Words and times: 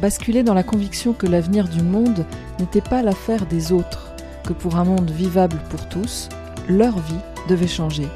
Basculé 0.00 0.42
dans 0.42 0.54
la 0.54 0.62
conviction 0.62 1.12
que 1.12 1.26
l'avenir 1.26 1.68
du 1.68 1.82
monde 1.82 2.24
n'était 2.58 2.80
pas 2.80 3.02
l'affaire 3.02 3.44
des 3.44 3.70
autres, 3.70 4.14
que 4.46 4.54
pour 4.54 4.76
un 4.76 4.84
monde 4.84 5.10
vivable 5.10 5.58
pour 5.68 5.90
tous, 5.90 6.30
leur 6.70 6.98
vie 7.00 7.20
devait 7.50 7.66
changer. 7.66 8.08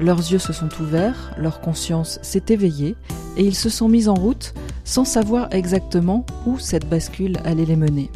Leurs 0.00 0.18
yeux 0.18 0.40
se 0.40 0.52
sont 0.52 0.70
ouverts, 0.80 1.32
leur 1.38 1.60
conscience 1.60 2.18
s'est 2.22 2.46
éveillée, 2.48 2.96
et 3.36 3.44
ils 3.44 3.54
se 3.54 3.68
sont 3.68 3.88
mis 3.88 4.08
en 4.08 4.14
route 4.14 4.52
sans 4.82 5.04
savoir 5.04 5.46
exactement 5.52 6.26
où 6.44 6.58
cette 6.58 6.88
bascule 6.88 7.38
allait 7.44 7.66
les 7.66 7.76
mener. 7.76 8.10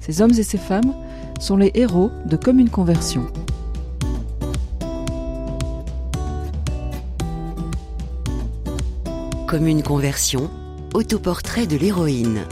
Ces 0.00 0.20
hommes 0.20 0.36
et 0.36 0.42
ces 0.42 0.58
femmes 0.58 0.94
sont 1.38 1.56
les 1.56 1.70
héros 1.74 2.10
de 2.26 2.36
Comme 2.36 2.58
une 2.58 2.70
conversion. 2.70 3.26
Comme 9.46 9.68
une 9.68 9.84
conversion, 9.84 10.50
autoportrait 10.94 11.66
de 11.66 11.76
l'héroïne. 11.76 12.44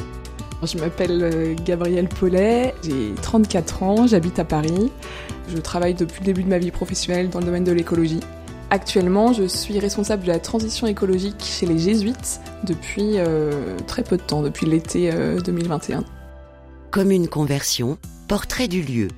Je 0.62 0.78
m'appelle 0.78 1.22
euh, 1.22 1.54
Gabrielle 1.64 2.08
Paulet, 2.08 2.74
j'ai 2.82 3.14
34 3.20 3.82
ans, 3.82 4.06
j'habite 4.06 4.38
à 4.38 4.44
Paris. 4.44 4.90
Je 5.48 5.58
travaille 5.58 5.94
depuis 5.94 6.20
le 6.20 6.26
début 6.26 6.42
de 6.42 6.48
ma 6.48 6.58
vie 6.58 6.70
professionnelle 6.70 7.28
dans 7.28 7.40
le 7.40 7.46
domaine 7.46 7.64
de 7.64 7.72
l'écologie. 7.72 8.20
Actuellement, 8.70 9.32
je 9.32 9.44
suis 9.44 9.78
responsable 9.78 10.22
de 10.22 10.28
la 10.28 10.40
transition 10.40 10.86
écologique 10.86 11.40
chez 11.40 11.66
les 11.66 11.78
Jésuites 11.78 12.40
depuis 12.64 13.18
euh, 13.18 13.76
très 13.86 14.02
peu 14.02 14.16
de 14.16 14.22
temps, 14.22 14.42
depuis 14.42 14.66
l'été 14.66 15.10
2021. 15.44 15.98
Euh, 15.98 16.02
Comme 16.90 17.10
une 17.10 17.28
conversion, 17.28 17.98
portrait 18.26 18.66
du 18.66 18.82
lieu. 18.82 19.08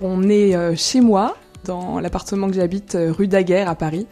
On 0.00 0.28
est 0.28 0.76
chez 0.76 1.00
moi, 1.00 1.36
dans 1.64 1.98
l'appartement 1.98 2.48
que 2.48 2.54
j'habite 2.54 2.96
rue 2.96 3.26
Daguerre 3.26 3.68
à 3.68 3.74
Paris. 3.74 4.06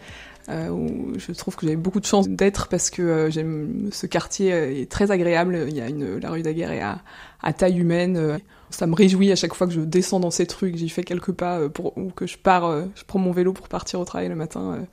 Euh, 0.51 0.69
où 0.69 1.19
je 1.19 1.33
trouve 1.33 1.57
que 1.57 1.67
j'ai 1.67 1.77
beaucoup 1.77 2.01
de 2.01 2.05
chance 2.05 2.29
d'être 2.29 2.69
parce 2.69 2.91
que 2.91 3.01
euh, 3.01 3.31
j'aime 3.31 3.89
ce 3.93 4.07
quartier 4.07 4.53
euh, 4.53 4.83
est 4.83 4.91
très 4.91 5.11
agréable. 5.11 5.65
Il 5.69 5.75
y 5.75 5.81
a 5.81 5.89
une 5.89 6.19
la 6.19 6.31
rue 6.31 6.43
Daguerre 6.43 6.73
est 6.73 6.83
à, 6.83 7.53
taille 7.55 7.79
humaine. 7.79 8.39
ça 8.69 8.87
me 8.87 8.95
réjouit 8.95 9.33
à 9.33 9.37
chaque 9.37 9.55
fois 9.55 9.67
que 9.67 9.73
je 9.73 9.81
descends 9.81 10.21
dans 10.21 10.29
rue, 10.29 10.73
que 10.73 10.77
j'y 10.79 10.91
fais 10.91 11.03
quelques 11.03 11.33
pas 11.33 11.69
pour, 11.71 11.97
ou 11.97 12.11
que 12.11 12.27
je 12.27 12.37
pars, 12.37 12.71
je 12.95 13.05
prends 13.07 13.19
mon 13.19 13.33
vélo 13.33 13.53
pour 13.53 13.69
partir 13.69 14.01
au 14.01 14.05
travail 14.05 14.29
le 14.29 14.35
matin. 14.35 14.87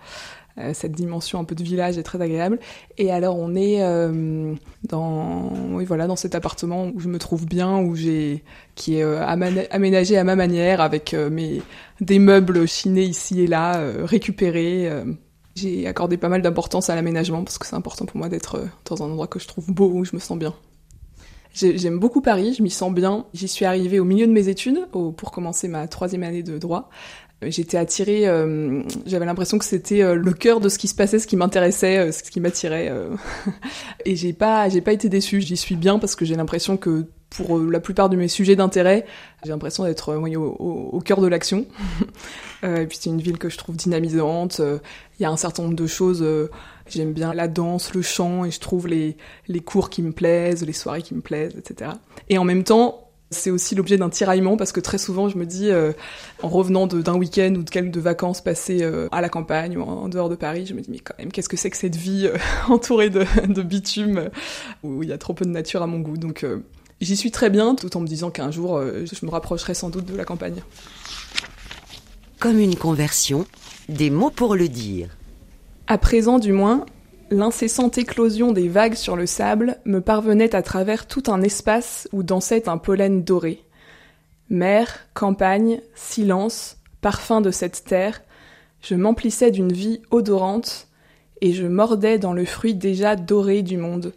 cette 0.73 0.91
dimension 0.91 1.39
un 1.39 1.45
peu 1.45 1.55
de 1.55 1.63
village 1.63 1.97
est 1.97 2.03
très 2.03 2.21
agréable. 2.21 2.59
Et 2.97 3.09
alors 3.09 3.37
on 3.37 3.55
est 3.55 3.79
dans, 4.83 5.53
oui 5.71 5.85
voilà, 5.85 6.07
dans 6.07 6.17
cet 6.17 6.35
appartement 6.35 6.87
où 6.93 6.99
je 6.99 7.07
me 7.07 7.19
trouve 7.19 7.45
bien, 7.45 7.77
où 7.79 7.95
j'ai, 7.95 8.43
qui 8.75 8.97
est 8.97 9.03
aménagé 9.03 10.17
à 10.17 10.25
ma 10.25 10.35
manière, 10.35 10.81
avec 10.81 11.13
mes 11.13 11.61
des 12.01 12.19
meubles 12.19 12.67
chinés 12.67 13.03
ici 13.03 13.41
et 13.41 13.47
là, 13.47 13.81
récupérés. 14.03 14.89
J'ai 15.61 15.87
accordé 15.87 16.17
pas 16.17 16.29
mal 16.29 16.41
d'importance 16.41 16.89
à 16.89 16.95
l'aménagement 16.95 17.43
parce 17.43 17.57
que 17.57 17.67
c'est 17.67 17.75
important 17.75 18.05
pour 18.05 18.17
moi 18.17 18.29
d'être 18.29 18.55
euh, 18.55 18.65
dans 18.85 19.03
un 19.03 19.05
endroit 19.05 19.27
que 19.27 19.39
je 19.39 19.47
trouve 19.47 19.71
beau, 19.71 19.89
où 19.93 20.05
je 20.05 20.15
me 20.15 20.19
sens 20.19 20.37
bien. 20.37 20.53
J'aime 21.53 21.99
beaucoup 21.99 22.21
Paris, 22.21 22.55
je 22.57 22.63
m'y 22.63 22.69
sens 22.69 22.93
bien. 22.93 23.25
J'y 23.33 23.47
suis 23.47 23.65
arrivée 23.65 23.99
au 23.99 24.05
milieu 24.05 24.25
de 24.25 24.31
mes 24.31 24.47
études, 24.47 24.87
pour 24.89 25.31
commencer 25.31 25.67
ma 25.67 25.85
troisième 25.87 26.23
année 26.23 26.43
de 26.43 26.57
droit. 26.57 26.89
J'étais 27.43 27.77
attirée, 27.77 28.27
euh, 28.27 28.83
j'avais 29.05 29.25
l'impression 29.25 29.57
que 29.57 29.65
c'était 29.65 30.01
euh, 30.01 30.15
le 30.15 30.31
cœur 30.31 30.61
de 30.61 30.69
ce 30.69 30.77
qui 30.77 30.87
se 30.87 30.95
passait, 30.95 31.19
ce 31.19 31.27
qui 31.27 31.35
m'intéressait, 31.35 32.11
ce 32.11 32.23
qui 32.23 32.39
m'attirait. 32.39 32.91
et 34.05 34.15
j'ai 34.15 34.31
pas, 34.31 34.69
j'ai 34.69 34.81
pas 34.81 34.93
été 34.93 35.09
déçue. 35.09 35.41
J'y 35.41 35.57
suis 35.57 35.75
bien 35.75 35.99
parce 35.99 36.15
que 36.15 36.23
j'ai 36.23 36.35
l'impression 36.35 36.77
que 36.77 37.07
pour 37.31 37.57
la 37.57 37.79
plupart 37.79 38.09
de 38.09 38.17
mes 38.17 38.27
sujets 38.27 38.55
d'intérêt, 38.55 39.05
j'ai 39.43 39.49
l'impression 39.49 39.85
d'être 39.85 40.13
au, 40.13 40.27
au, 40.37 40.89
au, 40.91 40.99
cœur 40.99 41.21
de 41.21 41.27
l'action. 41.27 41.65
et 42.63 42.85
puis 42.85 42.99
c'est 43.01 43.09
une 43.09 43.21
ville 43.21 43.39
que 43.39 43.49
je 43.49 43.57
trouve 43.57 43.75
dynamisante. 43.77 44.61
Il 45.21 45.23
y 45.23 45.25
a 45.25 45.29
un 45.29 45.37
certain 45.37 45.61
nombre 45.61 45.75
de 45.75 45.85
choses. 45.85 46.23
Euh, 46.23 46.49
j'aime 46.87 47.13
bien 47.13 47.31
la 47.33 47.47
danse, 47.47 47.93
le 47.93 48.01
chant, 48.01 48.43
et 48.43 48.49
je 48.49 48.59
trouve 48.59 48.87
les, 48.87 49.17
les 49.47 49.59
cours 49.59 49.91
qui 49.91 50.01
me 50.01 50.11
plaisent, 50.11 50.65
les 50.65 50.73
soirées 50.73 51.03
qui 51.03 51.13
me 51.13 51.21
plaisent, 51.21 51.55
etc. 51.55 51.91
Et 52.29 52.39
en 52.39 52.43
même 52.43 52.63
temps, 52.63 53.07
c'est 53.29 53.51
aussi 53.51 53.75
l'objet 53.75 53.97
d'un 53.97 54.09
tiraillement 54.09 54.57
parce 54.57 54.71
que 54.71 54.79
très 54.79 54.97
souvent 54.97 55.29
je 55.29 55.37
me 55.37 55.45
dis, 55.45 55.69
euh, 55.69 55.93
en 56.41 56.49
revenant 56.49 56.87
d'un 56.87 57.15
week-end 57.15 57.53
ou 57.55 57.63
de 57.63 57.69
quelques 57.69 57.95
vacances 57.97 58.41
passées 58.41 58.79
euh, 58.81 59.07
à 59.11 59.21
la 59.21 59.29
campagne 59.29 59.77
ou 59.77 59.83
en, 59.83 60.09
dehors 60.09 60.27
de 60.27 60.35
Paris, 60.35 60.65
je 60.65 60.73
me 60.73 60.81
dis 60.81 60.89
mais 60.91 60.99
quand 60.99 61.13
même 61.19 61.31
qu'est-ce 61.31 61.47
que 61.47 61.55
c'est 61.55 61.69
que 61.69 61.77
cette 61.77 61.95
vie 61.95 62.29
entourée 62.67 63.09
de, 63.11 63.23
de, 63.47 63.61
bitume 63.61 64.29
où 64.83 65.03
il 65.03 65.09
y 65.09 65.13
a 65.13 65.19
trop 65.19 65.33
peu 65.33 65.45
de 65.45 65.51
nature 65.51 65.81
à 65.83 65.87
mon 65.87 65.99
goût. 65.99 66.17
Donc 66.17 66.45
j'y 67.01 67.17
suis 67.17 67.31
très 67.31 67.49
bien 67.49 67.75
tout 67.75 67.97
en 67.97 67.99
me 67.99 68.07
disant 68.07 68.31
qu'un 68.31 68.51
jour 68.51 68.81
je 68.81 69.25
me 69.25 69.31
rapprocherai 69.31 69.73
sans 69.73 69.89
doute 69.89 70.05
de 70.05 70.15
la 70.15 70.25
campagne. 70.25 70.61
Comme 72.39 72.59
une 72.59 72.75
conversion, 72.75 73.45
des 73.89 74.09
mots 74.09 74.31
pour 74.31 74.55
le 74.55 74.67
dire. 74.67 75.09
À 75.87 75.97
présent 75.97 76.39
du 76.39 76.53
moins, 76.53 76.85
l'incessante 77.29 77.97
éclosion 77.97 78.51
des 78.51 78.67
vagues 78.67 78.95
sur 78.95 79.15
le 79.15 79.25
sable 79.25 79.77
me 79.85 80.01
parvenait 80.01 80.55
à 80.55 80.61
travers 80.61 81.07
tout 81.07 81.23
un 81.27 81.41
espace 81.41 82.07
où 82.11 82.23
dansait 82.23 82.69
un 82.69 82.77
pollen 82.77 83.23
doré. 83.23 83.63
Mer, 84.49 85.07
campagne, 85.13 85.81
silence, 85.95 86.77
parfum 87.01 87.41
de 87.41 87.51
cette 87.51 87.83
terre, 87.83 88.21
je 88.81 88.95
m'emplissais 88.95 89.51
d'une 89.51 89.71
vie 89.71 90.01
odorante, 90.11 90.87
et 91.41 91.53
je 91.53 91.65
mordais 91.65 92.19
dans 92.19 92.33
le 92.33 92.45
fruit 92.45 92.75
déjà 92.75 93.15
doré 93.15 93.63
du 93.63 93.77
monde, 93.77 94.13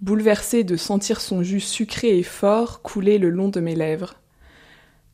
bouleversé 0.00 0.64
de 0.64 0.76
sentir 0.76 1.20
son 1.20 1.42
jus 1.42 1.60
sucré 1.60 2.18
et 2.18 2.22
fort 2.22 2.82
couler 2.82 3.18
le 3.18 3.30
long 3.30 3.48
de 3.48 3.60
mes 3.60 3.74
lèvres. 3.74 4.14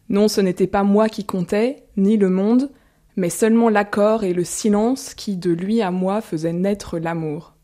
Non, 0.09 0.29
ce 0.29 0.41
n'était 0.41 0.67
pas 0.67 0.83
moi 0.83 1.09
qui 1.09 1.25
comptais, 1.25 1.85
ni 1.97 2.17
le 2.17 2.29
monde, 2.29 2.71
mais 3.17 3.31
seulement 3.31 3.69
l'accord 3.69 4.25
et 4.25 4.35
le 4.35 4.45
silence 4.45 5.15
qui, 5.15 5.37
de 5.37 5.51
lui 5.51 5.81
à 5.81 5.91
moi, 5.91 6.21
faisaient 6.21 6.53
naître 6.53 6.99
l'amour. 6.99 7.55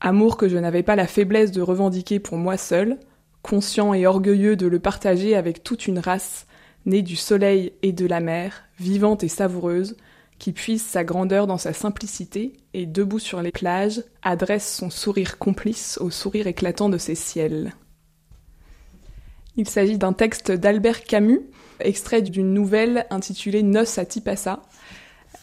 Amour 0.00 0.36
que 0.36 0.48
je 0.48 0.58
n'avais 0.58 0.82
pas 0.82 0.96
la 0.96 1.06
faiblesse 1.06 1.50
de 1.50 1.62
revendiquer 1.62 2.20
pour 2.20 2.36
moi 2.36 2.56
seul, 2.56 2.98
conscient 3.42 3.94
et 3.94 4.06
orgueilleux 4.06 4.56
de 4.56 4.66
le 4.66 4.78
partager 4.78 5.34
avec 5.34 5.64
toute 5.64 5.86
une 5.86 5.98
race, 5.98 6.46
née 6.84 7.02
du 7.02 7.16
soleil 7.16 7.72
et 7.82 7.92
de 7.92 8.06
la 8.06 8.20
mer, 8.20 8.64
vivante 8.78 9.24
et 9.24 9.28
savoureuse, 9.28 9.96
qui 10.38 10.52
puise 10.52 10.82
sa 10.82 11.04
grandeur 11.04 11.46
dans 11.46 11.58
sa 11.58 11.72
simplicité 11.72 12.52
et, 12.74 12.86
debout 12.86 13.18
sur 13.18 13.42
les 13.42 13.52
plages, 13.52 14.02
adresse 14.22 14.76
son 14.76 14.90
sourire 14.90 15.38
complice 15.38 15.98
au 16.00 16.10
sourire 16.10 16.46
éclatant 16.46 16.88
de 16.88 16.98
ses 16.98 17.14
ciels. 17.14 17.72
Il 19.56 19.68
s'agit 19.68 19.96
d'un 19.96 20.12
texte 20.12 20.52
d'Albert 20.52 21.04
Camus, 21.04 21.40
extrait 21.80 22.22
d'une 22.22 22.52
nouvelle 22.52 23.06
intitulée 23.10 23.62
Noces 23.62 23.98
à 23.98 24.04
Tipasa. 24.04 24.62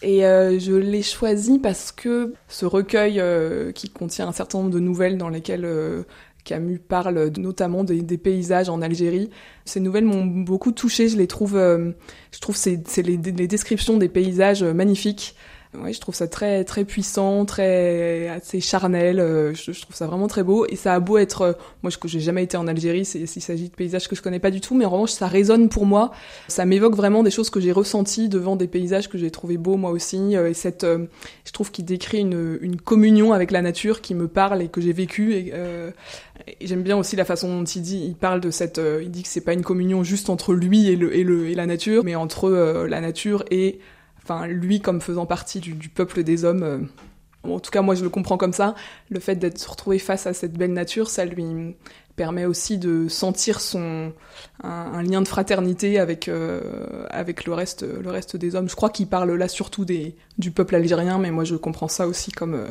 Et 0.04 0.26
euh, 0.26 0.60
je 0.60 0.74
l'ai 0.74 1.02
choisi 1.02 1.60
parce 1.60 1.92
que 1.92 2.34
ce 2.48 2.66
recueil 2.66 3.20
euh, 3.20 3.72
qui 3.72 3.90
contient 3.90 4.28
un 4.28 4.32
certain 4.32 4.60
nombre 4.60 4.72
de 4.72 4.80
nouvelles 4.80 5.18
dans 5.18 5.30
lesquelles 5.30 5.66
euh, 5.66 6.04
Camus 6.44 6.80
parle 6.80 7.32
notamment 7.38 7.84
des, 7.84 8.18
paysages 8.18 8.70
en 8.70 8.82
Algérie. 8.82 9.30
Ces 9.66 9.80
nouvelles 9.80 10.06
m'ont 10.06 10.26
beaucoup 10.26 10.72
touchée, 10.72 11.08
je 11.08 11.18
les 11.18 11.28
trouve, 11.28 11.54
je 11.54 12.40
trouve 12.40 12.56
c'est 12.56 12.82
les, 12.98 13.18
descriptions 13.18 13.98
des 13.98 14.10
paysages 14.10 14.64
magnifiques. 14.64 15.36
Ouais, 15.76 15.92
je 15.92 16.00
trouve 16.00 16.14
ça 16.14 16.28
très 16.28 16.64
très 16.64 16.86
puissant, 16.86 17.46
très 17.46 18.28
assez 18.28 18.62
charnel. 18.62 19.20
Euh, 19.20 19.56
je, 19.56 19.72
trouve 19.72 19.96
ça 19.96 20.06
vraiment 20.06 20.28
très 20.28 20.44
beau 20.44 20.68
et 20.70 20.76
ça 20.76 20.94
a 20.94 21.00
beau 21.00 21.18
être, 21.18 21.42
euh, 21.42 21.54
moi 21.82 21.90
je 21.90 21.98
j'ai 22.08 22.20
jamais 22.20 22.44
été 22.44 22.58
en 22.58 22.68
Algérie, 22.68 23.06
s'il 23.06 23.28
s'agit 23.28 23.70
de 23.70 23.74
paysages 23.74 24.08
que 24.08 24.16
je 24.16 24.22
connais 24.22 24.40
pas 24.40 24.52
du 24.52 24.62
tout, 24.62 24.76
mais 24.76 24.86
en 24.86 24.92
revanche 24.92 25.12
ça 25.12 25.26
résonne 25.26 25.70
pour 25.70 25.88
moi. 25.88 26.12
Ça 26.48 26.66
m'évoque 26.66 26.96
vraiment 26.96 27.24
des 27.24 27.32
choses 27.32 27.50
que 27.50 27.60
j'ai 27.60 27.72
ressenties 27.72 28.30
devant 28.30 28.56
des 28.56 28.68
paysages 28.68 29.10
que 29.10 29.18
j'ai 29.18 29.32
trouvé 29.32 29.58
beaux 29.58 29.78
moi 29.78 29.90
aussi. 29.90 30.38
Euh, 30.38 30.50
et 30.50 30.54
cette, 30.54 30.86
je 30.86 31.52
trouve 31.52 31.72
qu'il 31.72 31.86
décrit 31.86 32.20
une, 32.20 32.60
une 32.62 32.80
communion 32.80 33.34
avec 33.34 33.50
la 33.50 33.64
nature 33.64 34.02
qui 34.02 34.14
me 34.14 34.28
parle 34.28 34.62
et 34.62 34.68
que 34.68 34.80
j'ai 34.80 34.94
vécu. 34.94 35.34
Et, 35.34 35.54
et 36.60 36.68
j'aime 36.68 36.84
bien 36.84 36.98
aussi 36.98 37.16
la 37.16 37.26
façon 37.26 37.48
dont 37.48 37.64
il 37.64 37.82
dit, 37.82 38.04
il 38.06 38.16
parle 38.16 38.42
de 38.42 38.52
cette, 38.52 38.80
il 39.02 39.10
dit 39.10 39.24
que 39.24 39.30
c'est 39.30 39.42
pas 39.42 39.54
une 39.54 39.64
communion 39.64 40.04
juste 40.04 40.30
entre 40.30 40.54
lui 40.54 40.90
et 40.90 40.96
le 40.96 41.16
et 41.16 41.24
le 41.24 41.48
et 41.48 41.56
la 41.56 41.66
nature, 41.66 42.04
mais 42.04 42.16
entre 42.16 42.50
la 42.88 43.02
nature 43.02 43.44
et 43.50 43.80
enfin 44.24 44.48
lui 44.48 44.82
comme 44.82 45.02
faisant 45.02 45.26
partie 45.26 45.60
du, 45.60 45.90
peuple 45.90 46.24
des 46.24 46.46
hommes. 46.46 46.64
Euh, 46.64 46.80
en 47.44 47.60
tout 47.60 47.72
cas, 47.72 47.82
moi 47.82 47.96
je 47.96 48.04
le 48.04 48.10
comprends 48.10 48.38
comme 48.38 48.54
ça. 48.54 48.74
Le 49.10 49.20
fait 49.20 49.36
d'être 49.36 49.62
retrouvé 49.70 50.00
face 50.00 50.28
à 50.28 50.34
cette 50.34 50.54
belle 50.54 50.74
nature, 50.74 51.10
ça 51.10 51.26
lui 51.26 51.76
permet 52.16 52.46
aussi 52.46 52.78
de 52.78 53.08
sentir 53.08 53.60
son 53.60 54.14
un, 54.64 55.02
lien 55.02 55.22
de 55.22 55.28
fraternité 55.28 56.00
avec 56.00 56.28
euh, 56.28 57.06
avec 57.10 57.46
le 57.46 57.54
reste 57.54 57.84
le 57.84 58.10
reste 58.10 58.38
des 58.38 58.56
hommes. 58.56 58.70
Je 58.70 58.76
crois 58.76 58.90
qu'il 58.90 59.08
parle 59.08 59.32
là 59.34 59.48
surtout 59.48 59.84
des 59.84 60.16
du 60.38 60.52
peuple 60.52 60.76
algérien, 60.76 61.18
mais 61.18 61.32
moi 61.32 61.44
je 61.44 61.56
comprends 61.56 61.88
ça 61.88 62.08
aussi 62.08 62.32
comme 62.32 62.54
euh, 62.54 62.68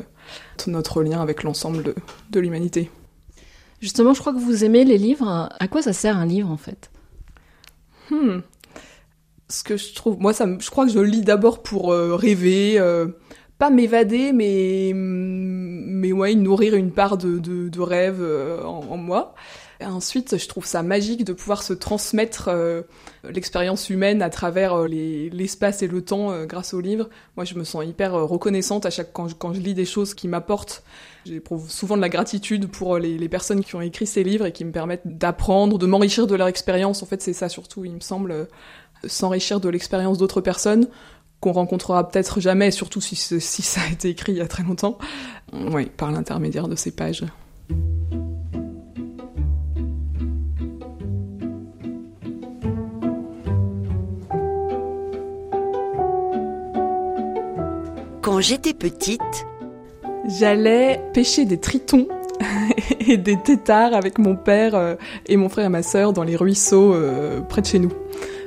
notre 0.67 1.03
lien 1.03 1.21
avec 1.21 1.43
l'ensemble 1.43 1.83
de, 1.83 1.95
de 2.31 2.39
l'humanité. 2.39 2.89
Justement, 3.79 4.13
je 4.13 4.21
crois 4.21 4.33
que 4.33 4.39
vous 4.39 4.63
aimez 4.63 4.85
les 4.85 4.97
livres. 4.97 5.49
À 5.59 5.67
quoi 5.67 5.81
ça 5.81 5.91
sert 5.91 6.17
un 6.17 6.25
livre 6.25 6.49
en 6.49 6.57
fait? 6.57 6.89
Hmm. 8.09 8.39
Ce 9.53 9.63
que 9.63 9.77
je 9.77 9.93
trouve, 9.93 10.19
moi, 10.19 10.33
ça, 10.33 10.47
je 10.59 10.69
crois 10.69 10.85
que 10.85 10.91
je 10.91 10.99
lis 10.99 11.21
d'abord 11.21 11.61
pour 11.61 11.91
rêver, 11.91 12.79
pas 13.59 13.69
m'évader, 13.69 14.33
mais 14.33 14.91
mais 14.93 16.11
ouais, 16.11 16.33
nourrir 16.33 16.75
une 16.75 16.91
part 16.91 17.17
de, 17.17 17.37
de, 17.37 17.81
rêve 17.81 18.21
en, 18.65 18.97
moi. 18.97 19.35
ensuite, 19.81 20.37
je 20.37 20.47
trouve 20.47 20.65
ça 20.65 20.81
magique 20.81 21.23
de 21.23 21.33
pouvoir 21.33 21.61
se 21.61 21.73
transmettre 21.73 22.49
l'expérience 23.29 23.89
humaine 23.89 24.21
à 24.21 24.29
travers 24.29 24.73
euh, 24.73 24.87
l'espace 24.87 25.81
et 25.81 25.87
le 25.87 26.03
temps 26.03 26.31
euh, 26.31 26.45
grâce 26.45 26.73
au 26.73 26.81
livre. 26.81 27.09
Moi, 27.37 27.45
je 27.45 27.55
me 27.55 27.63
sens 27.63 27.85
hyper 27.85 28.15
euh, 28.15 28.25
reconnaissante 28.25 28.85
à 28.85 28.89
chaque 28.89 29.13
quand 29.13 29.27
je, 29.27 29.35
quand 29.35 29.53
je 29.53 29.61
lis 29.61 29.73
des 29.73 29.85
choses 29.85 30.13
qui 30.13 30.27
m'apportent. 30.27 30.83
J'éprouve 31.25 31.69
souvent 31.69 31.95
de 31.95 32.01
la 32.01 32.09
gratitude 32.09 32.67
pour 32.67 32.97
les, 32.97 33.29
personnes 33.29 33.63
qui 33.63 33.75
ont 33.75 33.81
écrit 33.81 34.05
ces 34.05 34.23
livres 34.23 34.45
et 34.45 34.51
qui 34.51 34.65
me 34.65 34.71
permettent 34.71 35.17
d'apprendre, 35.17 35.77
de 35.77 35.85
m'enrichir 35.85 36.27
de 36.27 36.35
leur 36.35 36.47
expérience. 36.47 37.01
En 37.01 37.05
fait, 37.05 37.21
c'est 37.21 37.33
ça 37.33 37.47
surtout, 37.47 37.85
il 37.85 37.93
me 37.93 38.01
semble, 38.01 38.47
s'enrichir 39.05 39.59
de 39.59 39.69
l'expérience 39.69 40.17
d'autres 40.17 40.41
personnes 40.41 40.87
qu'on 41.39 41.51
rencontrera 41.51 42.07
peut-être 42.07 42.39
jamais, 42.39 42.71
surtout 42.71 43.01
si, 43.01 43.15
si 43.15 43.61
ça 43.61 43.81
a 43.81 43.91
été 43.91 44.09
écrit 44.09 44.31
il 44.31 44.37
y 44.37 44.41
a 44.41 44.47
très 44.47 44.63
longtemps. 44.63 44.97
Oui, 45.71 45.85
par 45.85 46.11
l'intermédiaire 46.11 46.67
de 46.67 46.75
ces 46.75 46.91
pages. 46.91 47.25
Quand 58.21 58.39
j'étais 58.39 58.73
petite, 58.73 59.19
j'allais 60.39 61.01
pêcher 61.13 61.43
des 61.43 61.59
tritons 61.59 62.07
et 63.01 63.17
des 63.17 63.37
têtards 63.37 63.93
avec 63.93 64.17
mon 64.17 64.37
père 64.37 64.75
euh, 64.75 64.95
et 65.27 65.35
mon 65.35 65.49
frère 65.49 65.65
et 65.65 65.69
ma 65.69 65.83
sœur 65.83 66.13
dans 66.13 66.23
les 66.23 66.37
ruisseaux 66.37 66.93
euh, 66.93 67.41
près 67.41 67.61
de 67.61 67.67
chez 67.67 67.79
nous. 67.79 67.91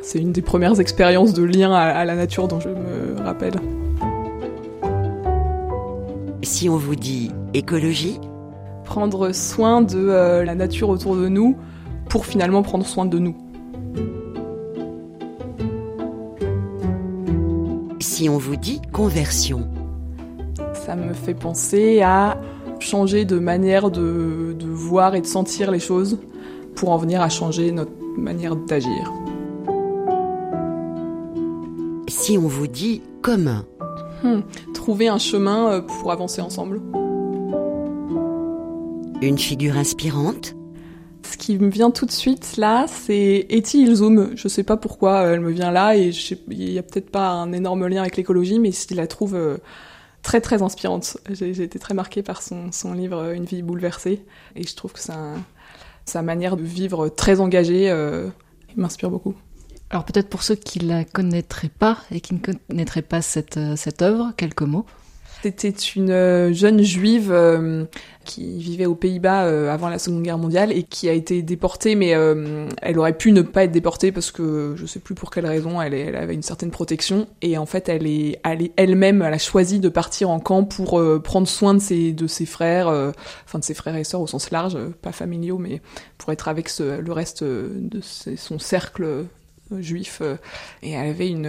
C'est 0.06 0.20
une 0.20 0.30
des 0.30 0.40
premières 0.40 0.78
expériences 0.78 1.32
de 1.32 1.42
lien 1.42 1.72
à, 1.72 2.04
la 2.04 2.14
nature 2.14 2.46
dont 2.46 2.60
je 2.60 2.68
me 2.68 3.20
rappelle. 3.24 3.54
Si 6.42 6.68
on 6.68 6.76
vous 6.76 6.94
dit 6.94 7.32
écologie 7.54 8.20
Prendre 8.84 9.32
soin 9.32 9.82
de 9.82 9.98
euh, 9.98 10.44
la 10.44 10.54
nature 10.54 10.90
autour 10.90 11.16
de 11.16 11.26
nous 11.26 11.56
pour 12.08 12.24
finalement 12.24 12.62
prendre 12.62 12.86
soin 12.86 13.04
de 13.04 13.18
nous. 13.18 13.36
si 17.98 18.28
on 18.28 18.38
vous 18.38 18.54
dit 18.54 18.80
conversion 18.92 19.68
Ça 20.72 20.94
me 20.94 21.14
fait 21.14 21.34
penser 21.34 22.00
à 22.00 22.38
changer 22.78 23.24
de 23.24 23.40
manière 23.40 23.90
de, 23.90 24.56
voir 24.66 25.16
et 25.16 25.20
de 25.20 25.26
sentir 25.26 25.72
les 25.72 25.80
choses 25.80 26.20
pour 26.76 26.90
en 26.90 26.96
venir 26.96 27.20
à 27.22 27.28
changer 27.28 27.72
notre 27.72 27.90
manière 28.16 28.54
d'agir. 28.54 29.12
Si 32.18 32.38
on 32.38 32.48
vous 32.48 32.66
dit 32.66 33.02
commun 33.20 33.66
hmm, 34.24 34.40
Trouver 34.72 35.06
un 35.08 35.18
chemin 35.18 35.70
euh, 35.70 35.80
pour 35.82 36.10
avancer 36.10 36.40
ensemble. 36.40 36.80
Une 39.20 39.38
figure 39.38 39.76
inspirante? 39.76 40.54
Ce 41.22 41.36
qui 41.36 41.58
me 41.58 41.68
vient 41.68 41.90
tout 41.90 42.06
de 42.06 42.10
suite 42.10 42.56
là, 42.56 42.86
c'est 42.88 43.46
Etty 43.50 43.82
Ilzoum. 43.82 44.30
Je 44.34 44.48
sais 44.48 44.62
pas 44.62 44.78
pourquoi 44.78 45.24
elle 45.24 45.40
me 45.40 45.50
vient 45.50 45.70
là 45.70 45.94
et 45.94 46.10
il 46.48 46.72
y 46.72 46.78
a 46.78 46.82
peut-être 46.82 47.10
pas 47.10 47.28
un 47.28 47.52
énorme 47.52 47.86
lien 47.86 48.00
avec 48.00 48.16
l'écologie, 48.16 48.58
mais 48.58 48.70
je 48.72 48.94
la 48.94 49.06
trouve 49.06 49.34
euh, 49.34 49.58
très 50.22 50.40
très 50.40 50.62
inspirante. 50.62 51.18
J'ai 51.28 51.62
été 51.62 51.78
très 51.78 51.92
marquée 51.92 52.22
par 52.22 52.40
son, 52.40 52.72
son, 52.72 52.94
livre 52.94 53.18
euh, 53.18 53.34
Une 53.34 53.44
vie 53.44 53.62
bouleversée 53.62 54.24
et 54.56 54.66
je 54.66 54.74
trouve 54.74 54.94
que 54.94 55.00
sa 55.00 56.22
manière 56.22 56.56
de 56.56 56.62
vivre 56.62 57.10
très 57.10 57.40
engagée 57.40 57.90
euh, 57.90 58.30
m'inspire 58.74 59.10
beaucoup. 59.10 59.34
Alors 59.90 60.04
peut-être 60.04 60.28
pour 60.28 60.42
ceux 60.42 60.56
qui 60.56 60.80
la 60.80 61.04
connaîtraient 61.04 61.68
pas 61.68 61.98
et 62.10 62.20
qui 62.20 62.34
ne 62.34 62.40
connaîtraient 62.40 63.02
pas 63.02 63.22
cette, 63.22 63.58
cette 63.76 64.02
œuvre, 64.02 64.32
quelques 64.36 64.62
mots. 64.62 64.86
C'était 65.42 65.68
une 65.68 66.10
euh, 66.10 66.52
jeune 66.52 66.82
juive 66.82 67.30
euh, 67.30 67.84
qui 68.24 68.58
vivait 68.58 68.86
aux 68.86 68.94
Pays-Bas 68.94 69.44
euh, 69.44 69.72
avant 69.72 69.88
la 69.88 69.98
Seconde 69.98 70.22
Guerre 70.22 70.38
mondiale 70.38 70.72
et 70.72 70.82
qui 70.82 71.08
a 71.08 71.12
été 71.12 71.42
déportée, 71.42 71.94
mais 71.94 72.08
elle 72.82 72.98
aurait 72.98 73.16
pu 73.16 73.32
ne 73.32 73.42
pas 73.42 73.64
être 73.64 73.70
déportée 73.70 74.12
parce 74.12 74.32
que 74.32 74.74
je 74.76 74.86
sais 74.86 74.98
plus 74.98 75.14
pour 75.14 75.30
quelle 75.30 75.46
raison, 75.46 75.80
elle, 75.80 76.16
avait 76.16 76.34
une 76.34 76.42
certaine 76.42 76.70
protection 76.70 77.28
et 77.42 77.58
en 77.58 77.66
fait 77.66 77.88
elle 77.88 78.06
est, 78.06 78.40
elle-même, 78.76 79.22
elle 79.22 79.34
a 79.34 79.38
choisi 79.38 79.78
de 79.78 79.88
partir 79.88 80.30
en 80.30 80.40
camp 80.40 80.64
pour 80.64 81.00
prendre 81.22 81.46
soin 81.46 81.74
de 81.74 81.78
ses, 81.78 82.12
de 82.12 82.26
ses 82.26 82.46
frères, 82.46 82.88
enfin 83.44 83.58
de 83.58 83.64
ses 83.64 83.74
frères 83.74 83.96
et 83.96 84.04
sœurs 84.04 84.22
au 84.22 84.26
sens 84.26 84.50
large, 84.50 84.76
pas 85.02 85.12
familiaux, 85.12 85.58
mais 85.58 85.80
pour 86.18 86.32
être 86.32 86.48
avec 86.48 86.70
le 86.78 87.12
reste 87.12 87.44
de 87.44 88.00
son 88.00 88.58
cercle 88.58 89.26
juif 89.78 90.22
et 90.82 90.92
elle 90.92 91.10
avait 91.10 91.28
une, 91.28 91.46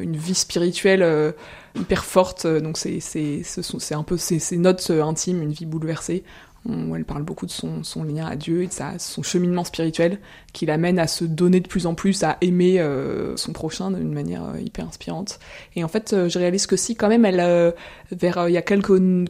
une 0.00 0.16
vie 0.16 0.34
spirituelle 0.34 1.34
hyper 1.76 2.04
forte. 2.04 2.44
Euh, 2.44 2.60
donc 2.60 2.78
c'est 2.78 3.94
un 3.94 4.02
peu 4.02 4.16
ses 4.16 4.56
notes 4.56 4.88
euh, 4.90 5.02
intimes, 5.02 5.42
une 5.42 5.52
vie 5.52 5.66
bouleversée. 5.66 6.24
Où 6.68 6.96
elle 6.96 7.04
parle 7.04 7.22
beaucoup 7.22 7.46
de 7.46 7.50
son, 7.50 8.04
lien 8.04 8.26
à 8.26 8.36
Dieu 8.36 8.62
et 8.62 8.66
de 8.66 8.72
son 8.98 9.22
cheminement 9.22 9.64
spirituel 9.64 10.18
qui 10.52 10.66
l'amène 10.66 10.98
à 10.98 11.06
se 11.06 11.24
donner 11.24 11.60
de 11.60 11.68
plus 11.68 11.86
en 11.86 11.94
plus, 11.94 12.22
à 12.22 12.38
aimer 12.40 12.80
euh, 12.80 13.36
son 13.36 13.52
prochain 13.52 13.90
d'une 13.90 14.12
manière 14.12 14.42
hyper 14.58 14.86
inspirante. 14.86 15.38
Et 15.74 15.84
en 15.84 15.88
fait, 15.88 16.14
je 16.28 16.38
réalise 16.38 16.66
que 16.66 16.76
si 16.76 16.96
quand 16.96 17.08
même 17.08 17.24
elle, 17.24 17.74
vers 18.10 18.48
il 18.48 18.52
y 18.52 18.56
a 18.56 18.62
quelques 18.62 18.88
une, 18.88 19.28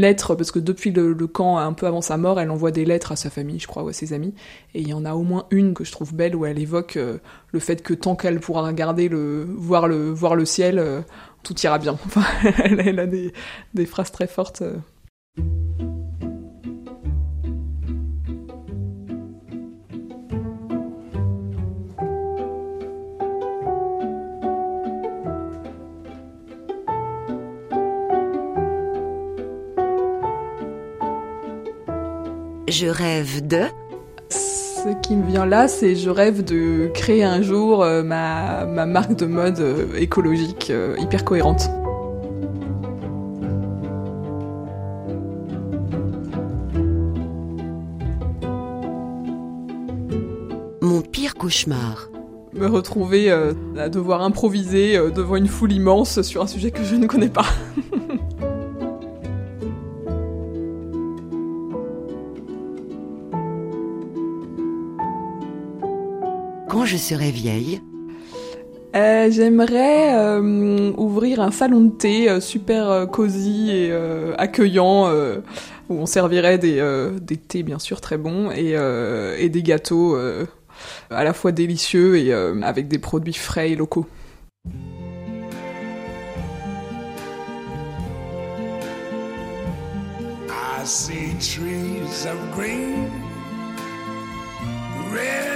lettre 0.00 0.34
parce 0.34 0.50
que 0.50 0.58
depuis 0.58 0.92
le, 0.92 1.14
camp, 1.26 1.58
un 1.58 1.72
peu 1.72 1.86
avant 1.86 2.00
sa 2.00 2.16
mort, 2.16 2.40
elle 2.40 2.50
envoie 2.50 2.70
des 2.70 2.84
lettres 2.84 3.12
à 3.12 3.16
sa 3.16 3.30
famille, 3.30 3.58
je 3.58 3.66
crois, 3.66 3.82
ou 3.82 3.88
à 3.88 3.92
ses 3.92 4.12
amis. 4.12 4.34
Et 4.74 4.80
il 4.80 4.88
y 4.88 4.94
en 4.94 5.04
a 5.04 5.14
au 5.14 5.22
moins 5.22 5.46
une 5.50 5.74
que 5.74 5.84
je 5.84 5.92
trouve 5.92 6.14
belle 6.14 6.34
où 6.36 6.46
elle 6.46 6.58
évoque 6.58 6.96
le 6.96 7.58
fait 7.58 7.82
que 7.82 7.94
tant 7.94 8.16
qu'elle 8.16 8.40
pourra 8.40 8.66
regarder 8.66 9.08
le 9.08 9.44
voir 9.56 9.88
le 9.88 10.10
voir 10.10 10.36
le 10.36 10.44
ciel 10.44 11.04
tout 11.46 11.58
ira 11.60 11.78
bien. 11.78 11.92
Enfin, 12.06 12.24
elle, 12.64 12.98
a 12.98 13.06
des, 13.06 13.86
phrases 13.86 14.10
très 14.10 14.26
fortes. 14.26 14.62
Je 32.78 32.88
rêve 32.88 33.46
de 33.46 33.62
ce 34.28 35.00
qui 35.00 35.16
me 35.16 35.26
vient 35.26 35.46
là, 35.46 35.66
c'est 35.66 35.96
je 35.96 36.10
rêve 36.10 36.44
de 36.44 36.90
créer 36.92 37.24
un 37.24 37.40
jour 37.40 37.82
euh, 37.82 38.02
ma, 38.02 38.66
marque 38.66 39.16
de 39.16 39.24
mode 39.24 39.60
euh, 39.60 39.96
écologique 39.96 40.68
euh, 40.68 40.94
hyper 40.98 41.24
cohérente. 41.24 41.70
Mon 50.82 51.00
pire 51.00 51.34
cauchemar. 51.34 52.10
Me 52.52 52.66
retrouver 52.66 53.30
à 53.30 53.88
devoir 53.88 54.20
improviser 54.20 54.98
devant 55.14 55.36
une 55.36 55.48
foule 55.48 55.72
immense 55.72 56.20
sur 56.20 56.42
un 56.42 56.46
sujet 56.46 56.72
que 56.72 56.84
je 56.84 56.96
ne 56.96 57.06
connais 57.06 57.30
pas. 57.30 57.46
je 66.84 66.96
serai 66.96 67.30
vieille 67.30 67.80
euh, 68.94 69.30
J'aimerais 69.30 70.14
euh, 70.14 70.92
ouvrir 70.96 71.40
un 71.40 71.50
salon 71.50 71.82
de 71.82 71.92
thé 71.92 72.28
euh, 72.28 72.40
super 72.40 73.06
cosy 73.10 73.70
et 73.70 73.92
accueillant 74.38 75.10
où 75.88 75.94
on 75.94 76.06
servirait 76.06 76.58
des, 76.58 76.82
des 77.20 77.36
thés 77.36 77.62
bien 77.62 77.78
sûr 77.78 78.00
très 78.00 78.18
bons 78.18 78.50
et, 78.50 78.74
et 79.38 79.48
des 79.48 79.62
gâteaux 79.62 80.16
à 81.10 81.24
la 81.24 81.32
fois 81.32 81.52
délicieux 81.52 82.18
et 82.18 82.32
avec 82.32 82.88
des 82.88 82.98
produits 82.98 83.32
frais 83.32 83.70
et 83.70 83.76
locaux. 83.76 84.06
I 90.48 90.88
see 90.88 91.34
trees 91.40 92.26
of 92.26 92.38
green, 92.54 93.10
red 95.10 95.55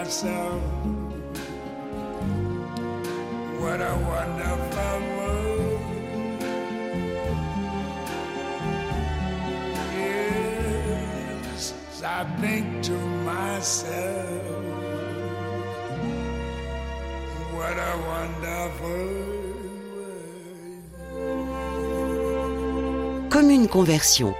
myself, 0.00 0.62
what 3.60 3.80
a 3.80 3.94
wonderful 4.12 4.98
world. 5.16 5.80
Yes, 9.94 11.74
I 12.02 12.24
think 12.40 12.66
to 12.84 12.92
myself, 13.28 14.42
what 17.52 17.76
a 17.76 17.94
wonderful 18.12 19.06
world. 21.12 23.30
Commune 23.30 23.68
Conversion, 23.68 24.34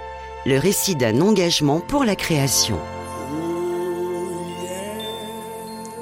le 0.47 0.57
récit 0.57 0.95
d'un 0.95 1.21
engagement 1.21 1.81
pour 1.81 2.03
la 2.03 2.15
création. 2.15 2.79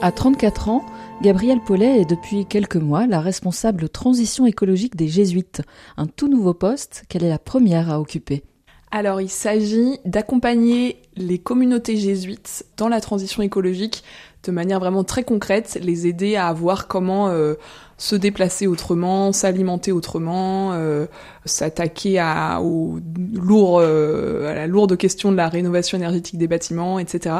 À 0.01 0.13
34 0.13 0.69
ans, 0.69 0.85
Gabrielle 1.21 1.59
Paulet 1.59 1.99
est 1.99 2.09
depuis 2.09 2.45
quelques 2.45 2.77
mois 2.77 3.05
la 3.05 3.19
responsable 3.19 3.89
transition 3.89 4.45
écologique 4.45 4.95
des 4.95 5.09
Jésuites, 5.09 5.61
un 5.97 6.07
tout 6.07 6.29
nouveau 6.29 6.53
poste 6.53 7.03
qu'elle 7.09 7.25
est 7.25 7.29
la 7.29 7.37
première 7.37 7.89
à 7.89 7.99
occuper. 7.99 8.43
Alors, 8.91 9.19
il 9.19 9.29
s'agit 9.29 9.99
d'accompagner 10.05 11.01
les 11.15 11.37
communautés 11.37 11.97
jésuites 11.97 12.65
dans 12.77 12.87
la 12.87 13.01
transition 13.01 13.43
écologique 13.43 14.03
de 14.43 14.51
manière 14.51 14.79
vraiment 14.79 15.03
très 15.03 15.23
concrète, 15.23 15.77
les 15.83 16.07
aider 16.07 16.37
à 16.37 16.51
voir 16.53 16.87
comment 16.87 17.27
euh, 17.27 17.55
se 17.97 18.15
déplacer 18.15 18.65
autrement, 18.65 19.33
s'alimenter 19.33 19.91
autrement, 19.91 20.71
euh, 20.73 21.05
s'attaquer 21.45 22.19
à, 22.19 22.61
euh, 22.61 24.49
à 24.49 24.55
la 24.55 24.65
lourde 24.65 24.95
question 24.95 25.31
de 25.31 25.37
la 25.37 25.49
rénovation 25.49 25.97
énergétique 25.97 26.37
des 26.37 26.47
bâtiments, 26.47 26.99
etc. 26.99 27.35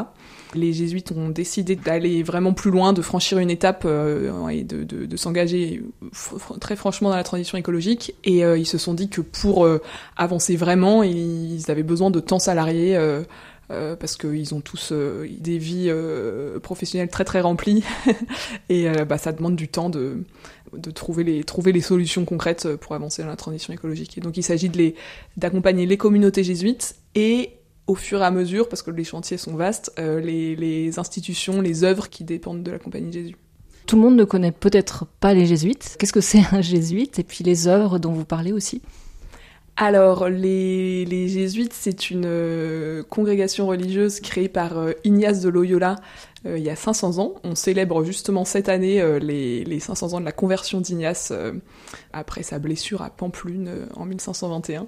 Les 0.54 0.72
jésuites 0.72 1.12
ont 1.12 1.28
décidé 1.28 1.76
d'aller 1.76 2.22
vraiment 2.22 2.52
plus 2.52 2.70
loin, 2.70 2.92
de 2.92 3.02
franchir 3.02 3.38
une 3.38 3.50
étape 3.50 3.82
euh, 3.84 4.48
et 4.48 4.64
de, 4.64 4.82
de, 4.84 5.06
de 5.06 5.16
s'engager 5.16 5.82
très 6.60 6.76
franchement 6.76 7.10
dans 7.10 7.16
la 7.16 7.22
transition 7.24 7.56
écologique. 7.56 8.14
Et 8.24 8.44
euh, 8.44 8.58
ils 8.58 8.66
se 8.66 8.78
sont 8.78 8.94
dit 8.94 9.08
que 9.08 9.20
pour 9.20 9.64
euh, 9.64 9.80
avancer 10.16 10.56
vraiment, 10.56 11.02
ils 11.02 11.70
avaient 11.70 11.82
besoin 11.84 12.10
de 12.10 12.20
temps 12.20 12.38
salarié. 12.40 12.96
euh, 12.96 13.22
euh, 13.70 13.94
parce 13.94 14.16
qu'ils 14.16 14.52
ont 14.52 14.60
tous 14.60 14.88
euh, 14.90 15.28
des 15.38 15.58
vies 15.58 15.86
euh, 15.90 16.58
professionnelles 16.58 17.08
très 17.08 17.24
très 17.24 17.40
remplies 17.40 17.84
et 18.68 18.88
euh, 18.88 19.04
bah, 19.04 19.16
ça 19.16 19.30
demande 19.30 19.54
du 19.54 19.68
temps 19.68 19.90
de, 19.90 20.24
de 20.76 20.90
trouver, 20.90 21.22
les, 21.22 21.44
trouver 21.44 21.70
les 21.70 21.80
solutions 21.80 22.24
concrètes 22.24 22.74
pour 22.76 22.94
avancer 22.96 23.22
dans 23.22 23.28
la 23.28 23.36
transition 23.36 23.72
écologique. 23.72 24.18
Et 24.18 24.20
donc 24.20 24.36
il 24.36 24.42
s'agit 24.42 24.72
d'accompagner 25.36 25.86
les 25.86 25.96
communautés 25.96 26.42
jésuites 26.42 26.96
et 27.14 27.59
au 27.90 27.96
fur 27.96 28.20
et 28.20 28.24
à 28.24 28.30
mesure, 28.30 28.68
parce 28.68 28.82
que 28.82 28.92
les 28.92 29.02
chantiers 29.02 29.36
sont 29.36 29.56
vastes, 29.56 29.92
euh, 29.98 30.20
les, 30.20 30.54
les 30.54 31.00
institutions, 31.00 31.60
les 31.60 31.82
œuvres 31.82 32.08
qui 32.08 32.22
dépendent 32.22 32.62
de 32.62 32.70
la 32.70 32.78
Compagnie 32.78 33.08
de 33.08 33.12
Jésus. 33.12 33.36
Tout 33.86 33.96
le 33.96 34.02
monde 34.02 34.14
ne 34.14 34.22
connaît 34.22 34.52
peut-être 34.52 35.06
pas 35.18 35.34
les 35.34 35.44
jésuites. 35.46 35.96
Qu'est-ce 35.98 36.12
que 36.12 36.20
c'est 36.20 36.44
un 36.52 36.60
jésuite? 36.60 37.18
Et 37.18 37.24
puis 37.24 37.42
les 37.42 37.66
œuvres 37.66 37.98
dont 37.98 38.12
vous 38.12 38.24
parlez 38.24 38.52
aussi? 38.52 38.80
Alors, 39.82 40.28
les, 40.28 41.06
jésuites, 41.28 41.72
c'est 41.72 42.10
une 42.10 42.26
euh, 42.26 43.02
congrégation 43.02 43.66
religieuse 43.66 44.20
créée 44.20 44.50
par 44.50 44.76
euh, 44.76 44.92
Ignace 45.04 45.40
de 45.40 45.48
Loyola 45.48 45.96
euh, 46.44 46.58
il 46.58 46.62
y 46.62 46.68
a 46.68 46.76
500 46.76 47.16
ans. 47.18 47.36
On 47.44 47.54
célèbre 47.54 48.04
justement 48.04 48.44
cette 48.44 48.68
année 48.68 49.02
les, 49.20 49.64
les 49.64 49.80
500 49.80 50.12
ans 50.12 50.20
de 50.20 50.26
la 50.26 50.32
conversion 50.32 50.82
d'Ignace 50.82 51.32
après 52.12 52.42
sa 52.42 52.58
blessure 52.58 53.00
à 53.00 53.08
Pamplune 53.08 53.86
en 53.94 54.04
1521. 54.04 54.86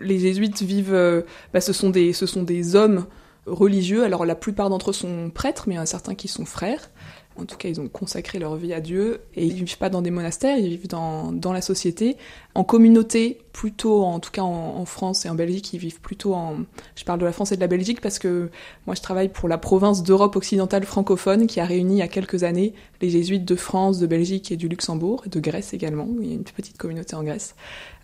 Les 0.00 0.18
jésuites 0.18 0.62
vivent, 0.62 1.24
bah, 1.52 1.60
ce, 1.60 1.74
sont 1.74 1.90
des, 1.90 2.14
ce 2.14 2.24
sont 2.24 2.44
des 2.44 2.74
hommes 2.74 3.04
religieux. 3.44 4.02
Alors, 4.04 4.24
la 4.24 4.34
plupart 4.34 4.70
d'entre 4.70 4.90
eux 4.90 4.94
sont 4.94 5.30
prêtres, 5.30 5.64
mais 5.66 5.74
il 5.74 5.76
y 5.76 5.80
en 5.80 5.82
a 5.82 5.86
certains 5.86 6.14
qui 6.14 6.28
sont 6.28 6.46
frères. 6.46 6.90
En 7.38 7.44
tout 7.44 7.56
cas, 7.56 7.68
ils 7.68 7.80
ont 7.80 7.88
consacré 7.88 8.38
leur 8.38 8.56
vie 8.56 8.72
à 8.72 8.80
Dieu 8.80 9.20
et 9.34 9.46
ils 9.46 9.52
vivent 9.52 9.78
pas 9.78 9.90
dans 9.90 10.02
des 10.02 10.10
monastères, 10.10 10.58
ils 10.58 10.70
vivent 10.70 10.88
dans, 10.88 11.32
dans 11.32 11.52
la 11.52 11.60
société, 11.60 12.16
en 12.54 12.64
communauté, 12.64 13.38
plutôt, 13.52 14.02
en 14.02 14.20
tout 14.20 14.30
cas 14.30 14.42
en, 14.42 14.84
France 14.84 15.26
et 15.26 15.28
en 15.28 15.34
Belgique, 15.34 15.72
ils 15.72 15.78
vivent 15.78 16.00
plutôt 16.00 16.34
en. 16.34 16.58
Je 16.96 17.04
parle 17.04 17.20
de 17.20 17.24
la 17.24 17.32
France 17.32 17.52
et 17.52 17.56
de 17.56 17.60
la 17.60 17.66
Belgique 17.66 18.00
parce 18.00 18.18
que 18.18 18.50
moi 18.86 18.94
je 18.94 19.02
travaille 19.02 19.28
pour 19.28 19.48
la 19.48 19.58
province 19.58 20.02
d'Europe 20.02 20.36
occidentale 20.36 20.84
francophone 20.84 21.46
qui 21.46 21.60
a 21.60 21.64
réuni 21.64 21.94
il 21.94 21.98
y 21.98 22.02
a 22.02 22.08
quelques 22.08 22.42
années 22.44 22.74
les 23.00 23.10
jésuites 23.10 23.44
de 23.44 23.56
France, 23.56 23.98
de 23.98 24.06
Belgique 24.06 24.50
et 24.50 24.56
du 24.56 24.68
Luxembourg, 24.68 25.22
et 25.26 25.28
de 25.28 25.40
Grèce 25.40 25.74
également. 25.74 26.08
Il 26.20 26.28
y 26.28 26.32
a 26.32 26.34
une 26.34 26.44
petite 26.44 26.78
communauté 26.78 27.14
en 27.16 27.22
Grèce. 27.22 27.54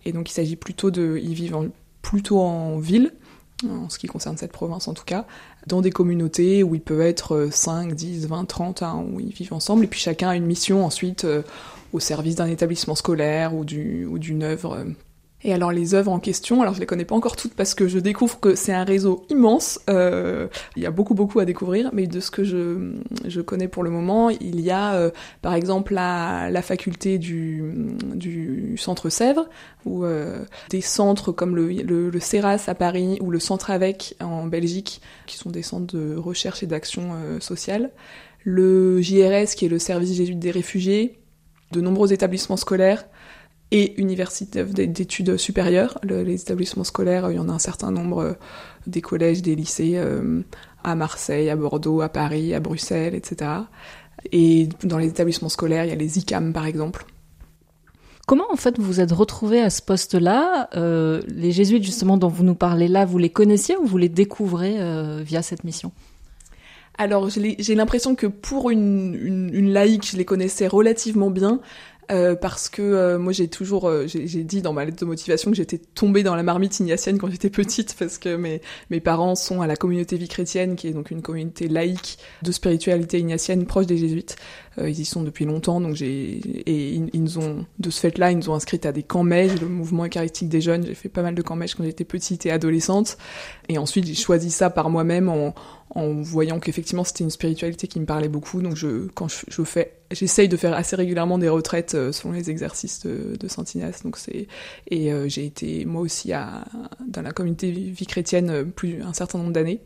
Et 0.04 0.12
donc 0.12 0.30
il 0.30 0.32
s'agit 0.32 0.56
plutôt 0.56 0.90
de. 0.90 1.20
Ils 1.22 1.34
vivent 1.34 1.56
en, 1.56 1.66
plutôt 2.02 2.40
en 2.40 2.78
ville 2.78 3.12
en 3.68 3.88
ce 3.88 3.98
qui 3.98 4.06
concerne 4.06 4.36
cette 4.36 4.52
province 4.52 4.88
en 4.88 4.94
tout 4.94 5.04
cas, 5.04 5.26
dans 5.66 5.80
des 5.80 5.90
communautés 5.90 6.62
où 6.62 6.74
ils 6.74 6.80
peuvent 6.80 7.00
être 7.00 7.48
5, 7.50 7.94
10, 7.94 8.26
20, 8.26 8.44
30, 8.44 8.82
hein, 8.82 9.04
où 9.10 9.20
ils 9.20 9.32
vivent 9.32 9.52
ensemble, 9.52 9.84
et 9.84 9.88
puis 9.88 10.00
chacun 10.00 10.28
a 10.30 10.36
une 10.36 10.46
mission 10.46 10.84
ensuite 10.84 11.24
euh, 11.24 11.42
au 11.92 12.00
service 12.00 12.34
d'un 12.36 12.46
établissement 12.46 12.94
scolaire 12.94 13.54
ou 13.54 13.64
d'une 13.64 14.06
ou 14.06 14.18
d'une 14.18 14.42
œuvre. 14.42 14.84
Et 15.44 15.52
alors 15.52 15.72
les 15.72 15.94
œuvres 15.94 16.10
en 16.10 16.18
question, 16.18 16.62
alors 16.62 16.74
je 16.74 16.80
les 16.80 16.86
connais 16.86 17.04
pas 17.04 17.14
encore 17.14 17.36
toutes 17.36 17.54
parce 17.54 17.74
que 17.74 17.86
je 17.86 17.98
découvre 17.98 18.40
que 18.40 18.54
c'est 18.54 18.72
un 18.72 18.84
réseau 18.84 19.26
immense, 19.28 19.78
euh, 19.90 20.48
il 20.74 20.82
y 20.82 20.86
a 20.86 20.90
beaucoup 20.90 21.14
beaucoup 21.14 21.38
à 21.38 21.44
découvrir, 21.44 21.90
mais 21.92 22.06
de 22.06 22.18
ce 22.18 22.30
que 22.30 22.44
je, 22.44 22.94
je 23.26 23.40
connais 23.42 23.68
pour 23.68 23.82
le 23.82 23.90
moment, 23.90 24.30
il 24.30 24.60
y 24.60 24.70
a 24.70 24.94
euh, 24.94 25.10
par 25.42 25.52
exemple 25.52 25.92
la, 25.92 26.48
la 26.50 26.62
faculté 26.62 27.18
du, 27.18 27.62
du 28.14 28.76
centre 28.78 29.10
Sèvres, 29.10 29.46
ou 29.84 30.04
euh, 30.04 30.44
des 30.70 30.80
centres 30.80 31.32
comme 31.32 31.56
le, 31.56 31.68
le, 31.68 32.10
le 32.10 32.20
CERAS 32.20 32.64
à 32.68 32.74
Paris 32.74 33.18
ou 33.20 33.30
le 33.30 33.38
Centre 33.38 33.70
Avec 33.70 34.16
en 34.20 34.46
Belgique, 34.46 35.00
qui 35.26 35.36
sont 35.36 35.50
des 35.50 35.62
centres 35.62 35.94
de 35.94 36.16
recherche 36.16 36.62
et 36.62 36.66
d'action 36.66 37.10
euh, 37.14 37.40
sociale, 37.40 37.90
le 38.44 39.00
JRS 39.00 39.54
qui 39.56 39.66
est 39.66 39.70
le 39.70 39.78
service 39.78 40.14
jésuite 40.14 40.38
des 40.38 40.50
réfugiés, 40.50 41.18
de 41.72 41.80
nombreux 41.80 42.12
établissements 42.12 42.56
scolaires, 42.56 43.06
et 43.74 44.00
universités 44.00 44.62
d'études 44.64 45.36
supérieures. 45.36 45.98
Le, 46.04 46.22
les 46.22 46.40
établissements 46.40 46.84
scolaires, 46.84 47.28
il 47.32 47.34
y 47.34 47.38
en 47.40 47.48
a 47.48 47.52
un 47.52 47.58
certain 47.58 47.90
nombre, 47.90 48.18
euh, 48.20 48.32
des 48.86 49.00
collèges, 49.00 49.42
des 49.42 49.56
lycées, 49.56 49.94
euh, 49.96 50.42
à 50.84 50.94
Marseille, 50.94 51.50
à 51.50 51.56
Bordeaux, 51.56 52.00
à 52.00 52.08
Paris, 52.08 52.54
à 52.54 52.60
Bruxelles, 52.60 53.16
etc. 53.16 53.50
Et 54.30 54.68
dans 54.84 54.98
les 54.98 55.08
établissements 55.08 55.48
scolaires, 55.48 55.84
il 55.84 55.88
y 55.88 55.92
a 55.92 55.96
les 55.96 56.18
ICAM 56.20 56.52
par 56.52 56.66
exemple. 56.66 57.04
Comment 58.28 58.44
en 58.52 58.56
fait 58.56 58.78
vous 58.78 58.84
vous 58.84 59.00
êtes 59.00 59.10
retrouvé 59.10 59.60
à 59.60 59.70
ce 59.70 59.82
poste-là 59.82 60.68
euh, 60.76 61.20
Les 61.26 61.50
jésuites 61.50 61.82
justement 61.82 62.16
dont 62.16 62.28
vous 62.28 62.44
nous 62.44 62.54
parlez 62.54 62.86
là, 62.86 63.04
vous 63.04 63.18
les 63.18 63.30
connaissiez 63.30 63.76
ou 63.76 63.86
vous 63.86 63.98
les 63.98 64.08
découvrez 64.08 64.76
euh, 64.78 65.20
via 65.24 65.42
cette 65.42 65.64
mission? 65.64 65.90
Alors 66.96 67.28
j'ai 67.28 67.74
l'impression 67.74 68.14
que 68.14 68.28
pour 68.28 68.70
une, 68.70 69.18
une, 69.20 69.50
une 69.52 69.72
laïque, 69.72 70.08
je 70.12 70.16
les 70.16 70.24
connaissais 70.24 70.68
relativement 70.68 71.30
bien. 71.30 71.60
Euh, 72.10 72.34
parce 72.36 72.68
que 72.68 72.82
euh, 72.82 73.18
moi 73.18 73.32
j'ai 73.32 73.48
toujours 73.48 73.88
euh, 73.88 74.06
j'ai 74.06 74.44
dit 74.44 74.60
dans 74.60 74.74
ma 74.74 74.84
lettre 74.84 74.98
de 74.98 75.06
motivation 75.06 75.50
que 75.50 75.56
j'étais 75.56 75.78
tombée 75.78 76.22
dans 76.22 76.34
la 76.34 76.42
marmite 76.42 76.78
ignatienne 76.80 77.18
quand 77.18 77.30
j'étais 77.30 77.48
petite 77.48 77.94
parce 77.98 78.18
que 78.18 78.36
mes 78.36 79.00
parents 79.00 79.34
sont 79.34 79.62
à 79.62 79.66
la 79.66 79.76
communauté 79.76 80.16
vie 80.16 80.28
chrétienne 80.28 80.76
qui 80.76 80.88
est 80.88 80.92
donc 80.92 81.10
une 81.10 81.22
communauté 81.22 81.66
laïque 81.66 82.18
de 82.42 82.52
spiritualité 82.52 83.18
ignatienne 83.18 83.64
proche 83.64 83.86
des 83.86 83.96
jésuites. 83.96 84.36
Ils 84.76 84.98
y 84.98 85.04
sont 85.04 85.22
depuis 85.22 85.44
longtemps 85.44 85.80
donc 85.80 85.94
j'ai 85.94 86.40
et 86.68 86.94
ils, 86.94 87.22
nous 87.22 87.38
ont 87.38 87.64
de 87.78 87.90
ce 87.90 88.00
fait 88.00 88.18
là 88.18 88.32
ils 88.32 88.38
nous 88.38 88.50
ont 88.50 88.54
inscrites 88.54 88.86
à 88.86 88.92
des 88.92 89.04
camps 89.04 89.22
mèches 89.22 89.60
le 89.60 89.68
mouvement 89.68 90.04
eucharistique 90.04 90.48
des 90.48 90.60
jeunes. 90.60 90.84
J'ai 90.84 90.94
fait 90.94 91.08
pas 91.08 91.22
mal 91.22 91.34
de 91.34 91.42
camps 91.42 91.56
mèches 91.56 91.74
quand 91.74 91.84
j'étais 91.84 92.04
petite 92.04 92.44
et 92.44 92.50
adolescente. 92.50 93.16
Et 93.68 93.78
ensuite, 93.78 94.04
j'ai 94.06 94.14
choisi 94.14 94.50
ça 94.50 94.70
par 94.70 94.90
moi-même 94.90 95.28
en, 95.28 95.54
voyant 96.22 96.58
qu'effectivement 96.58 97.04
c'était 97.04 97.22
une 97.22 97.30
spiritualité 97.30 97.86
qui 97.86 98.00
me 98.00 98.04
parlait 98.04 98.28
beaucoup. 98.28 98.62
Donc 98.62 98.74
je, 98.74 99.06
quand 99.14 99.28
je 99.28 99.62
fais, 99.62 99.92
j'essaye 100.14 100.48
de 100.48 100.56
faire 100.56 100.74
assez 100.74 100.96
régulièrement 100.96 101.38
des 101.38 101.48
retraites 101.48 101.94
euh, 101.94 102.12
selon 102.12 102.32
les 102.32 102.50
exercices 102.50 103.04
de, 103.04 103.36
de 103.38 103.48
Saint 103.48 103.64
Ignace. 103.74 104.02
Donc 104.02 104.16
c'est 104.16 104.46
et 104.90 105.12
euh, 105.12 105.28
j'ai 105.28 105.44
été 105.44 105.84
moi 105.84 106.02
aussi 106.02 106.32
à, 106.32 106.64
dans 107.06 107.22
la 107.22 107.32
communauté 107.32 107.70
vie 107.70 108.06
chrétienne 108.06 108.50
euh, 108.50 108.64
plus 108.64 109.02
un 109.02 109.12
certain 109.12 109.38
nombre 109.38 109.52
d'années. 109.52 109.80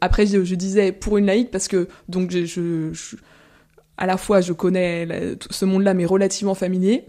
Après, 0.00 0.26
je, 0.26 0.54
disais 0.54 0.92
pour 0.92 1.16
une 1.16 1.26
laïque 1.26 1.50
parce 1.50 1.68
que 1.68 1.88
donc 2.08 2.34
à 3.96 4.06
la 4.06 4.16
fois 4.16 4.40
je 4.40 4.52
connais 4.52 5.36
ce 5.48 5.64
monde-là 5.64 5.94
mais 5.94 6.04
relativement 6.04 6.54
familier. 6.54 7.04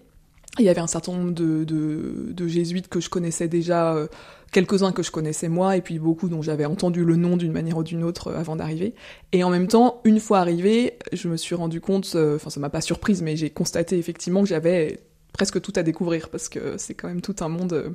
Il 0.60 0.66
y 0.66 0.70
avait 0.70 0.80
un 0.80 0.88
certain 0.88 1.14
nombre 1.14 1.32
de, 1.32 1.66
de 1.66 2.48
jésuites 2.48 2.88
que 2.88 3.02
je 3.02 3.10
connaissais 3.10 3.48
déjà. 3.48 3.98
Quelques-uns 4.54 4.92
que 4.92 5.02
je 5.02 5.10
connaissais 5.10 5.50
moi, 5.50 5.78
et 5.78 5.82
puis 5.82 5.98
beaucoup 5.98 6.30
dont 6.30 6.44
j'avais 6.44 6.66
entendu 6.66 7.04
le 7.04 7.16
nom 7.16 7.38
d'une 7.38 7.52
manière 7.52 7.78
ou 7.78 7.84
d'une 7.84 8.04
autre 8.04 8.28
euh, 8.28 8.40
avant 8.40 8.56
d'arriver. 8.56 8.94
Et 9.32 9.44
en 9.44 9.50
même 9.50 9.68
temps, 9.68 10.00
une 10.04 10.20
fois 10.20 10.38
arrivé, 10.38 11.00
je 11.12 11.28
me 11.28 11.38
suis 11.38 11.56
rendu 11.56 11.82
compte, 11.82 12.12
euh, 12.14 12.36
enfin 12.36 12.52
ça 12.52 12.60
m'a 12.60 12.70
pas 12.70 12.80
surprise, 12.80 13.24
mais 13.24 13.36
j'ai 13.36 13.50
constaté 13.50 13.98
effectivement 13.98 14.44
que 14.44 14.48
j'avais 14.48 15.00
presque 15.34 15.60
tout 15.60 15.74
à 15.76 15.82
découvrir, 15.82 16.30
parce 16.30 16.50
que 16.50 16.76
c'est 16.78 16.94
quand 16.94 17.08
même 17.08 17.22
tout 17.22 17.36
un 17.40 17.50
monde... 17.50 17.74
Euh. 17.74 17.90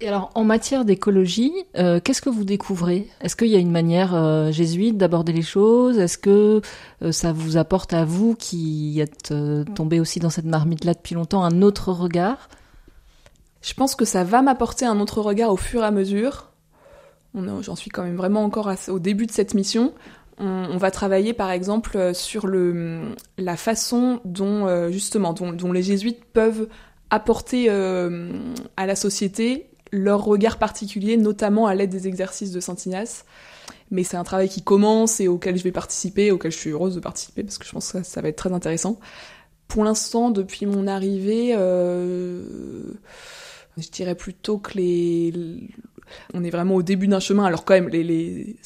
Et 0.00 0.08
alors, 0.08 0.30
en 0.34 0.44
matière 0.44 0.86
d'écologie, 0.86 1.52
qu'est-ce 1.74 2.22
que 2.22 2.30
vous 2.30 2.44
découvrez? 2.44 3.06
Est-ce 3.20 3.36
qu'il 3.36 3.48
y 3.48 3.56
a 3.56 3.58
une 3.58 3.70
manière 3.70 4.50
jésuite 4.50 4.96
d'aborder 4.96 5.34
les 5.34 5.42
choses? 5.42 5.98
Est-ce 5.98 6.16
que 6.16 6.62
ça 7.10 7.34
vous 7.34 7.58
apporte 7.58 7.92
à 7.92 8.06
vous, 8.06 8.34
qui 8.34 8.98
êtes 8.98 9.34
tombé 9.74 10.00
aussi 10.00 10.18
dans 10.18 10.30
cette 10.30 10.46
marmite-là 10.46 10.94
depuis 10.94 11.14
longtemps, 11.14 11.44
un 11.44 11.60
autre 11.60 11.92
regard? 11.92 12.48
Je 13.62 13.74
pense 13.74 13.94
que 13.94 14.04
ça 14.04 14.24
va 14.24 14.42
m'apporter 14.42 14.86
un 14.86 15.00
autre 15.00 15.20
regard 15.20 15.52
au 15.52 15.56
fur 15.56 15.82
et 15.82 15.86
à 15.86 15.90
mesure. 15.90 16.50
J'en 17.34 17.76
suis 17.76 17.90
quand 17.90 18.02
même 18.02 18.16
vraiment 18.16 18.44
encore 18.44 18.72
au 18.88 18.98
début 18.98 19.26
de 19.26 19.32
cette 19.32 19.54
mission. 19.54 19.92
On, 20.38 20.78
va 20.78 20.90
travailler 20.90 21.34
par 21.34 21.50
exemple 21.50 22.14
sur 22.14 22.46
le, 22.46 23.12
la 23.36 23.58
façon 23.58 24.20
dont 24.24 24.66
euh, 24.66 24.90
justement 24.90 25.34
dont, 25.34 25.70
les 25.70 25.82
jésuites 25.82 26.24
peuvent 26.24 26.66
apporter 27.10 27.66
euh, 27.68 28.32
à 28.78 28.86
la 28.86 28.96
société 28.96 29.70
leur 29.92 30.24
regard 30.24 30.58
particulier, 30.58 31.18
notamment 31.18 31.66
à 31.66 31.74
l'aide 31.74 31.90
des 31.90 32.08
exercices 32.08 32.52
de 32.52 32.60
Saint 32.60 32.76
Ignace. 32.86 33.26
Mais 33.90 34.04
c'est 34.04 34.16
un 34.16 34.24
travail 34.24 34.48
qui 34.48 34.62
commence 34.62 35.20
et 35.20 35.28
auquel 35.28 35.58
je 35.58 35.64
vais 35.64 35.72
participer, 35.72 36.30
auquel 36.30 36.52
je 36.52 36.56
suis 36.56 36.70
heureuse 36.70 36.94
de 36.94 37.00
participer 37.00 37.42
parce 37.42 37.58
que 37.58 37.66
je 37.66 37.72
pense 37.72 37.92
que 37.92 38.02
ça, 38.02 38.22
va 38.22 38.28
être 38.28 38.36
très 38.36 38.52
intéressant. 38.52 38.98
Pour 39.68 39.84
l'instant, 39.84 40.30
depuis 40.30 40.64
mon 40.64 40.86
arrivée, 40.86 41.54
euh, 41.56 42.42
je 43.76 43.88
dirais 43.88 44.14
plutôt 44.14 44.58
que 44.58 44.76
les, 44.76 45.32
on 46.34 46.44
est 46.44 46.50
vraiment 46.50 46.74
au 46.74 46.82
début 46.82 47.08
d'un 47.08 47.20
chemin. 47.20 47.44
Alors 47.44 47.64
quand 47.64 47.74
même, 47.74 47.88
les, 47.88 48.02
les, 48.02 48.56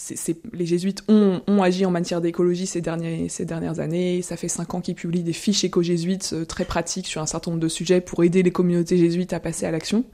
les 0.53 0.67
jésuites 0.67 1.03
ont, 1.09 1.43
ont, 1.47 1.63
agi 1.63 1.85
en 1.87 1.91
matière 1.91 2.21
d'écologie 2.21 2.67
ces, 2.67 2.83
ces 3.29 3.45
dernières 3.45 3.81
années. 3.81 4.23
Ça 4.23 4.37
fait 4.37 4.49
cinq 4.49 4.75
ans 4.75 4.81
qu'ils 4.81 4.95
publient 4.95 5.23
des 5.23 5.33
fiches 5.33 5.65
éco-jésuites 5.65 6.31
euh, 6.33 6.45
très 6.45 6.65
pratiques 6.65 7.07
sur 7.07 7.21
un 7.21 7.27
certain 7.27 7.51
nombre 7.51 7.63
de 7.63 7.69
sujets 7.69 8.01
pour 8.01 8.25
aider 8.25 8.43
les 8.43 8.51
communautés 8.51 8.97
jésuites 8.97 9.33
à 9.33 9.41
passer 9.41 9.67
à 9.67 9.71
l'action. 9.71 10.05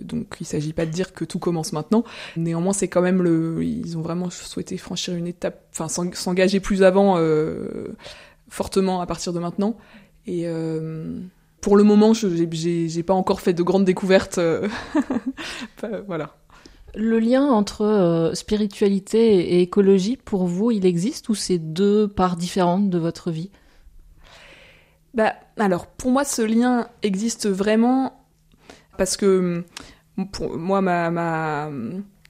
Donc 0.00 0.36
il 0.40 0.46
s'agit 0.46 0.72
pas 0.72 0.86
de 0.86 0.90
dire 0.90 1.12
que 1.12 1.24
tout 1.24 1.38
commence 1.38 1.72
maintenant. 1.72 2.04
Néanmoins, 2.36 2.72
c'est 2.72 2.88
quand 2.88 3.02
même 3.02 3.22
le, 3.22 3.62
ils 3.62 3.96
ont 3.96 4.02
vraiment 4.02 4.30
souhaité 4.30 4.76
franchir 4.76 5.14
une 5.14 5.26
étape, 5.26 5.64
enfin 5.72 5.88
s'engager 6.14 6.60
plus 6.60 6.82
avant, 6.82 7.18
euh, 7.18 7.94
fortement 8.48 9.00
à 9.00 9.06
partir 9.06 9.32
de 9.32 9.38
maintenant. 9.38 9.76
Et 10.26 10.42
euh, 10.46 11.20
pour 11.62 11.76
le 11.76 11.84
moment, 11.84 12.12
je 12.12 12.28
j'ai 12.28 13.02
pas 13.04 13.14
encore 13.14 13.40
fait 13.40 13.54
de 13.54 13.62
grandes 13.62 13.84
découvertes. 13.84 14.38
Euh, 14.38 14.68
voilà. 16.06 16.34
Le 16.94 17.20
lien 17.20 17.44
entre 17.44 17.82
euh, 17.82 18.34
spiritualité 18.34 19.54
et 19.54 19.62
écologie, 19.62 20.16
pour 20.16 20.44
vous, 20.44 20.72
il 20.72 20.84
existe 20.84 21.28
ou 21.30 21.34
c'est 21.34 21.58
deux 21.58 22.08
parts 22.08 22.36
différentes 22.36 22.90
de 22.90 22.98
votre 22.98 23.30
vie? 23.30 23.50
Bah, 25.14 25.34
alors, 25.56 25.86
pour 25.86 26.10
moi, 26.10 26.24
ce 26.24 26.42
lien 26.42 26.88
existe 27.02 27.48
vraiment 27.48 28.12
parce 28.98 29.16
que 29.16 29.64
pour 30.32 30.58
moi, 30.58 30.80
ma, 30.80 31.10
ma, 31.10 31.70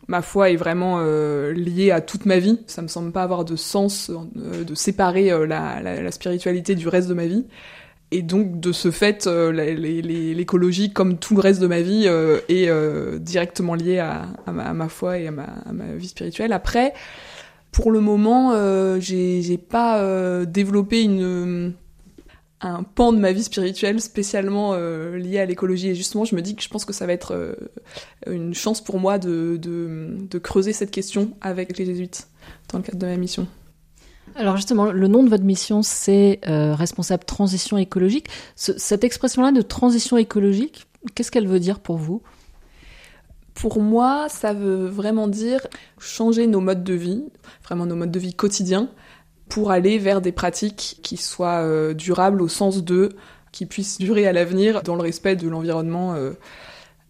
ma 0.09 0.21
foi 0.21 0.51
est 0.51 0.57
vraiment 0.57 0.99
euh, 1.01 1.53
liée 1.53 1.91
à 1.91 2.03
toute 2.03 2.27
ma 2.27 2.39
vie. 2.39 2.61
Ça 2.67 2.83
me 2.83 2.89
semble 2.89 3.13
pas 3.13 3.23
avoir 3.23 3.47
de 3.47 3.57
sens 3.57 4.11
euh, 4.11 4.63
de 4.63 4.75
séparer 4.75 5.31
la, 5.47 5.81
la, 5.81 6.03
la, 6.03 6.11
spiritualité 6.11 6.75
du 6.75 6.87
reste 6.87 7.09
de 7.09 7.15
ma 7.15 7.27
vie. 7.27 7.47
Et 8.13 8.23
donc, 8.23 8.61
de 8.61 8.73
ce 8.73 8.91
fait, 8.91 9.27
euh, 9.27 9.51
l'écologie, 9.53 10.93
comme 10.93 11.19
tout 11.19 11.35
le 11.35 11.41
reste 11.41 11.61
de 11.61 11.67
ma 11.67 11.81
vie, 11.81 12.05
euh, 12.07 12.39
est 12.49 12.69
euh, 12.69 13.19
directement 13.19 13.75
liée 13.75 13.99
à, 13.99 14.27
ma, 14.47 14.89
foi 14.89 15.19
et 15.19 15.29
à 15.29 15.31
ma, 15.33 15.47
vie 15.97 16.09
spirituelle. 16.09 16.53
Après, 16.53 16.93
pour 17.73 17.91
le 17.91 18.01
moment, 18.01 18.55
j'ai 19.01 19.59
pas 19.59 20.45
développé 20.45 21.09
un 22.63 22.83
pan 22.85 23.13
de 23.13 23.19
ma 23.19 23.33
vie 23.33 23.43
spirituelle 23.43 24.01
spécialement 24.01 24.73
euh, 24.75 25.19
lié 25.19 25.41
à 25.41 25.47
l'écologie. 25.47 25.89
Et 25.89 25.95
justement, 25.95 26.25
je 26.25 26.35
me 26.35 26.43
dis 26.43 26.55
que 26.55 26.63
je 26.63 26.69
pense 26.69 26.85
que 26.85 26.93
ça 26.93 27.07
va 27.07 27.13
être 27.13 27.33
euh, 27.35 27.55
une 28.27 28.55
chance 28.55 28.83
pour 28.83 29.01
moi 29.01 29.19
de, 29.19 29.59
creuser 30.43 30.73
cette 30.73 30.91
question 30.91 31.33
avec 31.41 31.77
les 31.77 31.85
jésuites 31.85 32.29
dans 32.71 32.79
le 32.79 32.85
cadre 32.85 32.99
de 32.99 33.07
ma 33.07 33.17
mission. 33.17 33.47
Alors 34.37 34.57
justement, 34.57 34.91
le 34.93 35.09
nom 35.09 35.23
de 35.23 35.29
votre 35.29 35.45
mission, 35.45 35.83
c'est 35.83 36.41
euh, 36.49 36.75
responsable 36.75 37.25
transition 37.25 37.77
écologique. 37.77 38.29
Ce, 38.57 38.77
cette 38.79 39.05
expression-là 39.05 39.53
de 39.53 39.63
transition 39.63 40.17
écologique, 40.17 40.87
qu'est-ce 41.15 41.31
qu'elle 41.31 41.49
veut 41.49 41.61
dire 41.61 41.81
pour 41.81 41.97
vous? 41.97 42.23
Pour 43.55 43.81
moi, 43.83 44.29
ça 44.29 44.55
veut 44.55 44.87
vraiment 44.87 45.29
dire 45.29 45.67
changer 45.99 46.47
nos 46.47 46.61
modes 46.61 46.85
de 46.85 46.95
vie, 46.95 47.25
vraiment 47.65 47.85
nos 47.85 47.97
modes 47.97 48.11
de 48.11 48.19
vie 48.19 48.35
quotidiens, 48.35 48.89
pour 49.49 49.71
aller 49.71 49.99
vers 49.99 50.23
des 50.23 50.33
pratiques 50.33 51.01
qui 51.03 51.19
soient 51.19 51.63
euh, 51.63 51.93
durables 51.93 52.41
au 52.41 52.49
sens 52.49 52.83
de 52.83 53.11
qui 53.53 53.67
puissent 53.67 53.99
durer 53.99 54.27
à 54.27 54.33
l'avenir 54.33 54.83
dans 54.83 54.95
le 54.95 55.03
respect 55.03 55.37
de 55.37 55.47
l'environnement. 55.47 56.15
Euh. 56.15 56.33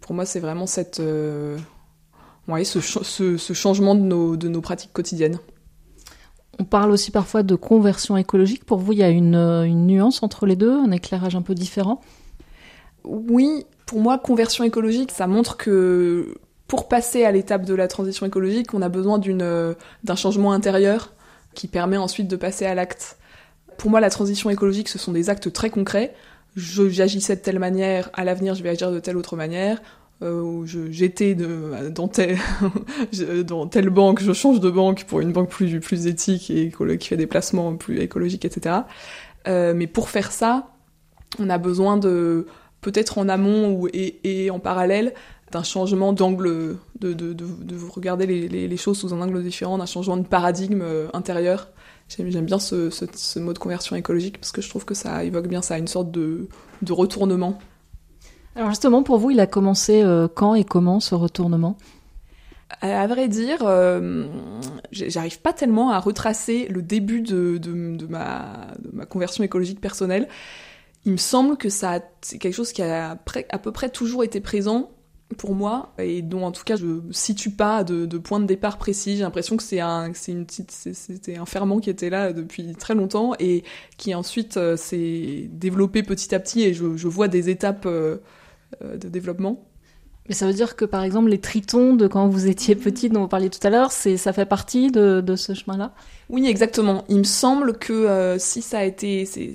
Pour 0.01 0.15
moi, 0.15 0.27
c'est 0.27 0.41
vraiment 0.41 0.67
cette, 0.67 0.97
ce, 0.97 2.81
ce, 3.39 3.53
changement 3.53 3.95
de 3.95 4.01
nos, 4.01 4.37
de 4.37 4.49
nos 4.49 4.61
pratiques 4.61 4.93
quotidiennes. 4.93 5.39
On 6.63 6.65
parle 6.65 6.93
aussi 6.93 7.11
parfois 7.11 7.43
de 7.43 7.57
conversion 7.57 8.17
écologique. 8.17 8.65
Pour 8.65 8.79
vous, 8.79 8.93
il 8.93 9.01
y 9.01 9.03
a 9.03 9.09
une, 9.09 9.35
une 9.35 9.85
nuance 9.85 10.23
entre 10.23 10.47
les 10.47 10.55
deux, 10.55 10.71
un 10.71 10.93
éclairage 10.93 11.35
un 11.35 11.43
peu 11.43 11.57
différent? 11.57 12.01
Oui, 13.03 13.67
pour 13.85 13.99
moi, 13.99 14.17
conversion 14.17 14.63
écologique, 14.63 15.11
ça 15.11 15.27
montre 15.27 15.57
que 15.57 16.37
pour 16.69 16.87
passer 16.87 17.25
à 17.25 17.33
l'étape 17.33 17.65
de 17.65 17.75
la 17.75 17.89
transition 17.89 18.27
écologique, 18.27 18.75
on 18.75 18.81
a 18.81 18.89
besoin 18.89 19.19
d'un 19.19 20.15
changement 20.15 20.53
intérieur 20.53 21.13
qui 21.53 21.67
permet 21.67 21.97
ensuite 21.97 22.29
de 22.29 22.37
passer 22.37 22.65
à 22.65 22.77
l'acte. 22.77 23.19
Pour 23.77 23.91
moi, 23.91 23.99
la 23.99 24.09
transition 24.09 24.49
écologique, 24.49 24.89
ce 24.89 25.01
sont 25.01 25.11
des 25.11 25.31
actes 25.31 25.53
très 25.53 25.69
concrets. 25.69 26.15
J'agissais 26.55 27.35
de 27.35 27.41
telle 27.41 27.59
manière, 27.59 28.09
à 28.15 28.23
l'avenir, 28.23 28.55
je 28.55 28.63
vais 28.63 28.69
agir 28.69 28.93
de 28.93 29.01
telle 29.01 29.17
autre 29.17 29.35
manière. 29.35 29.83
Euh, 30.23 30.65
j'étais 30.91 31.35
dans, 31.35 32.09
tel, 32.09 32.39
dans 33.47 33.67
telle 33.67 33.91
banque, 33.91 34.21
je 34.23 34.33
change 34.33 34.61
de 34.61 34.71
banque 34.71 35.05
pour 35.05 35.21
une 35.21 35.33
banque 35.33 35.51
plus, 35.51 35.81
plus 35.81 36.07
éthique 36.07 36.51
et 36.51 36.73
qui 36.99 37.09
fait 37.09 37.17
des 37.17 37.27
placements 37.27 37.75
plus 37.77 38.01
écologiques, 38.01 38.45
etc. 38.45 38.77
Euh, 39.49 39.75
mais 39.75 39.87
pour 39.87 40.09
faire 40.09 40.31
ça, 40.31 40.69
on 41.41 41.51
a 41.51 41.59
besoin 41.59 41.97
de, 41.97 42.47
peut-être 42.81 43.19
en 43.19 43.29
amont 43.29 43.73
ou, 43.73 43.89
et, 43.93 44.51
en 44.51 44.61
parallèle, 44.61 45.15
d'un 45.51 45.65
changement 45.65 46.13
d'angle, 46.13 46.79
de, 47.01 47.13
de, 47.13 47.33
de, 47.33 47.33
de, 47.35 47.77
regarder 47.91 48.27
les, 48.27 48.77
choses 48.77 48.99
sous 48.99 49.13
un 49.13 49.21
angle 49.21 49.43
différent, 49.43 49.77
d'un 49.79 49.87
changement 49.87 50.17
de 50.17 50.27
paradigme 50.27 50.83
euh, 50.83 51.09
intérieur. 51.13 51.69
J'aime 52.09 52.45
bien 52.45 52.59
ce, 52.59 52.91
ce, 52.91 53.07
ce, 53.15 53.39
mot 53.39 53.53
de 53.53 53.59
conversion 53.59 53.97
écologique 53.97 54.39
parce 54.39 54.53
que 54.53 54.61
je 54.61 54.69
trouve 54.69 54.85
que 54.85 54.95
ça 54.95 55.25
évoque 55.25 55.49
bien 55.49 55.63
ça, 55.63 55.79
une 55.79 55.89
sorte 55.89 56.11
de, 56.11 56.49
de 56.83 56.93
retournement. 56.93 57.59
Alors 58.57 58.71
justement, 58.71 59.03
pour 59.03 59.19
vous, 59.19 59.31
il 59.31 59.41
a 59.41 59.47
commencé 59.47 60.03
euh, 60.03 60.29
quand 60.33 60.55
et 60.55 60.65
comment 60.65 61.01
ce 61.01 61.15
retournement? 61.15 61.77
À, 62.81 63.03
à 63.03 63.07
vrai 63.07 63.29
dire, 63.29 63.61
euh, 63.63 64.27
j'arrive 64.91 65.41
pas 65.41 65.53
tellement 65.53 65.91
à 65.91 65.99
retracer 65.99 66.69
le 66.69 66.83
début 66.83 67.23
de, 67.23 67.59
de, 67.59 68.07
ma, 68.07 68.69
conversion 69.09 69.45
écologique 69.45 69.81
personnelle. 69.81 70.29
Il 71.05 71.13
me 71.13 71.17
semble 71.17 71.57
que 71.57 71.69
ça 71.69 72.01
c'est 72.21 72.39
quelque 72.39 72.55
chose 72.55 72.73
qui 72.73 72.83
a 72.83 73.19
à 73.51 73.59
peu 73.59 73.73
près 73.73 73.89
toujours 73.89 74.23
été 74.23 74.41
présent 74.41 74.91
pour 75.33 75.55
moi 75.55 75.93
et 75.99 76.23
dont 76.23 76.45
en 76.45 76.53
tout 76.53 76.65
cas 76.65 76.77
je 76.77 77.01
situe 77.11 77.51
pas 77.51 77.85
de, 77.85 78.07
point 78.19 78.41
de 78.41 78.47
départ 78.47 78.79
précis. 78.79 79.17
J'ai 79.17 79.23
l'impression 79.23 79.57
que 79.57 79.63
c'est 79.63 79.81
un 79.81 80.13
c'est 80.15 80.33
une 80.33 80.47
petite 80.47 80.71
c'était 80.71 81.37
un 81.37 81.47
ferment 81.47 81.81
qui 81.81 81.91
était 81.91 82.11
là 82.11 82.33
depuis 82.33 82.75
très 82.75 82.95
longtemps 82.95 83.33
et 83.39 83.65
qui 83.97 84.15
ensuite 84.15 84.57
euh, 84.57 84.77
s'est 84.77 85.49
développé 85.51 86.03
petit 86.03 86.35
à 86.35 86.41
petit 86.41 86.63
et 86.63 86.75
je, 86.75 86.85
vois 86.85 87.29
des 87.29 87.51
étapes 87.51 87.87
euh, 87.87 88.19
de 88.81 89.09
développement. 89.09 89.65
Mais 90.29 90.37
ça 90.37 90.47
veut 90.47 90.53
dire 90.53 90.77
que 90.77 90.85
par 90.85 91.03
exemple 91.03 91.31
les 91.31 91.41
tritons 91.41 91.95
de 91.95 92.07
quand 92.07 92.29
vous 92.29 92.47
étiez 92.47 92.77
petite 92.77 93.13
dont 93.13 93.23
vous 93.23 93.29
parliez 93.29 93.51
tout 93.51 93.65
à 93.67 93.71
l'heure, 93.71 93.91
c'est 93.91 94.17
ça 94.17 94.33
fait 94.33 94.47
partie 94.47 94.93
de, 94.93 95.21
de 95.21 95.35
ce 95.35 95.53
chemin-là? 95.53 95.93
Oui, 96.31 96.47
exactement. 96.47 97.05
Il 97.09 97.19
me 97.19 97.25
semble 97.25 97.77
que 97.77 97.93
euh, 97.93 98.39
si 98.39 98.63
ça 98.63 98.79
a 98.79 98.85
été, 98.85 99.27
c'est, 99.27 99.51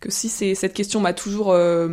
que 0.00 0.10
si 0.10 0.28
c'est 0.28 0.54
cette 0.54 0.74
question 0.74 1.00
m'a 1.00 1.14
toujours, 1.14 1.52
euh, 1.52 1.88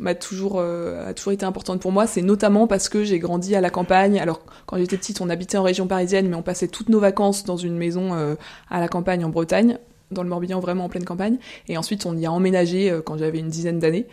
m'a 0.00 0.14
toujours, 0.14 0.58
euh, 0.60 1.08
a 1.08 1.14
toujours 1.14 1.32
été 1.32 1.44
importante 1.44 1.80
pour 1.80 1.90
moi, 1.90 2.06
c'est 2.06 2.22
notamment 2.22 2.68
parce 2.68 2.88
que 2.88 3.02
j'ai 3.02 3.18
grandi 3.18 3.56
à 3.56 3.60
la 3.60 3.70
campagne. 3.70 4.20
Alors 4.20 4.40
quand 4.66 4.78
j'étais 4.78 4.96
petite, 4.96 5.20
on 5.20 5.28
habitait 5.28 5.58
en 5.58 5.64
région 5.64 5.88
parisienne, 5.88 6.28
mais 6.28 6.36
on 6.36 6.42
passait 6.42 6.68
toutes 6.68 6.90
nos 6.90 7.00
vacances 7.00 7.44
dans 7.44 7.56
une 7.56 7.76
maison 7.76 8.36
à 8.70 8.80
la 8.80 8.88
campagne 8.88 9.24
en 9.24 9.30
Bretagne 9.30 9.78
dans 10.10 10.22
le 10.22 10.28
Morbihan, 10.28 10.60
vraiment 10.60 10.84
en 10.84 10.88
pleine 10.88 11.04
campagne. 11.04 11.38
Et 11.68 11.76
ensuite, 11.76 12.06
on 12.06 12.16
y 12.16 12.26
a 12.26 12.32
emménagé 12.32 12.98
quand 13.04 13.18
j'avais 13.18 13.38
une 13.38 13.48
dizaine 13.48 13.78
d'années. 13.78 14.06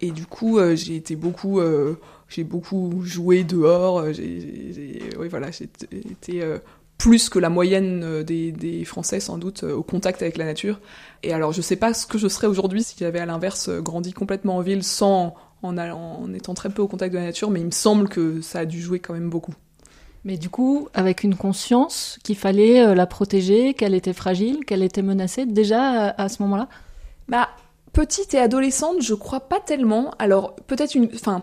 Et 0.00 0.10
du 0.10 0.26
coup, 0.26 0.58
j'ai 0.74 0.96
été 0.96 1.16
beaucoup 1.16 1.60
j'ai 2.32 2.44
beaucoup 2.44 3.02
joué 3.04 3.44
dehors. 3.44 3.98
Euh, 3.98 4.12
j'ai, 4.12 5.00
oui, 5.18 5.28
voilà, 5.28 5.50
j'ai 5.50 5.64
été 5.64 6.42
euh, 6.42 6.58
plus 6.98 7.28
que 7.28 7.38
la 7.38 7.50
moyenne 7.50 8.02
euh, 8.04 8.22
des, 8.22 8.52
des, 8.52 8.84
Français 8.84 9.20
sans 9.20 9.38
doute 9.38 9.62
au 9.62 9.82
contact 9.82 10.22
avec 10.22 10.36
la 10.36 10.44
nature. 10.44 10.80
Et 11.22 11.32
alors, 11.32 11.52
je 11.52 11.60
sais 11.60 11.76
pas 11.76 11.94
ce 11.94 12.06
que 12.06 12.18
je 12.18 12.28
serais 12.28 12.46
aujourd'hui 12.46 12.82
si 12.82 12.96
j'avais 12.98 13.20
à 13.20 13.26
l'inverse 13.26 13.68
grandi 13.68 14.12
complètement 14.12 14.56
en 14.56 14.60
ville 14.60 14.82
sans 14.82 15.34
en, 15.62 15.78
en 15.78 16.32
étant 16.34 16.54
très 16.54 16.70
peu 16.70 16.82
au 16.82 16.88
contact 16.88 17.12
de 17.12 17.18
la 17.18 17.26
nature, 17.26 17.50
mais 17.50 17.60
il 17.60 17.66
me 17.66 17.70
semble 17.70 18.08
que 18.08 18.40
ça 18.40 18.60
a 18.60 18.64
dû 18.64 18.80
jouer 18.80 18.98
quand 18.98 19.14
même 19.14 19.30
beaucoup. 19.30 19.54
Mais 20.24 20.36
du 20.36 20.50
coup, 20.50 20.88
avec 20.94 21.24
une 21.24 21.34
conscience 21.34 22.18
qu'il 22.22 22.36
fallait 22.36 22.94
la 22.94 23.06
protéger, 23.06 23.74
qu'elle 23.74 23.94
était 23.94 24.12
fragile, 24.12 24.64
qu'elle 24.64 24.82
était 24.82 25.02
menacée, 25.02 25.46
déjà 25.46 26.10
à, 26.10 26.28
ce 26.28 26.42
moment-là? 26.42 26.68
Bah, 27.28 27.48
petite 27.92 28.32
et 28.34 28.38
adolescente, 28.38 29.02
je 29.02 29.14
crois 29.14 29.40
pas 29.40 29.58
tellement. 29.58 30.12
Alors, 30.20 30.54
peut-être 30.68 30.94
une. 30.94 31.08
Enfin, 31.14 31.42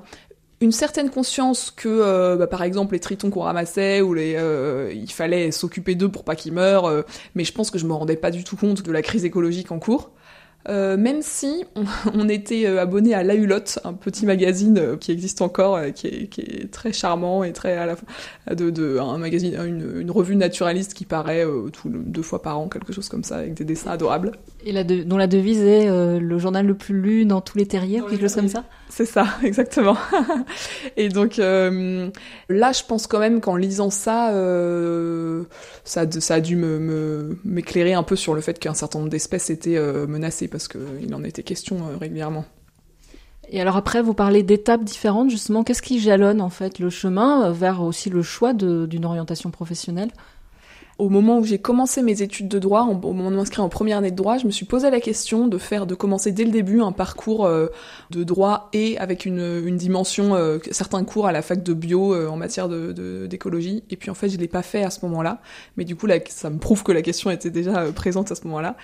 une 0.61 0.71
certaine 0.71 1.09
conscience 1.09 1.71
que, 1.71 1.87
euh, 1.87 2.35
bah, 2.35 2.47
par 2.47 2.63
exemple, 2.63 2.93
les 2.93 2.99
tritons 2.99 3.29
qu'on 3.29 3.41
ramassait 3.41 4.01
ou 4.01 4.13
les, 4.13 4.35
euh, 4.35 4.91
il 4.93 5.11
fallait 5.11 5.51
s'occuper 5.51 5.95
d'eux 5.95 6.09
pour 6.09 6.23
pas 6.23 6.35
qu'ils 6.35 6.53
meurent, 6.53 6.85
euh, 6.85 7.03
mais 7.35 7.45
je 7.45 7.53
pense 7.53 7.71
que 7.71 7.79
je 7.79 7.85
me 7.85 7.93
rendais 7.93 8.17
pas 8.17 8.31
du 8.31 8.43
tout 8.43 8.57
compte 8.57 8.81
de 8.81 8.91
la 8.91 9.01
crise 9.01 9.23
écologique 9.23 9.71
en 9.71 9.79
cours. 9.79 10.11
Euh, 10.69 10.97
même 10.97 11.21
si 11.21 11.65
on, 12.13 12.29
était 12.29 12.67
euh, 12.67 12.79
abonné 12.79 13.15
à 13.15 13.23
La 13.23 13.33
Hulotte, 13.33 13.79
un 13.83 13.93
petit 13.93 14.25
magazine 14.25 14.77
euh, 14.77 14.97
qui 14.97 15.11
existe 15.11 15.41
encore, 15.41 15.79
qui 15.95 16.07
est, 16.07 16.71
très 16.71 16.93
charmant 16.93 17.43
et 17.43 17.53
très 17.53 17.75
à 17.75 17.85
la 17.85 17.95
de 18.55 18.99
un 18.99 19.17
magazine, 19.17 19.55
une, 19.55 20.11
revue 20.11 20.35
naturaliste 20.35 20.93
qui 20.93 21.05
paraît 21.05 21.45
deux 21.85 22.21
fois 22.21 22.41
par 22.41 22.59
an, 22.59 22.67
quelque 22.67 22.93
chose 22.93 23.09
comme 23.09 23.23
ça, 23.23 23.37
avec 23.37 23.55
des 23.55 23.65
dessins 23.65 23.91
adorables. 23.91 24.33
Et 24.65 24.71
la 24.73 24.83
dont 24.83 25.17
la 25.17 25.27
devise 25.27 25.61
est 25.61 25.89
le 26.19 26.37
journal 26.37 26.65
le 26.65 26.73
plus 26.73 26.99
lu 26.99 27.25
dans 27.25 27.39
tous 27.39 27.57
les 27.57 27.65
terriers, 27.65 28.01
ou 28.01 28.07
quelque 28.07 28.21
chose 28.21 28.35
comme 28.35 28.49
ça? 28.49 28.65
C'est 28.89 29.05
ça, 29.05 29.25
exactement. 29.43 29.95
et 30.97 31.07
donc 31.07 31.37
là, 31.37 32.71
je 32.71 32.83
pense 32.85 33.07
quand 33.07 33.19
même 33.19 33.39
qu'en 33.39 33.55
lisant 33.55 33.89
ça, 33.89 34.33
ça, 35.85 36.11
ça 36.11 36.33
a 36.33 36.39
dû 36.41 36.57
me 36.57 37.39
m'éclairer 37.45 37.93
un 37.93 38.03
peu 38.03 38.17
sur 38.17 38.33
le 38.35 38.41
fait 38.41 38.59
qu'un 38.59 38.73
certain 38.73 38.99
nombre 38.99 39.11
d'espèces 39.11 39.49
étaient 39.49 39.79
menacées 40.07 40.49
parce 40.49 40.67
qu'il 40.67 41.13
en 41.13 41.23
était 41.23 41.43
question 41.43 41.77
euh, 41.77 41.97
régulièrement. 41.97 42.45
Et 43.51 43.59
alors 43.59 43.77
après, 43.77 44.01
vous 44.01 44.13
parlez 44.13 44.43
d'étapes 44.43 44.83
différentes, 44.83 45.31
justement. 45.31 45.63
Qu'est-ce 45.63 45.81
qui 45.81 45.99
jalonne 45.99 46.39
en 46.39 46.49
fait 46.49 46.77
le 46.77 46.91
chemin 46.91 47.51
vers 47.51 47.81
aussi 47.81 48.09
le 48.11 48.21
choix 48.21 48.53
d'une 48.53 49.05
orientation 49.05 49.49
professionnelle? 49.49 50.11
Au 50.99 51.07
moment 51.07 51.39
où 51.39 51.45
j'ai 51.45 51.57
commencé 51.59 52.01
mes 52.01 52.21
études 52.21 52.49
de 52.49 52.59
droit, 52.59 52.81
au 52.81 53.13
moment 53.13 53.31
de 53.31 53.35
m'inscrire 53.37 53.63
en 53.63 53.69
première 53.69 53.99
année 53.99 54.11
de 54.11 54.17
droit, 54.17 54.37
je 54.37 54.45
me 54.45 54.51
suis 54.51 54.65
posé 54.65 54.89
la 54.91 54.99
question 54.99 55.47
de 55.47 55.57
faire, 55.57 55.87
de 55.87 55.95
commencer 55.95 56.33
dès 56.33 56.43
le 56.43 56.51
début 56.51 56.81
un 56.81 56.91
parcours 56.91 57.45
euh, 57.45 57.67
de 58.11 58.25
droit 58.25 58.69
et 58.73 58.97
avec 58.97 59.25
une, 59.25 59.77
dimension, 59.77 60.35
euh, 60.35 60.59
certains 60.71 61.05
cours 61.05 61.25
à 61.25 61.31
la 61.31 61.41
fac 61.41 61.63
de 61.63 61.73
bio 61.73 62.13
euh, 62.13 62.27
en 62.27 62.35
matière 62.35 62.67
d'écologie. 62.67 63.83
Et 63.89 63.95
puis 63.95 64.11
en 64.11 64.13
fait, 64.13 64.27
je 64.27 64.37
l'ai 64.37 64.49
pas 64.49 64.61
fait 64.61 64.83
à 64.83 64.89
ce 64.89 65.05
moment-là, 65.05 65.41
mais 65.77 65.85
du 65.85 65.95
coup, 65.95 66.07
ça 66.27 66.49
me 66.49 66.59
prouve 66.59 66.83
que 66.83 66.91
la 66.91 67.01
question 67.01 67.31
était 67.31 67.49
déjà 67.49 67.91
présente 67.93 68.29
à 68.33 68.35
ce 68.35 68.45
moment-là. 68.47 68.75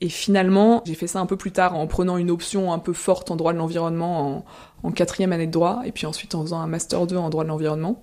Et 0.00 0.08
finalement, 0.08 0.80
j'ai 0.86 0.94
fait 0.94 1.08
ça 1.08 1.18
un 1.18 1.26
peu 1.26 1.36
plus 1.36 1.50
tard 1.50 1.76
en 1.76 1.88
prenant 1.88 2.18
une 2.18 2.30
option 2.30 2.72
un 2.72 2.78
peu 2.78 2.92
forte 2.92 3.32
en 3.32 3.36
droit 3.36 3.52
de 3.52 3.58
l'environnement 3.58 4.44
en, 4.82 4.88
en 4.88 4.92
quatrième 4.92 5.32
année 5.32 5.48
de 5.48 5.52
droit, 5.52 5.82
et 5.84 5.90
puis 5.90 6.06
ensuite 6.06 6.36
en 6.36 6.42
faisant 6.42 6.60
un 6.60 6.68
master 6.68 7.08
2 7.08 7.16
en 7.16 7.30
droit 7.30 7.42
de 7.42 7.48
l'environnement. 7.48 8.00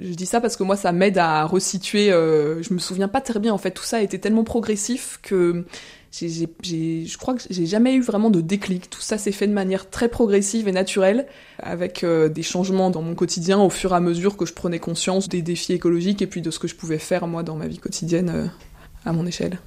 Je 0.00 0.14
dis 0.14 0.26
ça 0.26 0.40
parce 0.40 0.56
que 0.56 0.62
moi, 0.62 0.76
ça 0.76 0.92
m'aide 0.92 1.18
à 1.18 1.44
resituer. 1.44 2.10
Euh, 2.10 2.62
je 2.62 2.72
me 2.72 2.78
souviens 2.78 3.08
pas 3.08 3.20
très 3.20 3.38
bien. 3.38 3.52
En 3.52 3.58
fait, 3.58 3.70
tout 3.70 3.84
ça 3.84 3.98
a 3.98 4.00
été 4.00 4.18
tellement 4.18 4.44
progressif 4.44 5.20
que 5.22 5.64
je 6.12 7.18
crois 7.18 7.34
que 7.34 7.42
j'ai 7.50 7.66
jamais 7.66 7.94
eu 7.94 8.00
vraiment 8.00 8.30
de 8.30 8.40
déclic. 8.40 8.90
Tout 8.90 9.00
ça 9.00 9.18
s'est 9.18 9.32
fait 9.32 9.46
de 9.46 9.52
manière 9.52 9.90
très 9.90 10.08
progressive 10.08 10.68
et 10.68 10.72
naturelle, 10.72 11.26
avec 11.58 12.02
euh, 12.02 12.28
des 12.28 12.42
changements 12.42 12.90
dans 12.90 13.02
mon 13.02 13.14
quotidien 13.14 13.60
au 13.60 13.70
fur 13.70 13.92
et 13.92 13.96
à 13.96 14.00
mesure 14.00 14.36
que 14.36 14.46
je 14.46 14.54
prenais 14.54 14.78
conscience 14.78 15.28
des 15.28 15.42
défis 15.42 15.72
écologiques 15.72 16.22
et 16.22 16.26
puis 16.26 16.42
de 16.42 16.50
ce 16.50 16.58
que 16.58 16.66
je 16.66 16.74
pouvais 16.74 16.98
faire 16.98 17.26
moi 17.26 17.42
dans 17.42 17.56
ma 17.56 17.68
vie 17.68 17.78
quotidienne 17.78 18.30
euh, 18.30 18.46
à 19.04 19.12
mon 19.12 19.26
échelle. 19.26 19.58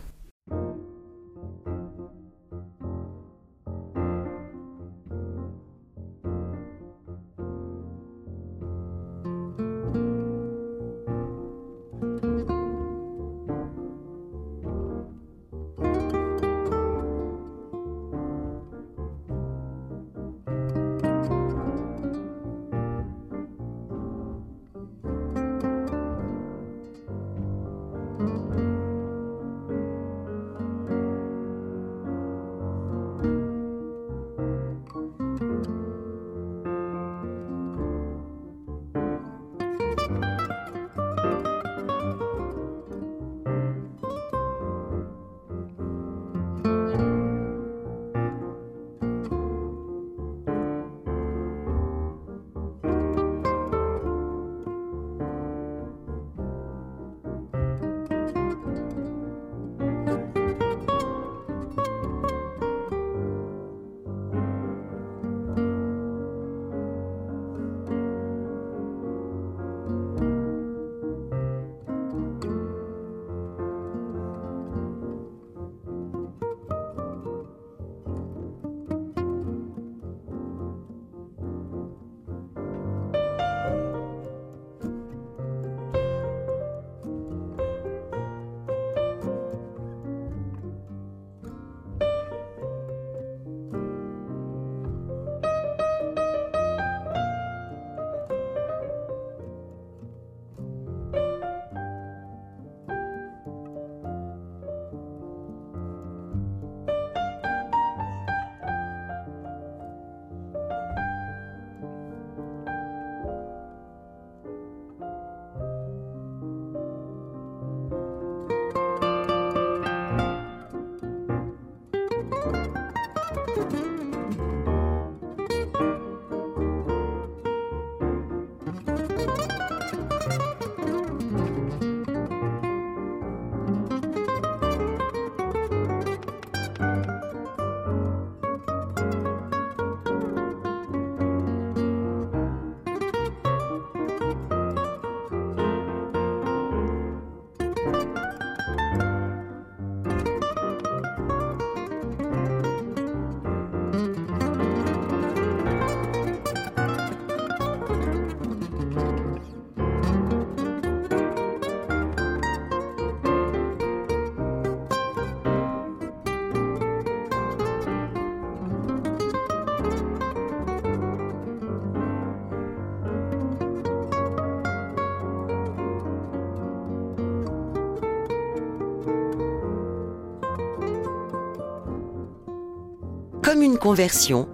Commune 183.63 183.79
Conversion, 183.79 184.49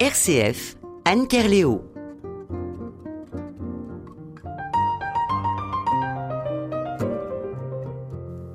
RCF, 0.00 0.76
Anne 1.04 1.26
Kerléo. 1.26 1.82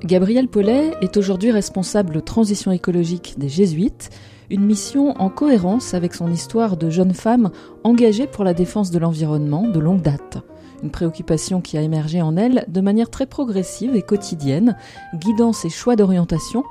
Gabriel 0.02 0.48
Paulet 0.48 0.94
est 1.00 1.16
aujourd'hui 1.16 1.52
responsable 1.52 2.22
transition 2.22 2.72
écologique 2.72 3.36
des 3.38 3.48
Jésuites, 3.48 4.10
une 4.50 4.64
mission 4.64 5.14
en 5.20 5.30
cohérence 5.30 5.94
avec 5.94 6.14
son 6.14 6.32
histoire 6.32 6.76
de 6.76 6.90
jeune 6.90 7.14
femme 7.14 7.52
engagée 7.84 8.26
pour 8.26 8.42
la 8.42 8.52
défense 8.52 8.90
de 8.90 8.98
l'environnement 8.98 9.68
de 9.68 9.78
longue 9.78 10.02
date. 10.02 10.38
Une 10.82 10.90
préoccupation 10.90 11.60
qui 11.60 11.78
a 11.78 11.82
émergé 11.82 12.20
en 12.20 12.36
elle 12.36 12.64
de 12.66 12.80
manière 12.80 13.10
très 13.10 13.26
progressive 13.26 13.94
et 13.94 14.02
quotidienne, 14.02 14.76
guidant 15.14 15.52
ses 15.52 15.70
choix 15.70 15.94
d'orientation, 15.94 16.64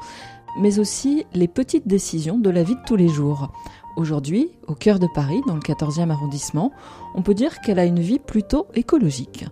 mais 0.60 0.80
aussi 0.80 1.26
les 1.34 1.48
petites 1.48 1.88
décisions 1.88 2.38
de 2.38 2.50
la 2.50 2.63
vie 2.63 2.76
de 2.76 2.82
tous 2.86 2.95
les 2.95 3.08
jours. 3.08 3.52
Aujourd'hui, 3.95 4.50
au 4.67 4.76
cœur 4.76 5.00
de 5.00 5.08
Paris, 5.13 5.41
dans 5.48 5.56
le 5.56 5.62
14e 5.62 6.10
arrondissement, 6.10 6.72
on 7.15 7.22
peut 7.22 7.34
dire 7.34 7.60
qu'elle 7.62 7.80
a 7.80 7.86
une 7.86 8.00
vie 8.00 8.19
plutôt 8.19 8.67
écologique. 8.76 9.45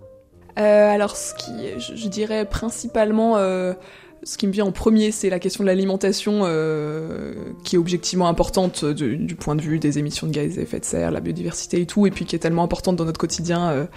Euh, 0.58 0.90
alors, 0.90 1.16
ce 1.16 1.34
qui, 1.36 1.52
je, 1.78 2.08
dirais 2.08 2.46
principalement, 2.46 3.38
euh, 3.38 3.74
ce 4.24 4.38
qui 4.38 4.48
me 4.48 4.52
vient 4.52 4.66
en 4.66 4.72
premier, 4.72 5.12
c'est 5.12 5.30
la 5.30 5.40
question 5.40 5.64
de 5.64 5.68
l'alimentation, 5.68 6.42
euh, 6.44 7.34
qui 7.64 7.76
est 7.76 7.80
objectivement 7.80 8.28
importante 8.28 8.86
du, 8.86 9.36
point 9.36 9.56
de 9.56 9.62
vue 9.62 9.80
des 9.80 10.00
émissions 10.00 10.28
de 10.28 10.32
gaz 10.32 10.58
à 10.58 10.62
effet 10.62 10.80
de 10.80 10.86
serre, 10.86 11.12
la 11.12 11.20
biodiversité 11.20 11.82
et 11.82 11.86
tout, 11.86 12.08
et 12.08 12.12
puis 12.12 12.26
qui 12.26 12.36
est 12.36 12.40
tellement 12.40 12.64
importante 12.64 12.96
dans 12.96 13.06
notre 13.06 13.20
quotidien. 13.20 13.88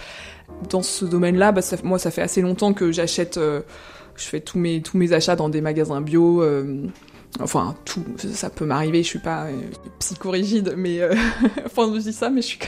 dans 0.69 0.83
ce 0.83 1.05
domaine-là, 1.05 1.53
bah, 1.53 1.63
moi, 1.83 1.99
ça 1.99 2.11
fait 2.11 2.23
assez 2.23 2.43
longtemps 2.43 2.75
que 2.75 2.93
j'achète, 2.93 3.39
je 4.21 4.27
fais 4.27 4.41
tous 4.41 4.59
mes 4.59 5.13
achats 5.13 5.37
dans 5.37 5.49
des 5.49 5.61
magasins 5.61 6.01
bio. 6.01 6.43
euh, 6.43 6.87
Enfin, 7.39 7.77
tout, 7.85 8.05
ça 8.19 8.51
peut 8.51 8.67
m'arriver, 8.67 9.03
je 9.03 9.09
suis 9.09 9.19
pas 9.19 9.45
euh, 9.45 9.61
psychorigide, 10.01 10.75
mais 10.77 11.01
euh, 11.01 11.15
enfin, 11.65 11.91
je 11.95 12.01
dis 12.01 12.13
ça, 12.13 12.29
mais 12.29 12.43
je 12.43 12.49
suis 12.49 12.59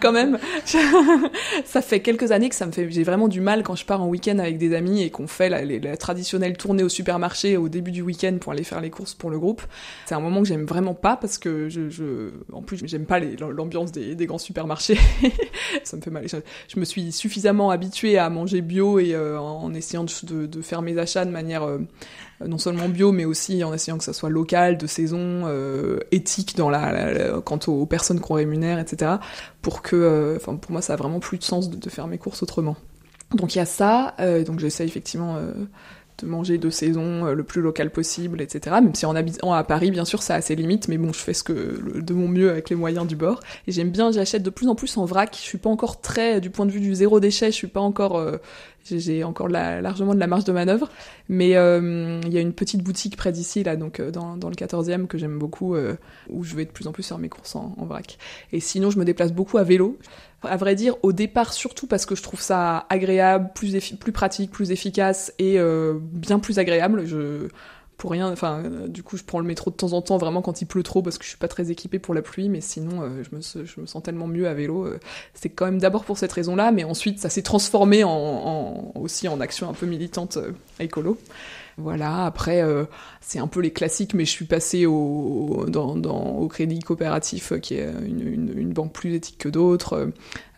quand 0.00 0.12
même. 0.12 0.38
ça 1.64 1.82
fait 1.82 2.00
quelques 2.00 2.30
années 2.32 2.48
que 2.48 2.54
ça 2.54 2.66
me 2.66 2.72
fait, 2.72 2.88
j'ai 2.90 3.02
vraiment 3.02 3.28
du 3.28 3.40
mal 3.40 3.62
quand 3.62 3.74
je 3.74 3.84
pars 3.84 4.00
en 4.00 4.08
week-end 4.08 4.38
avec 4.38 4.56
des 4.58 4.74
amis 4.74 5.02
et 5.02 5.10
qu'on 5.10 5.26
fait 5.26 5.48
la, 5.48 5.96
traditionnelle 5.96 6.56
tournée 6.56 6.82
au 6.82 6.88
supermarché 6.88 7.56
au 7.56 7.68
début 7.68 7.90
du 7.90 8.02
week-end 8.02 8.38
pour 8.40 8.52
aller 8.52 8.64
faire 8.64 8.80
les 8.80 8.90
courses 8.90 9.14
pour 9.14 9.30
le 9.30 9.38
groupe. 9.38 9.62
C'est 10.06 10.14
un 10.14 10.20
moment 10.20 10.42
que 10.42 10.48
j'aime 10.48 10.64
vraiment 10.64 10.94
pas 10.94 11.16
parce 11.16 11.36
que 11.36 11.68
je, 11.68 11.90
je 11.90 12.30
en 12.52 12.62
plus, 12.62 12.80
j'aime 12.84 13.06
pas 13.06 13.20
l'ambiance 13.20 13.92
des, 13.92 14.26
grands 14.26 14.38
supermarchés. 14.38 14.98
ça 15.84 15.96
me 15.96 16.02
fait 16.02 16.10
mal. 16.10 16.26
Je, 16.28 16.80
me 16.80 16.84
suis 16.84 17.12
suffisamment 17.12 17.70
habituée 17.70 18.16
à 18.16 18.30
manger 18.30 18.60
bio 18.60 18.98
et 18.98 19.14
euh, 19.14 19.38
en 19.38 19.74
essayant 19.74 20.04
de, 20.04 20.10
de- 20.26 20.46
de 20.46 20.62
faire 20.62 20.82
mes 20.82 20.98
achats 20.98 21.24
de 21.24 21.30
manière 21.30 21.62
euh, 21.64 21.78
non 22.46 22.58
seulement 22.58 22.88
bio, 22.88 23.12
mais 23.12 23.24
aussi 23.24 23.62
en 23.64 23.74
essayant 23.74 23.98
que 23.98 24.04
ça 24.04 24.12
soit 24.12 24.30
local, 24.30 24.78
de 24.78 24.86
saison, 24.86 25.42
euh, 25.46 25.98
éthique 26.12 26.56
dans 26.56 26.70
la, 26.70 26.92
la- 26.92 27.12
la- 27.12 27.40
quant 27.40 27.58
aux 27.66 27.86
personnes 27.86 28.20
qu'on 28.20 28.34
rémunère, 28.34 28.78
etc. 28.78 29.20
Pour 29.62 29.82
que, 29.82 29.96
euh, 29.96 30.36
enfin, 30.36 30.56
pour 30.56 30.72
moi, 30.72 30.82
ça 30.82 30.94
a 30.94 30.96
vraiment 30.96 31.20
plus 31.20 31.38
de 31.38 31.44
sens 31.44 31.70
de, 31.70 31.76
de 31.76 31.90
faire 31.90 32.06
mes 32.06 32.18
courses 32.18 32.42
autrement. 32.42 32.76
Donc 33.34 33.54
il 33.54 33.58
y 33.58 33.60
a 33.60 33.66
ça. 33.66 34.14
euh, 34.20 34.42
donc 34.44 34.58
j'essaie 34.58 34.84
effectivement 34.84 35.36
euh, 35.36 35.52
de 36.22 36.26
manger 36.26 36.58
de 36.58 36.68
saison 36.68 37.26
euh, 37.26 37.34
le 37.34 37.44
plus 37.44 37.62
local 37.62 37.90
possible, 37.90 38.42
etc. 38.42 38.76
Même 38.82 38.94
si 38.94 39.06
en 39.06 39.14
habitant 39.16 39.52
à 39.54 39.64
Paris, 39.64 39.90
bien 39.90 40.04
sûr, 40.04 40.22
ça 40.22 40.34
a 40.34 40.40
ses 40.40 40.54
limites, 40.56 40.88
mais 40.88 40.98
bon, 40.98 41.12
je 41.12 41.18
fais 41.20 41.32
ce 41.32 41.42
que 41.42 41.98
de 42.00 42.12
mon 42.14 42.28
mieux 42.28 42.50
avec 42.50 42.68
les 42.70 42.76
moyens 42.76 43.06
du 43.06 43.16
bord. 43.16 43.40
Et 43.66 43.72
j'aime 43.72 43.90
bien, 43.90 44.12
j'achète 44.12 44.42
de 44.42 44.50
plus 44.50 44.68
en 44.68 44.74
plus 44.74 44.96
en 44.98 45.04
vrac. 45.06 45.30
Je 45.34 45.40
suis 45.40 45.58
pas 45.58 45.70
encore 45.70 46.00
très, 46.00 46.40
du 46.40 46.50
point 46.50 46.66
de 46.66 46.72
vue 46.72 46.80
du 46.80 46.94
zéro 46.94 47.20
déchet, 47.20 47.46
je 47.46 47.56
suis 47.56 47.68
pas 47.68 47.80
encore, 47.80 48.18
euh, 48.18 48.36
j'ai- 48.84 49.24
encore 49.24 49.48
la- 49.48 49.80
largement 49.80 50.14
de 50.14 50.20
la 50.20 50.26
marge 50.26 50.44
de 50.44 50.52
manœuvre. 50.52 50.88
Mais 51.28 51.56
euh, 51.56 52.20
il 52.26 52.32
y 52.32 52.38
a 52.38 52.40
une 52.40 52.52
petite 52.52 52.82
boutique 52.82 53.16
près 53.16 53.32
d'ici, 53.32 53.62
là, 53.62 53.76
donc 53.76 54.00
euh, 54.00 54.10
dans, 54.10 54.36
dans 54.36 54.48
le 54.48 54.54
14e, 54.56 55.06
que 55.06 55.18
j'aime 55.18 55.38
beaucoup, 55.38 55.74
euh, 55.74 55.96
où 56.28 56.42
je 56.44 56.56
vais 56.56 56.64
de 56.64 56.70
plus 56.70 56.86
en 56.86 56.92
plus 56.92 57.02
faire 57.06 57.18
mes 57.18 57.28
courses 57.28 57.54
en, 57.56 57.74
en 57.78 57.84
vrac. 57.86 58.18
Et 58.52 58.60
sinon, 58.60 58.90
je 58.90 58.98
me 58.98 59.04
déplace 59.04 59.32
beaucoup 59.32 59.58
à 59.58 59.62
vélo. 59.64 59.98
À 60.42 60.56
vrai 60.56 60.74
dire, 60.74 60.94
au 61.02 61.12
départ, 61.12 61.52
surtout 61.52 61.86
parce 61.86 62.06
que 62.06 62.14
je 62.14 62.22
trouve 62.22 62.40
ça 62.40 62.86
agréable, 62.88 63.50
plus, 63.54 63.76
plus 63.96 64.12
pratique, 64.12 64.50
plus 64.50 64.70
efficace 64.70 65.32
et 65.38 65.58
euh, 65.58 65.98
bien 66.00 66.38
plus 66.38 66.58
agréable. 66.58 67.04
Je, 67.06 67.48
pour 68.00 68.10
rien, 68.12 68.32
enfin, 68.32 68.62
euh, 68.64 68.88
du 68.88 69.02
coup, 69.02 69.18
je 69.18 69.22
prends 69.24 69.40
le 69.40 69.44
métro 69.44 69.70
de 69.70 69.76
temps 69.76 69.92
en 69.92 70.00
temps, 70.00 70.16
vraiment 70.16 70.40
quand 70.40 70.62
il 70.62 70.64
pleut 70.66 70.82
trop, 70.82 71.02
parce 71.02 71.18
que 71.18 71.24
je 71.24 71.28
suis 71.28 71.36
pas 71.38 71.48
très 71.48 71.70
équipée 71.70 71.98
pour 71.98 72.14
la 72.14 72.22
pluie, 72.22 72.48
mais 72.48 72.62
sinon, 72.62 73.02
euh, 73.02 73.22
je, 73.22 73.36
me, 73.36 73.66
je 73.66 73.78
me 73.80 73.84
sens 73.84 74.02
tellement 74.02 74.26
mieux 74.26 74.48
à 74.48 74.54
vélo. 74.54 74.86
euh, 74.86 74.98
c'est 75.34 75.50
quand 75.50 75.66
même 75.66 75.78
d'abord 75.78 76.04
pour 76.06 76.16
cette 76.16 76.32
raison-là, 76.32 76.72
mais 76.72 76.82
ensuite, 76.82 77.18
ça 77.20 77.28
s'est 77.28 77.42
transformé 77.42 78.02
en, 78.02 78.10
en- 78.10 78.92
aussi 78.98 79.28
en 79.28 79.38
action 79.38 79.68
un 79.68 79.74
peu 79.74 79.84
militante 79.84 80.38
écolo. 80.80 81.18
Voilà, 81.76 82.24
après, 82.26 82.62
euh, 82.62 82.84
c'est 83.20 83.38
un 83.38 83.46
peu 83.46 83.60
les 83.60 83.72
classiques, 83.72 84.14
mais 84.14 84.24
je 84.24 84.30
suis 84.30 84.44
passée 84.44 84.86
au, 84.86 85.66
crédit 86.50 86.80
coopératif, 86.80 87.52
euh, 87.52 87.58
qui 87.58 87.74
est 87.74 87.88
une, 88.04 88.72
banque 88.72 88.92
plus 88.92 89.14
éthique 89.14 89.38
que 89.38 89.48
d'autres. 89.48 90.10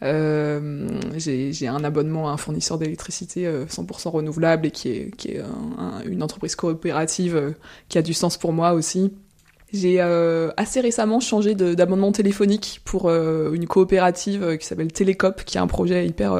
Euh, 0.02 0.88
j'ai 1.16 1.68
un 1.68 1.84
abonnement 1.84 2.28
à 2.28 2.32
un 2.32 2.36
fournisseur 2.36 2.78
d'électricité 2.78 3.46
euh, 3.46 3.66
100% 3.66 4.10
renouvelable 4.10 4.66
et 4.66 4.70
qui 4.70 4.88
est, 4.88 5.16
qui 5.16 5.36
une 6.06 6.22
entreprise 6.22 6.56
coopérative 6.56 7.54
qui 7.88 7.98
a 7.98 8.02
du 8.02 8.14
sens 8.14 8.36
pour 8.36 8.52
moi 8.52 8.72
aussi. 8.72 9.12
J'ai 9.72 10.00
assez 10.00 10.80
récemment 10.80 11.20
changé 11.20 11.54
d'abonnement 11.54 12.12
téléphonique 12.12 12.82
pour 12.84 13.10
une 13.10 13.66
coopérative 13.66 14.58
qui 14.58 14.66
s'appelle 14.66 14.92
Télécop, 14.92 15.44
qui 15.44 15.56
a 15.56 15.62
un 15.62 15.66
projet 15.66 16.06
hyper 16.06 16.34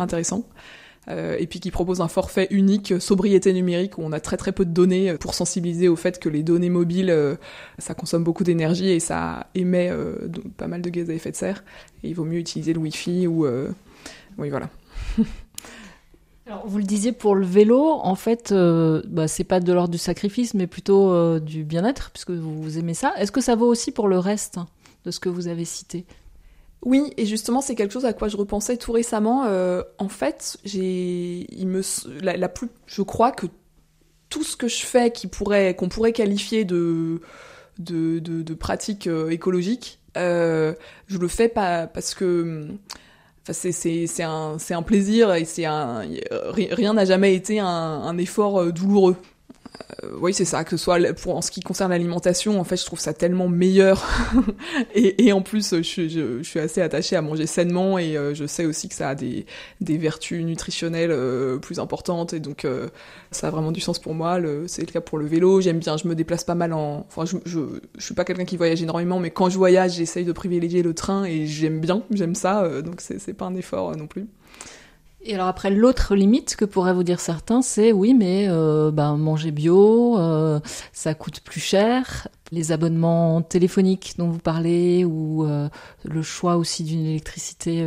intéressant. 0.00 0.44
Euh, 1.10 1.36
et 1.38 1.46
puis 1.46 1.58
qui 1.58 1.70
propose 1.70 2.02
un 2.02 2.08
forfait 2.08 2.48
unique 2.50 2.92
euh, 2.92 3.00
sobriété 3.00 3.54
numérique 3.54 3.96
où 3.96 4.02
on 4.02 4.12
a 4.12 4.20
très 4.20 4.36
très 4.36 4.52
peu 4.52 4.66
de 4.66 4.72
données 4.72 5.10
euh, 5.10 5.16
pour 5.16 5.32
sensibiliser 5.32 5.88
au 5.88 5.96
fait 5.96 6.18
que 6.18 6.28
les 6.28 6.42
données 6.42 6.68
mobiles 6.68 7.14
ça 7.78 7.94
consomme 7.94 8.24
beaucoup 8.24 8.44
d'énergie 8.44 8.90
et 8.90 9.00
ça 9.00 9.46
émet 9.54 9.90
pas 10.56 10.66
mal 10.66 10.82
de 10.82 10.90
gaz 10.90 11.08
à 11.08 11.14
effet 11.14 11.30
de 11.30 11.36
serre. 11.36 11.64
Et 12.02 12.08
il 12.08 12.14
vaut 12.14 12.24
mieux 12.24 12.38
utiliser 12.38 12.72
le 12.72 12.80
wifi 12.80 13.26
ou 13.26 13.46
oui 14.38 14.50
voilà. 14.50 14.68
Alors, 16.46 16.66
vous 16.66 16.78
le 16.78 16.84
disiez 16.84 17.12
pour 17.12 17.34
le 17.34 17.44
vélo, 17.44 17.78
en 17.78 18.14
fait, 18.14 18.52
euh, 18.52 19.02
bah, 19.06 19.28
c'est 19.28 19.44
pas 19.44 19.60
de 19.60 19.70
l'ordre 19.70 19.90
du 19.90 19.98
sacrifice, 19.98 20.54
mais 20.54 20.66
plutôt 20.66 21.38
du 21.40 21.62
bien-être, 21.62 22.10
puisque 22.10 22.30
vous, 22.30 22.78
aimez 22.78 22.94
ça. 22.94 23.12
Est-ce 23.18 23.32
que 23.32 23.42
ça 23.42 23.54
vaut 23.54 23.66
aussi 23.66 23.92
pour 23.92 24.08
le 24.08 24.18
reste 24.18 24.58
de 25.04 25.10
ce 25.10 25.20
que 25.20 25.28
vous 25.28 25.48
avez 25.48 25.66
cité? 25.66 26.06
Oui, 26.82 27.12
et 27.16 27.26
justement, 27.26 27.60
c'est 27.60 27.74
quelque 27.74 27.92
chose 27.92 28.04
à 28.04 28.12
quoi 28.12 28.28
je 28.28 28.36
repensais 28.36 28.76
tout 28.76 28.92
récemment. 28.92 29.44
Euh, 29.46 29.82
en 29.98 30.08
fait, 30.08 30.58
j'ai, 30.64 31.46
il 31.52 31.66
me, 31.66 31.82
la, 32.22 32.48
plus, 32.48 32.68
je 32.86 33.02
crois 33.02 33.32
que 33.32 33.46
tout 34.28 34.44
ce 34.44 34.56
que 34.56 34.68
je 34.68 34.86
fais 34.86 35.10
qui 35.10 35.26
pourrait, 35.26 35.74
qu'on 35.74 35.88
pourrait 35.88 36.12
qualifier 36.12 36.64
de, 36.64 37.20
de, 37.78 38.54
pratique 38.54 39.06
euh, 39.08 39.30
écologique, 39.30 39.98
euh, 40.16 40.74
je 41.08 41.18
le 41.18 41.28
fais 41.28 41.48
pas 41.48 41.86
parce 41.88 42.14
que, 42.14 42.68
c'est, 43.52 44.22
un, 44.22 44.58
c'est 44.58 44.74
un 44.74 44.82
plaisir 44.82 45.34
et 45.34 45.44
c'est 45.44 45.64
un, 45.64 46.00
ri- 46.30 46.68
rien 46.72 46.94
n'a 46.94 47.04
jamais 47.06 47.34
été 47.34 47.58
un, 47.58 48.16
effort 48.18 48.72
douloureux. 48.72 49.16
Euh, 50.04 50.10
oui, 50.20 50.34
c'est 50.34 50.44
ça, 50.44 50.64
que 50.64 50.70
ce 50.70 50.76
soit 50.76 50.98
en 51.26 51.42
ce 51.42 51.50
qui 51.50 51.60
concerne 51.60 51.90
l'alimentation, 51.90 52.60
en 52.60 52.64
fait, 52.64 52.76
je 52.76 52.84
trouve 52.84 53.00
ça 53.00 53.12
tellement 53.14 53.48
meilleur. 53.48 54.06
et, 54.94 55.32
en 55.32 55.42
plus, 55.42 55.74
je, 55.76 55.82
suis- 55.82 56.58
assez 56.58 56.80
attachée 56.80 57.16
à 57.16 57.22
manger 57.22 57.46
sainement 57.46 57.98
et 57.98 58.16
euh, 58.16 58.34
je 58.34 58.46
sais 58.46 58.64
aussi 58.64 58.88
que 58.88 58.94
ça 58.94 59.10
a 59.10 59.14
des, 59.14 59.46
vertus 59.80 60.44
nutritionnelles 60.44 61.10
euh, 61.10 61.58
plus 61.58 61.78
importantes 61.78 62.32
et 62.32 62.40
donc 62.40 62.66
ça 63.30 63.48
a 63.48 63.50
vraiment 63.50 63.72
du 63.72 63.80
sens 63.80 63.98
pour 63.98 64.14
moi. 64.14 64.38
C'est 64.66 64.82
le 64.86 64.92
cas 64.92 65.00
pour 65.00 65.18
le 65.18 65.26
vélo. 65.26 65.60
J'aime 65.60 65.78
bien, 65.78 65.96
je 65.96 66.08
me 66.08 66.14
déplace 66.14 66.44
pas 66.44 66.54
mal 66.54 66.72
en. 66.72 67.06
Enfin, 67.08 67.24
je, 67.24 67.36
je, 67.44 67.60
je 67.96 68.04
suis 68.04 68.14
pas 68.14 68.24
quelqu'un 68.24 68.44
qui 68.44 68.56
voyage 68.56 68.82
énormément, 68.82 69.18
mais 69.20 69.30
quand 69.30 69.48
je 69.48 69.58
voyage, 69.58 69.94
j'essaye 69.94 70.24
de 70.24 70.32
privilégier 70.32 70.82
le 70.82 70.94
train 70.94 71.24
et 71.24 71.46
j'aime 71.46 71.80
bien, 71.80 72.02
j'aime 72.10 72.34
ça, 72.34 72.82
donc 72.82 73.00
c'est 73.00 73.34
pas 73.34 73.46
un 73.46 73.54
effort 73.54 73.96
non 73.96 74.06
plus. 74.06 74.26
Et 75.20 75.34
alors 75.34 75.48
après, 75.48 75.70
l'autre 75.70 76.14
limite 76.14 76.54
que 76.54 76.64
pourraient 76.64 76.94
vous 76.94 77.02
dire 77.02 77.18
certains, 77.18 77.60
c'est 77.60 77.90
oui, 77.92 78.14
mais 78.14 78.46
ben, 78.46 79.16
manger 79.16 79.50
bio, 79.50 80.16
euh, 80.18 80.60
ça 80.92 81.14
coûte 81.14 81.40
plus 81.40 81.60
cher. 81.60 82.28
Les 82.52 82.70
abonnements 82.70 83.42
téléphoniques 83.42 84.14
dont 84.16 84.28
vous 84.28 84.38
parlez, 84.38 85.04
ou 85.04 85.44
euh, 85.44 85.68
le 86.04 86.22
choix 86.22 86.56
aussi 86.56 86.84
d'une 86.84 87.04
électricité 87.04 87.84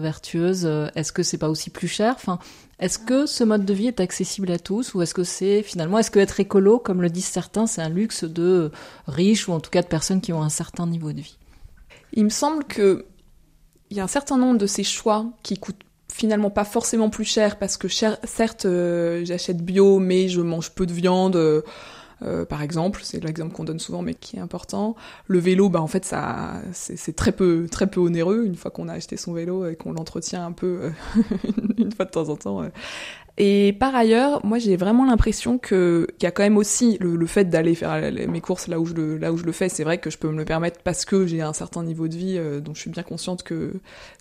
vertueuse, 0.00 0.66
est-ce 0.94 1.12
que 1.12 1.22
c'est 1.22 1.36
pas 1.36 1.50
aussi 1.50 1.70
plus 1.70 1.88
cher? 1.88 2.14
Enfin, 2.16 2.38
est-ce 2.78 2.98
que 3.00 3.26
ce 3.26 3.42
mode 3.42 3.64
de 3.64 3.74
vie 3.74 3.88
est 3.88 4.00
accessible 4.00 4.50
à 4.52 4.58
tous, 4.58 4.94
ou 4.94 5.02
est-ce 5.02 5.14
que 5.14 5.24
c'est 5.24 5.62
finalement, 5.62 5.98
est-ce 5.98 6.12
que 6.12 6.20
être 6.20 6.38
écolo, 6.38 6.78
comme 6.78 7.02
le 7.02 7.10
disent 7.10 7.24
certains, 7.24 7.66
c'est 7.66 7.82
un 7.82 7.88
luxe 7.88 8.22
de 8.22 8.70
riches 9.08 9.48
ou 9.48 9.52
en 9.52 9.60
tout 9.60 9.70
cas 9.70 9.82
de 9.82 9.88
personnes 9.88 10.20
qui 10.20 10.32
ont 10.32 10.42
un 10.42 10.48
certain 10.48 10.86
niveau 10.86 11.12
de 11.12 11.20
vie? 11.20 11.38
Il 12.12 12.24
me 12.24 12.30
semble 12.30 12.64
que 12.64 13.04
il 13.90 13.96
y 13.96 14.00
a 14.00 14.04
un 14.04 14.08
certain 14.08 14.36
nombre 14.36 14.58
de 14.58 14.66
ces 14.66 14.84
choix 14.84 15.26
qui 15.42 15.56
coûtent 15.56 15.82
finalement 16.18 16.50
pas 16.50 16.64
forcément 16.64 17.10
plus 17.10 17.24
cher 17.24 17.58
parce 17.58 17.76
que 17.76 17.86
cher- 17.88 18.18
certes 18.24 18.66
euh, 18.66 19.24
j'achète 19.24 19.58
bio 19.64 20.00
mais 20.00 20.28
je 20.28 20.40
mange 20.40 20.72
peu 20.72 20.84
de 20.84 20.92
viande 20.92 21.36
euh, 21.36 21.62
euh, 22.24 22.44
par 22.44 22.62
exemple, 22.62 23.02
c'est 23.04 23.22
l'exemple 23.22 23.54
qu'on 23.54 23.62
donne 23.62 23.78
souvent 23.78 24.02
mais 24.02 24.14
qui 24.14 24.36
est 24.36 24.40
important. 24.40 24.96
Le 25.28 25.38
vélo, 25.38 25.68
bah 25.68 25.80
en 25.80 25.86
fait 25.86 26.04
ça 26.04 26.54
c'est 26.72 27.14
très 27.14 27.30
peu 27.30 27.68
très 27.70 27.86
peu 27.86 28.00
onéreux 28.00 28.44
une 28.44 28.56
fois 28.56 28.72
qu'on 28.72 28.88
a 28.88 28.94
acheté 28.94 29.16
son 29.16 29.32
vélo 29.32 29.68
et 29.68 29.76
qu'on 29.76 29.92
l'entretient 29.92 30.44
un 30.44 30.50
peu 30.52 30.90
une 31.78 31.92
fois 31.92 32.06
de 32.06 32.10
temps 32.10 32.28
en 32.28 32.36
temps. 32.36 32.62
Et 33.40 33.72
par 33.72 33.94
ailleurs, 33.94 34.44
moi 34.44 34.58
j'ai 34.58 34.76
vraiment 34.76 35.06
l'impression 35.06 35.58
que 35.58 36.08
qu'il 36.18 36.24
y 36.24 36.26
a 36.26 36.32
quand 36.32 36.42
même 36.42 36.56
aussi 36.56 36.98
le, 37.00 37.14
le 37.14 37.26
fait 37.26 37.44
d'aller 37.44 37.76
faire 37.76 38.10
mes 38.28 38.40
courses 38.40 38.66
là 38.66 38.80
où 38.80 38.84
je 38.84 38.94
le 38.94 39.16
là 39.16 39.32
où 39.32 39.36
je 39.36 39.44
le 39.44 39.52
fais, 39.52 39.68
c'est 39.68 39.84
vrai 39.84 39.98
que 39.98 40.10
je 40.10 40.18
peux 40.18 40.28
me 40.28 40.36
le 40.38 40.44
permettre 40.44 40.80
parce 40.82 41.04
que 41.04 41.24
j'ai 41.24 41.40
un 41.40 41.52
certain 41.52 41.84
niveau 41.84 42.08
de 42.08 42.16
vie 42.16 42.36
euh, 42.36 42.58
dont 42.58 42.74
je 42.74 42.80
suis 42.80 42.90
bien 42.90 43.04
consciente 43.04 43.44
que 43.44 43.74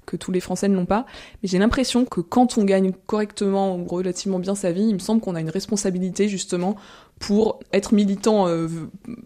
que 0.05 0.17
tous 0.17 0.31
les 0.31 0.39
Français 0.39 0.67
ne 0.67 0.75
l'ont 0.75 0.85
pas. 0.85 1.07
Mais 1.41 1.49
j'ai 1.49 1.57
l'impression 1.57 2.05
que 2.05 2.21
quand 2.21 2.59
on 2.59 2.63
gagne 2.63 2.91
correctement 3.07 3.75
ou 3.75 3.85
relativement 3.85 4.37
bien 4.37 4.53
sa 4.53 4.71
vie, 4.71 4.85
il 4.87 4.93
me 4.93 4.99
semble 4.99 5.19
qu'on 5.19 5.33
a 5.33 5.41
une 5.41 5.49
responsabilité 5.49 6.27
justement 6.27 6.75
pour 7.17 7.59
être 7.73 7.95
militant 7.95 8.47
euh, 8.47 8.67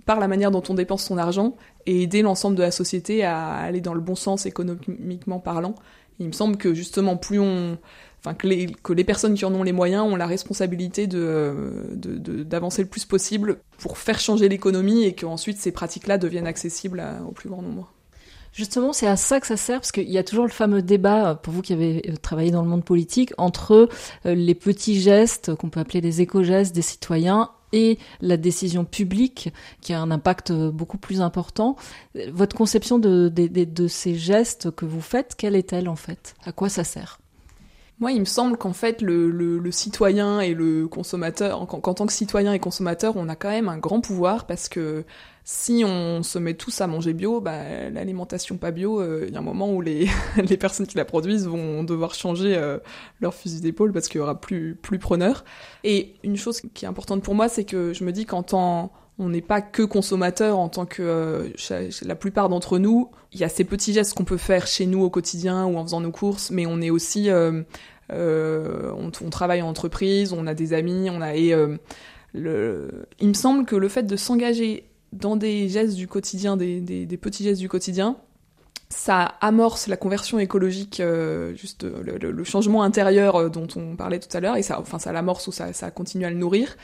par 0.05 0.21
la 0.21 0.29
manière 0.29 0.51
dont 0.51 0.63
on 0.69 0.73
dépense 0.73 1.03
son 1.03 1.17
argent 1.17 1.57
et 1.85 2.03
aider 2.03 2.21
l'ensemble 2.21 2.55
de 2.55 2.63
la 2.63 2.71
société 2.71 3.25
à 3.25 3.49
aller 3.55 3.81
dans 3.81 3.93
le 3.93 3.99
bon 3.99 4.15
sens 4.15 4.45
économiquement 4.45 5.39
parlant. 5.39 5.75
il 6.19 6.27
me 6.27 6.31
semble 6.31 6.55
que 6.55 6.73
justement 6.73 7.17
plus 7.17 7.41
on 7.41 7.77
enfin 8.23 8.33
que 8.33 8.47
les, 8.47 9.03
personnes 9.03 9.33
qui 9.33 9.45
en 9.45 9.53
ont 9.53 9.63
les 9.63 9.71
moyens 9.71 10.03
ont 10.03 10.15
la 10.15 10.27
responsabilité 10.27 11.07
de, 11.07 11.53
d'avancer 11.95 12.81
le 12.83 12.87
plus 12.87 13.05
possible 13.05 13.57
pour 13.77 13.97
faire 13.97 14.19
changer 14.19 14.47
l'économie 14.47 15.03
et 15.03 15.13
qu'ensuite 15.13 15.57
ces 15.57 15.71
pratiques-là 15.71 16.17
deviennent 16.17 16.47
accessibles 16.47 17.03
au 17.27 17.31
plus 17.31 17.49
grand 17.49 17.61
nombre. 17.61 17.91
Justement, 18.53 18.91
c'est 18.91 19.07
à 19.07 19.15
ça 19.15 19.39
que 19.39 19.47
ça 19.47 19.55
sert, 19.55 19.79
parce 19.79 19.91
qu'il 19.93 20.09
y 20.09 20.17
a 20.17 20.23
toujours 20.23 20.43
le 20.43 20.51
fameux 20.51 20.81
débat, 20.81 21.35
pour 21.35 21.53
vous 21.53 21.61
qui 21.61 21.71
avez 21.71 22.03
euh, 22.09 22.15
travaillé 22.21 22.51
dans 22.51 22.61
le 22.61 22.67
monde 22.67 22.83
politique, 22.83 23.33
entre 23.37 23.87
euh, 24.25 24.35
les 24.35 24.55
petits 24.55 24.99
gestes 24.99 25.55
qu'on 25.55 25.69
peut 25.69 25.79
appeler 25.79 26.01
des 26.01 26.21
éco-gestes 26.21 26.75
des 26.75 26.81
citoyens 26.81 27.49
et 27.71 27.97
la 28.19 28.35
décision 28.35 28.83
publique 28.83 29.53
qui 29.79 29.93
a 29.93 30.01
un 30.01 30.11
impact 30.11 30.51
euh, 30.51 30.69
beaucoup 30.69 30.97
plus 30.97 31.21
important. 31.21 31.77
Votre 32.29 32.55
conception 32.55 32.99
de, 32.99 33.29
de, 33.29 33.47
de 33.47 33.87
ces 33.87 34.15
gestes 34.15 34.69
que 34.71 34.83
vous 34.83 35.01
faites, 35.01 35.35
quelle 35.37 35.55
est-elle 35.55 35.87
en 35.87 35.95
fait? 35.95 36.35
À 36.43 36.51
quoi 36.51 36.67
ça 36.67 36.83
sert? 36.83 37.20
Moi, 38.01 38.11
il 38.11 38.19
me 38.19 38.25
semble 38.25 38.57
qu'en 38.57 38.73
fait, 38.73 39.01
le, 39.03 39.29
le, 39.29 39.59
le, 39.59 39.71
citoyen 39.71 40.39
et 40.39 40.55
le 40.55 40.87
consommateur, 40.87 41.67
qu'en 41.67 41.93
tant 41.93 42.07
que 42.07 42.13
citoyen 42.13 42.51
et 42.51 42.59
consommateur, 42.59 43.15
on 43.15 43.29
a 43.29 43.35
quand 43.35 43.49
même 43.49 43.69
un 43.69 43.77
grand 43.77 44.01
pouvoir 44.01 44.47
parce 44.47 44.69
que 44.69 45.05
si 45.43 45.83
on 45.85 46.23
se 46.23 46.39
met 46.39 46.55
tous 46.55 46.81
à 46.81 46.87
manger 46.87 47.13
bio, 47.13 47.41
bah, 47.41 47.89
l'alimentation 47.91 48.57
pas 48.57 48.71
bio, 48.71 48.99
euh, 48.99 49.25
il 49.27 49.33
y 49.33 49.35
a 49.35 49.39
un 49.39 49.43
moment 49.43 49.71
où 49.71 49.81
les, 49.81 50.07
les 50.37 50.57
personnes 50.57 50.87
qui 50.87 50.97
la 50.97 51.05
produisent 51.05 51.47
vont 51.47 51.83
devoir 51.83 52.15
changer 52.15 52.57
euh, 52.57 52.79
leur 53.19 53.35
fusil 53.35 53.61
d'épaule 53.61 53.93
parce 53.93 54.07
qu'il 54.07 54.17
y 54.17 54.21
aura 54.21 54.41
plus, 54.41 54.75
plus 54.75 54.97
preneur. 54.97 55.45
Et 55.83 56.15
une 56.23 56.37
chose 56.37 56.61
qui 56.73 56.85
est 56.85 56.87
importante 56.87 57.21
pour 57.21 57.35
moi, 57.35 57.49
c'est 57.49 57.65
que 57.65 57.93
je 57.93 58.03
me 58.03 58.11
dis 58.11 58.25
qu'en 58.25 58.41
tant 58.41 58.91
on 59.21 59.29
n'est 59.29 59.41
pas 59.41 59.61
que 59.61 59.83
consommateur 59.83 60.57
en 60.57 60.67
tant 60.67 60.85
que 60.85 61.03
euh, 61.03 61.93
la 62.03 62.15
plupart 62.15 62.49
d'entre 62.49 62.79
nous. 62.79 63.11
Il 63.31 63.39
y 63.39 63.43
a 63.43 63.49
ces 63.49 63.63
petits 63.63 63.93
gestes 63.93 64.15
qu'on 64.15 64.25
peut 64.25 64.37
faire 64.37 64.65
chez 64.65 64.87
nous 64.87 65.03
au 65.03 65.09
quotidien 65.09 65.65
ou 65.65 65.77
en 65.77 65.83
faisant 65.83 66.01
nos 66.01 66.11
courses, 66.11 66.49
mais 66.49 66.65
on 66.65 66.81
est 66.81 66.89
aussi 66.89 67.29
euh, 67.29 67.61
on, 68.09 69.11
on, 69.23 69.29
travaille 69.29 69.61
en 69.61 69.67
entreprise, 69.67 70.33
on 70.33 70.47
a 70.47 70.53
des 70.53 70.73
amis, 70.73 71.09
on 71.09 71.21
a 71.21 71.35
et 71.35 71.53
euh, 71.53 71.77
il 73.19 73.27
me 73.27 73.33
semble 73.33 73.65
que 73.65 73.75
le 73.75 73.87
fait 73.87 74.03
de 74.03 74.15
s'engager 74.15 74.89
dans 75.13 75.35
des 75.35 75.69
gestes 75.69 75.95
du 75.95 76.07
quotidien, 76.07 76.57
des 76.57 77.19
petits 77.21 77.43
gestes 77.43 77.61
du 77.61 77.69
quotidien, 77.69 78.17
ça 78.91 79.35
amorce 79.39 79.87
la 79.87 79.95
conversion 79.95 80.37
écologique, 80.37 80.99
euh, 80.99 81.55
juste 81.55 81.83
le, 81.83 82.17
le, 82.17 82.43
changement 82.43 82.83
intérieur 82.83 83.37
euh, 83.37 83.49
dont 83.49 83.67
on 83.77 83.95
parlait 83.95 84.19
tout 84.19 84.35
à 84.35 84.41
l'heure, 84.41 84.57
et 84.57 84.63
ça, 84.63 84.79
enfin, 84.81 84.99
ça 84.99 85.13
l'amorce 85.13 85.47
ou 85.47 85.53
ça, 85.53 85.71
ça 85.71 85.91
continue 85.91 86.25
à 86.25 86.29
le 86.29 86.35
nourrir, 86.35 86.75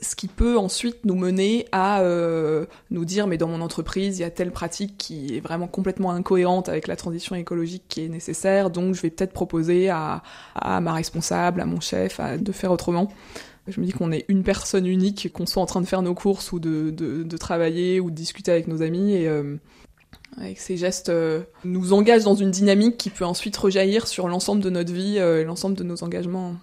ce 0.00 0.14
qui 0.14 0.28
peut 0.28 0.58
ensuite 0.58 1.06
nous 1.06 1.14
mener 1.14 1.66
à 1.72 2.02
euh, 2.02 2.66
nous 2.90 3.06
dire, 3.06 3.26
mais 3.26 3.38
dans 3.38 3.48
mon 3.48 3.62
entreprise, 3.62 4.18
il 4.18 4.22
y 4.22 4.24
a 4.24 4.30
telle 4.30 4.52
pratique 4.52 4.98
qui 4.98 5.36
est 5.36 5.40
vraiment 5.40 5.66
complètement 5.66 6.10
incohérente 6.10 6.68
avec 6.68 6.86
la 6.86 6.96
transition 6.96 7.34
écologique 7.34 7.84
qui 7.88 8.04
est 8.04 8.08
nécessaire, 8.08 8.68
donc 8.68 8.94
je 8.94 9.00
vais 9.00 9.10
peut-être 9.10 9.32
proposer 9.32 9.88
à, 9.88 10.22
à 10.54 10.82
ma 10.82 10.92
responsable, 10.92 11.62
à 11.62 11.66
mon 11.66 11.80
chef, 11.80 12.20
à, 12.20 12.36
de 12.36 12.52
faire 12.52 12.72
autrement. 12.72 13.08
Je 13.68 13.80
me 13.80 13.86
dis 13.86 13.92
qu'on 13.92 14.12
est 14.12 14.26
une 14.28 14.42
personne 14.42 14.86
unique, 14.86 15.32
qu'on 15.32 15.46
soit 15.46 15.62
en 15.62 15.66
train 15.66 15.80
de 15.80 15.86
faire 15.86 16.02
nos 16.02 16.14
courses 16.14 16.52
ou 16.52 16.60
de, 16.60 16.90
de, 16.90 17.22
de 17.22 17.36
travailler 17.38 18.00
ou 18.00 18.10
de 18.10 18.14
discuter 18.14 18.52
avec 18.52 18.68
nos 18.68 18.82
amis, 18.82 19.14
et 19.14 19.26
euh, 19.26 19.56
avec 20.38 20.58
ces 20.58 20.76
gestes, 20.76 21.08
euh, 21.08 21.42
nous 21.64 21.92
engagent 21.92 22.24
dans 22.24 22.34
une 22.34 22.50
dynamique 22.50 22.96
qui 22.96 23.10
peut 23.10 23.24
ensuite 23.24 23.56
rejaillir 23.56 24.06
sur 24.06 24.28
l'ensemble 24.28 24.62
de 24.62 24.70
notre 24.70 24.92
vie 24.92 25.18
euh, 25.18 25.40
et 25.40 25.44
l'ensemble 25.44 25.76
de 25.76 25.84
nos 25.84 26.02
engagements. 26.02 26.54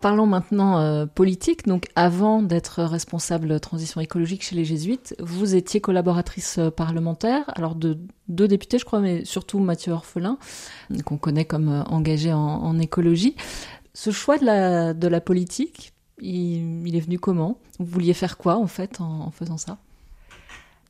Parlons 0.00 0.26
maintenant 0.26 0.78
euh, 0.80 1.06
politique. 1.06 1.66
Donc, 1.66 1.86
avant 1.96 2.42
d'être 2.42 2.82
responsable 2.82 3.58
transition 3.58 4.00
écologique 4.00 4.42
chez 4.42 4.54
les 4.54 4.64
Jésuites, 4.64 5.16
vous 5.18 5.54
étiez 5.54 5.80
collaboratrice 5.80 6.60
parlementaire, 6.76 7.44
alors 7.56 7.74
de 7.74 7.98
deux 8.28 8.48
députés, 8.48 8.78
je 8.78 8.84
crois, 8.84 9.00
mais 9.00 9.24
surtout 9.24 9.60
Mathieu 9.60 9.92
Orphelin, 9.92 10.38
qu'on 11.04 11.16
connaît 11.16 11.46
comme 11.46 11.84
engagé 11.88 12.32
en, 12.32 12.78
écologie. 12.78 13.34
Ce 13.94 14.10
choix 14.10 14.36
de 14.36 15.08
la, 15.08 15.20
politique, 15.20 15.94
il, 16.20 16.94
est 16.94 17.00
venu 17.00 17.18
comment? 17.18 17.58
Vous 17.78 17.86
vouliez 17.86 18.12
faire 18.12 18.36
quoi, 18.36 18.56
en 18.56 18.66
fait, 18.66 19.00
en 19.00 19.30
faisant 19.30 19.56
ça? 19.56 19.78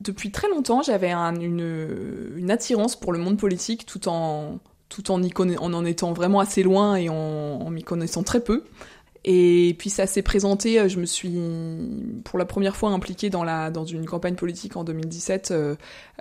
Depuis 0.01 0.31
très 0.31 0.49
longtemps, 0.49 0.81
j'avais 0.81 1.11
un, 1.11 1.35
une, 1.35 2.51
attirance 2.51 2.95
pour 2.95 3.13
le 3.13 3.19
monde 3.19 3.37
politique 3.37 3.85
tout 3.85 4.07
en 4.07 4.59
tout 4.89 5.11
en, 5.11 5.19
en, 5.19 5.85
étant 5.85 6.13
vraiment 6.13 6.39
assez 6.39 6.63
loin 6.63 6.95
et 6.95 7.09
en, 7.09 7.15
en 7.15 7.69
m'y 7.69 7.83
connaissant 7.83 8.23
très 8.23 8.39
peu. 8.39 8.63
Et 9.27 9.75
puis 9.79 9.89
ça 9.89 10.05
s'est 10.05 10.21
présenté, 10.21 10.79
euh, 10.79 10.87
je 10.87 10.99
me 10.99 11.05
suis 11.07 11.35
pour 12.23 12.37
la 12.37 12.45
première 12.45 12.75
fois 12.75 12.91
impliquée 12.91 13.31
dans, 13.31 13.43
la, 13.43 13.71
dans 13.71 13.83
une 13.83 14.05
campagne 14.05 14.35
politique 14.35 14.77
en 14.77 14.83
2017. 14.83 15.49
Euh, 15.49 15.75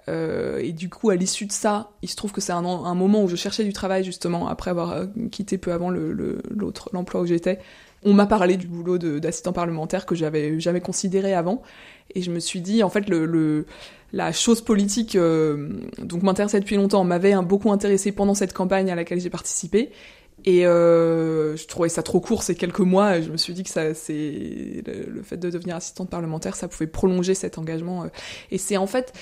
euh, 0.08 0.58
et 0.60 0.72
du 0.72 0.88
coup, 0.88 1.10
à 1.10 1.14
l'issue 1.14 1.44
de 1.44 1.52
ça, 1.52 1.90
il 2.00 2.08
se 2.08 2.16
trouve 2.16 2.32
que 2.32 2.40
c'est 2.40 2.52
un, 2.52 2.64
un, 2.64 2.94
moment 2.94 3.22
où 3.22 3.28
je 3.28 3.36
cherchais 3.36 3.62
du 3.62 3.74
travail 3.74 4.04
justement, 4.04 4.48
après 4.48 4.70
avoir 4.70 5.04
quitté 5.30 5.58
peu 5.58 5.74
avant 5.74 5.90
l'autre 5.90 6.88
le, 6.90 6.96
l'emploi 6.96 7.20
où 7.20 7.26
j'étais. 7.26 7.58
On 8.04 8.14
m'a 8.14 8.26
parlé 8.26 8.56
du 8.56 8.66
boulot 8.66 8.96
d'assistant 8.96 9.52
parlementaire 9.52 10.06
que 10.06 10.14
j'avais 10.14 10.58
jamais 10.58 10.80
considéré 10.80 11.34
avant. 11.34 11.60
Et 12.14 12.22
je 12.22 12.30
me 12.30 12.40
suis 12.40 12.60
dit, 12.60 12.82
en 12.82 12.90
fait, 12.90 13.06
la 14.12 14.32
chose 14.32 14.60
politique 14.60 15.16
euh, 15.16 15.68
donc 15.98 16.22
m'intéressait 16.22 16.60
depuis 16.60 16.76
longtemps, 16.76 17.04
m'avait 17.04 17.34
beaucoup 17.42 17.72
intéressé 17.72 18.12
pendant 18.12 18.34
cette 18.34 18.52
campagne 18.52 18.90
à 18.90 18.94
laquelle 18.94 19.20
j'ai 19.20 19.30
participé. 19.30 19.90
Et 20.46 20.66
euh, 20.66 21.56
je 21.56 21.66
trouvais 21.66 21.88
ça 21.88 22.02
trop 22.02 22.20
court 22.20 22.42
ces 22.42 22.54
quelques 22.54 22.80
mois. 22.80 23.20
Je 23.20 23.30
me 23.30 23.36
suis 23.36 23.54
dit 23.54 23.62
que 23.62 23.70
le, 23.78 25.22
fait 25.22 25.36
de 25.38 25.50
devenir 25.50 25.76
assistante 25.76 26.10
parlementaire, 26.10 26.54
ça 26.54 26.68
pouvait 26.68 26.86
prolonger 26.86 27.34
cet 27.34 27.56
engagement. 27.56 28.04
Euh. 28.04 28.08
Et 28.50 28.58
c'est 28.58 28.76
en 28.76 28.86
fait, 28.86 29.12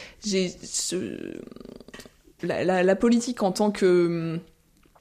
la, 2.43 2.97
politique 2.97 3.43
en 3.43 3.53
tant 3.53 3.71
que 3.71 4.41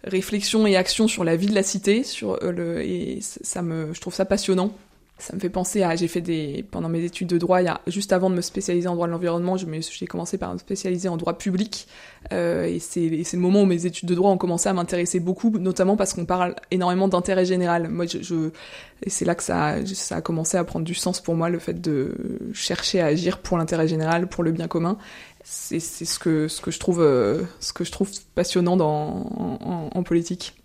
réflexion 0.04 0.67
et 0.67 0.76
action 0.76 1.08
sur 1.08 1.24
la 1.24 1.36
vie 1.36 1.48
de 1.48 1.56
la 1.56 1.63
cité, 1.63 2.04
et 2.04 3.20
ça 3.22 3.62
me, 3.62 3.94
je 3.94 4.00
trouve 4.00 4.13
ça 4.13 4.26
passionnant 4.26 4.74
ça 5.22 5.36
me 5.36 5.40
fait 5.40 5.50
penser 5.50 5.84
à 5.84 5.96
j'ai 5.96 6.08
fait 6.08 6.22
des 6.22 6.66
pendant 6.72 6.90
mes 6.90 7.04
études 7.04 7.28
de 7.28 7.38
droit 7.38 7.62
y 7.62 7.68
a 7.68 7.82
juste 7.88 8.12
avant 8.12 8.30
de 8.30 8.36
me 8.36 8.42
spécialiser 8.42 8.88
en 8.88 8.96
droit 8.96 9.08
de 9.08 9.12
l'environnement 9.12 9.56
j'ai 9.56 10.08
commencé 10.08 10.38
par 10.38 10.54
me 10.54 10.58
spécialiser 10.58 11.10
en 11.10 11.18
droit 11.18 11.38
public. 11.38 11.88
Euh, 12.32 12.66
et 12.66 12.80
c'est 12.80 13.10
le 13.10 13.40
moment 13.40 13.62
où 13.62 13.66
mes 13.66 13.86
études 13.86 14.10
de 14.10 14.16
droit 14.16 14.32
ont 14.32 14.38
commencé 14.38 14.68
à 14.68 14.74
m'intéresser 14.74 15.20
beaucoup 15.20 15.52
notamment 15.60 15.96
parce 15.96 16.14
qu'on 16.14 16.26
parle 16.26 16.56
énormément 16.72 17.08
d'intérêt 17.08 17.46
général. 17.46 17.88
Moi 17.90 18.06
je, 18.08 18.22
je 18.22 18.50
c'est 19.08 19.26
là 19.26 19.36
que 19.36 19.44
ça 19.44 19.78
a 20.10 20.22
commencé 20.22 20.58
à 20.58 20.64
prendre 20.64 20.86
du 20.86 20.96
sens 20.96 21.20
pour 21.22 21.36
moi 21.36 21.50
le 21.50 21.60
fait 21.60 21.80
de 21.80 22.16
chercher 22.54 23.02
à 23.02 23.08
agir 23.08 23.40
pour 23.40 23.58
l'intérêt 23.58 23.88
général 23.88 24.28
pour 24.28 24.44
le 24.44 24.52
bien 24.52 24.68
commun. 24.68 24.98
C'est 25.44 25.80
c'est 25.80 26.06
ce 26.06 26.18
que 26.20 26.48
ce 26.48 26.62
que 26.62 26.72
je 26.72 26.80
trouve 26.80 27.02
euh, 27.02 27.44
ce 27.60 27.74
que 27.74 27.84
je 27.84 27.92
trouve 27.92 28.10
passionnant 28.36 28.78
dans 28.78 29.89
en 29.93 30.04
politique 30.04 30.56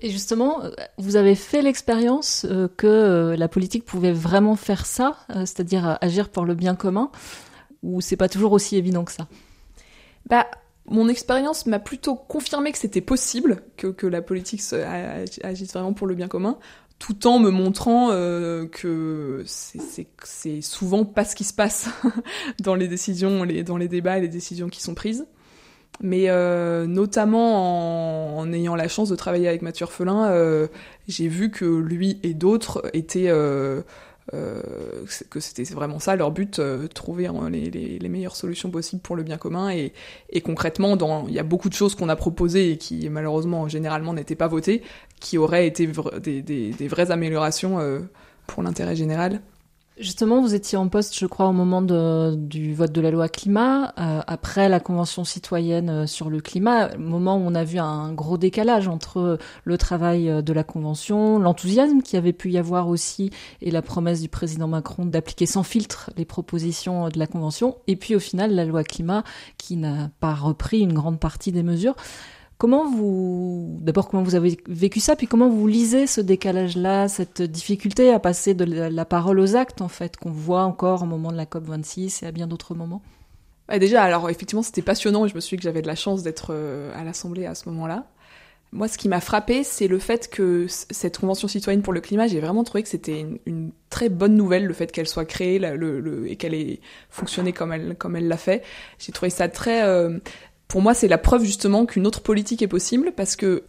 et 0.00 0.10
justement, 0.10 0.62
vous 0.96 1.16
avez 1.16 1.34
fait 1.34 1.62
l'expérience 1.62 2.46
euh, 2.48 2.68
que 2.76 2.86
euh, 2.86 3.36
la 3.36 3.48
politique 3.48 3.84
pouvait 3.84 4.12
vraiment 4.12 4.56
faire 4.56 4.86
ça, 4.86 5.16
euh, 5.30 5.40
c'est-à-dire 5.40 5.98
agir 6.00 6.28
pour 6.28 6.44
le 6.44 6.54
bien 6.54 6.74
commun, 6.74 7.10
ou 7.82 8.00
c'est 8.00 8.16
pas 8.16 8.28
toujours 8.28 8.52
aussi 8.52 8.76
évident 8.76 9.04
que 9.04 9.12
ça? 9.12 9.28
Bah, 10.26 10.46
mon 10.86 11.08
expérience 11.08 11.66
m'a 11.66 11.78
plutôt 11.78 12.14
confirmé 12.14 12.72
que 12.72 12.78
c'était 12.78 13.00
possible, 13.00 13.62
que, 13.76 13.88
que 13.88 14.06
la 14.06 14.22
politique 14.22 14.62
agisse 15.42 15.72
vraiment 15.72 15.92
pour 15.92 16.06
le 16.06 16.14
bien 16.14 16.28
commun, 16.28 16.58
tout 16.98 17.26
en 17.26 17.38
me 17.38 17.50
montrant 17.50 18.10
euh, 18.10 18.66
que 18.66 19.44
c'est 19.46 20.60
souvent 20.62 21.04
pas 21.04 21.24
ce 21.24 21.36
qui 21.36 21.44
se 21.44 21.52
passe 21.52 21.88
dans 22.60 22.74
les 22.74 22.88
décisions, 22.88 23.46
dans 23.64 23.76
les 23.76 23.88
débats 23.88 24.18
et 24.18 24.20
les 24.20 24.28
décisions 24.28 24.68
qui 24.68 24.82
sont 24.82 24.94
prises 24.94 25.26
mais 26.00 26.28
euh, 26.28 26.86
notamment 26.86 28.38
en, 28.38 28.52
ayant 28.52 28.76
la 28.76 28.88
chance 28.88 29.08
de 29.08 29.16
travailler 29.16 29.48
avec 29.48 29.62
Mathieu 29.62 29.84
Orphelin, 29.84 30.30
euh, 30.30 30.68
j'ai 31.08 31.28
vu 31.28 31.50
que 31.50 31.64
lui 31.64 32.20
et 32.22 32.34
d'autres 32.34 32.88
étaient 32.92 33.28
euh, 33.28 33.82
que 35.30 35.40
c'était 35.40 35.64
vraiment 35.64 35.98
ça 35.98 36.14
leur 36.14 36.30
but, 36.30 36.60
trouver 36.94 37.30
les, 37.50 38.08
meilleures 38.08 38.36
solutions 38.36 38.70
possibles 38.70 39.00
pour 39.02 39.16
le 39.16 39.22
bien 39.22 39.38
commun. 39.38 39.70
Et, 39.70 39.92
et 40.30 40.40
concrètement, 40.40 40.96
il 41.26 41.34
y 41.34 41.38
a 41.38 41.42
beaucoup 41.42 41.70
de 41.70 41.74
choses 41.74 41.94
qu'on 41.94 42.10
a 42.10 42.16
proposées 42.16 42.72
et 42.72 42.76
qui 42.76 43.08
malheureusement 43.08 43.68
généralement 43.68 44.12
n'étaient 44.12 44.36
pas 44.36 44.48
votées, 44.48 44.82
qui 45.18 45.38
auraient 45.38 45.66
été 45.66 45.86
des, 45.86 46.88
vraies 46.88 47.10
améliorations 47.10 47.78
pour 48.46 48.62
l'intérêt 48.62 48.96
général. 48.96 49.40
Justement, 50.00 50.40
vous 50.40 50.54
étiez 50.54 50.78
en 50.78 50.88
poste, 50.88 51.18
je 51.18 51.26
crois, 51.26 51.48
au 51.48 51.52
moment 51.52 51.82
du 51.82 52.72
vote 52.72 52.92
de 52.92 53.00
la 53.00 53.10
loi 53.10 53.28
climat, 53.28 53.92
euh, 53.98 54.20
après 54.28 54.68
la 54.68 54.78
Convention 54.78 55.24
citoyenne 55.24 55.90
euh, 55.90 56.06
sur 56.06 56.30
le 56.30 56.40
climat, 56.40 56.96
moment 56.98 57.36
où 57.36 57.40
on 57.40 57.54
a 57.56 57.64
vu 57.64 57.78
un 57.78 58.12
gros 58.12 58.38
décalage 58.38 58.86
entre 58.86 59.38
le 59.64 59.78
travail 59.78 60.30
euh, 60.30 60.40
de 60.40 60.52
la 60.52 60.62
Convention, 60.62 61.40
l'enthousiasme 61.40 62.02
qui 62.02 62.16
avait 62.16 62.32
pu 62.32 62.50
y 62.50 62.58
avoir 62.58 62.88
aussi, 62.88 63.30
et 63.60 63.72
la 63.72 63.82
promesse 63.82 64.20
du 64.20 64.28
président 64.28 64.68
Macron 64.68 65.04
d'appliquer 65.04 65.46
sans 65.46 65.64
filtre 65.64 66.10
les 66.16 66.24
propositions 66.24 67.08
de 67.08 67.18
la 67.18 67.26
Convention, 67.26 67.78
et 67.88 67.96
puis 67.96 68.14
au 68.14 68.20
final 68.20 68.54
la 68.54 68.64
loi 68.64 68.84
climat 68.84 69.24
qui 69.56 69.76
n'a 69.76 70.10
pas 70.20 70.34
repris 70.34 70.78
une 70.78 70.92
grande 70.92 71.18
partie 71.18 71.50
des 71.50 71.64
mesures. 71.64 71.96
Comment 72.58 72.90
vous, 72.90 73.78
d'abord, 73.80 74.08
comment 74.08 74.24
vous 74.24 74.34
avez 74.34 74.58
vécu 74.66 74.98
ça, 74.98 75.14
puis 75.14 75.28
comment 75.28 75.48
vous 75.48 75.68
lisez 75.68 76.08
ce 76.08 76.20
décalage-là, 76.20 77.06
cette 77.06 77.40
difficulté 77.40 78.12
à 78.12 78.18
passer 78.18 78.54
de 78.54 78.64
la 78.64 79.04
parole 79.04 79.38
aux 79.38 79.54
actes, 79.54 79.80
en 79.80 79.86
fait, 79.86 80.16
qu'on 80.16 80.32
voit 80.32 80.64
encore 80.64 81.02
au 81.02 81.06
moment 81.06 81.30
de 81.30 81.36
la 81.36 81.46
COP 81.46 81.64
26 81.66 82.24
et 82.24 82.26
à 82.26 82.32
bien 82.32 82.48
d'autres 82.48 82.74
moments? 82.74 83.00
Déjà, 83.78 84.02
alors 84.02 84.28
effectivement, 84.28 84.62
c'était 84.62 84.82
passionnant 84.82 85.24
et 85.24 85.28
je 85.28 85.36
me 85.36 85.40
suis 85.40 85.56
dit 85.56 85.60
que 85.60 85.64
j'avais 85.64 85.82
de 85.82 85.86
la 85.86 85.94
chance 85.94 86.22
d'être 86.24 86.48
euh, 86.50 86.90
à 86.96 87.04
l'Assemblée 87.04 87.46
à 87.46 87.54
ce 87.54 87.68
moment-là. 87.68 88.06
Moi, 88.72 88.86
ce 88.88 88.98
qui 88.98 89.08
m'a 89.08 89.20
frappé, 89.20 89.62
c'est 89.62 89.88
le 89.88 89.98
fait 89.98 90.28
que 90.28 90.66
cette 90.68 91.18
convention 91.18 91.48
citoyenne 91.48 91.80
pour 91.80 91.94
le 91.94 92.00
climat, 92.00 92.26
j'ai 92.26 92.40
vraiment 92.40 92.64
trouvé 92.64 92.82
que 92.82 92.88
c'était 92.88 93.24
une, 93.46 93.70
très 93.88 94.10
bonne 94.10 94.36
nouvelle, 94.36 94.66
le 94.66 94.74
fait 94.74 94.92
qu'elle 94.92 95.08
soit 95.08 95.24
créée 95.24 95.58
le, 95.58 96.30
et 96.30 96.36
qu'elle 96.36 96.52
ait 96.52 96.80
fonctionné 97.08 97.54
comme 97.54 97.72
elle 97.72 97.96
comme 97.96 98.16
elle 98.16 98.28
l'a 98.28 98.36
fait. 98.36 98.62
J'ai 98.98 99.12
trouvé 99.12 99.30
ça 99.30 99.48
très 99.48 99.84
euh, 99.84 100.18
pour 100.68 100.82
moi, 100.82 100.92
c'est 100.92 101.08
la 101.08 101.18
preuve 101.18 101.44
justement 101.44 101.86
qu'une 101.86 102.06
autre 102.06 102.20
politique 102.20 102.62
est 102.62 102.68
possible 102.68 103.12
parce 103.16 103.36
que 103.36 103.64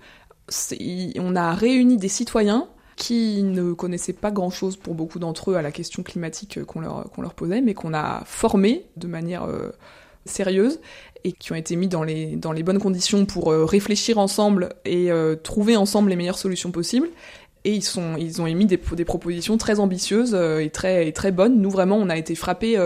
on 1.17 1.35
a 1.35 1.53
réuni 1.53 1.97
des 1.97 2.09
citoyens 2.09 2.67
qui 2.97 3.43
ne 3.43 3.71
connaissaient 3.71 4.13
pas 4.13 4.29
grand-chose 4.29 4.75
pour 4.75 4.93
beaucoup 4.93 5.19
d'entre 5.19 5.51
eux 5.51 5.55
à 5.55 5.61
la 5.61 5.71
question 5.71 6.03
climatique 6.03 6.63
qu'on 6.65 6.81
leur, 6.81 7.09
qu'on 7.11 7.21
leur 7.21 7.33
posait, 7.33 7.61
mais 7.61 7.73
qu'on 7.73 7.93
a 7.93 8.23
formés 8.25 8.85
de 8.97 9.07
manière 9.07 9.43
euh, 9.43 9.69
sérieuse 10.25 10.81
et 11.23 11.31
qui 11.31 11.53
ont 11.53 11.55
été 11.55 11.77
mis 11.77 11.87
dans 11.87 12.03
les, 12.03 12.35
dans 12.35 12.51
les 12.51 12.63
bonnes 12.63 12.79
conditions 12.79 13.25
pour 13.25 13.53
euh, 13.53 13.63
réfléchir 13.63 14.17
ensemble 14.17 14.73
et 14.83 15.11
euh, 15.11 15.35
trouver 15.35 15.77
ensemble 15.77 16.09
les 16.09 16.17
meilleures 16.17 16.37
solutions 16.37 16.71
possibles. 16.71 17.07
Et 17.63 17.71
ils, 17.73 17.83
sont, 17.83 18.17
ils 18.17 18.41
ont 18.41 18.47
émis 18.47 18.65
des, 18.65 18.77
des 18.77 19.05
propositions 19.05 19.57
très 19.57 19.79
ambitieuses 19.79 20.33
et 20.33 20.69
très, 20.69 21.07
et 21.07 21.13
très 21.13 21.31
bonnes. 21.31 21.61
Nous, 21.61 21.69
vraiment, 21.69 21.97
on 21.97 22.09
a 22.09 22.17
été 22.17 22.33
frappés 22.33 22.79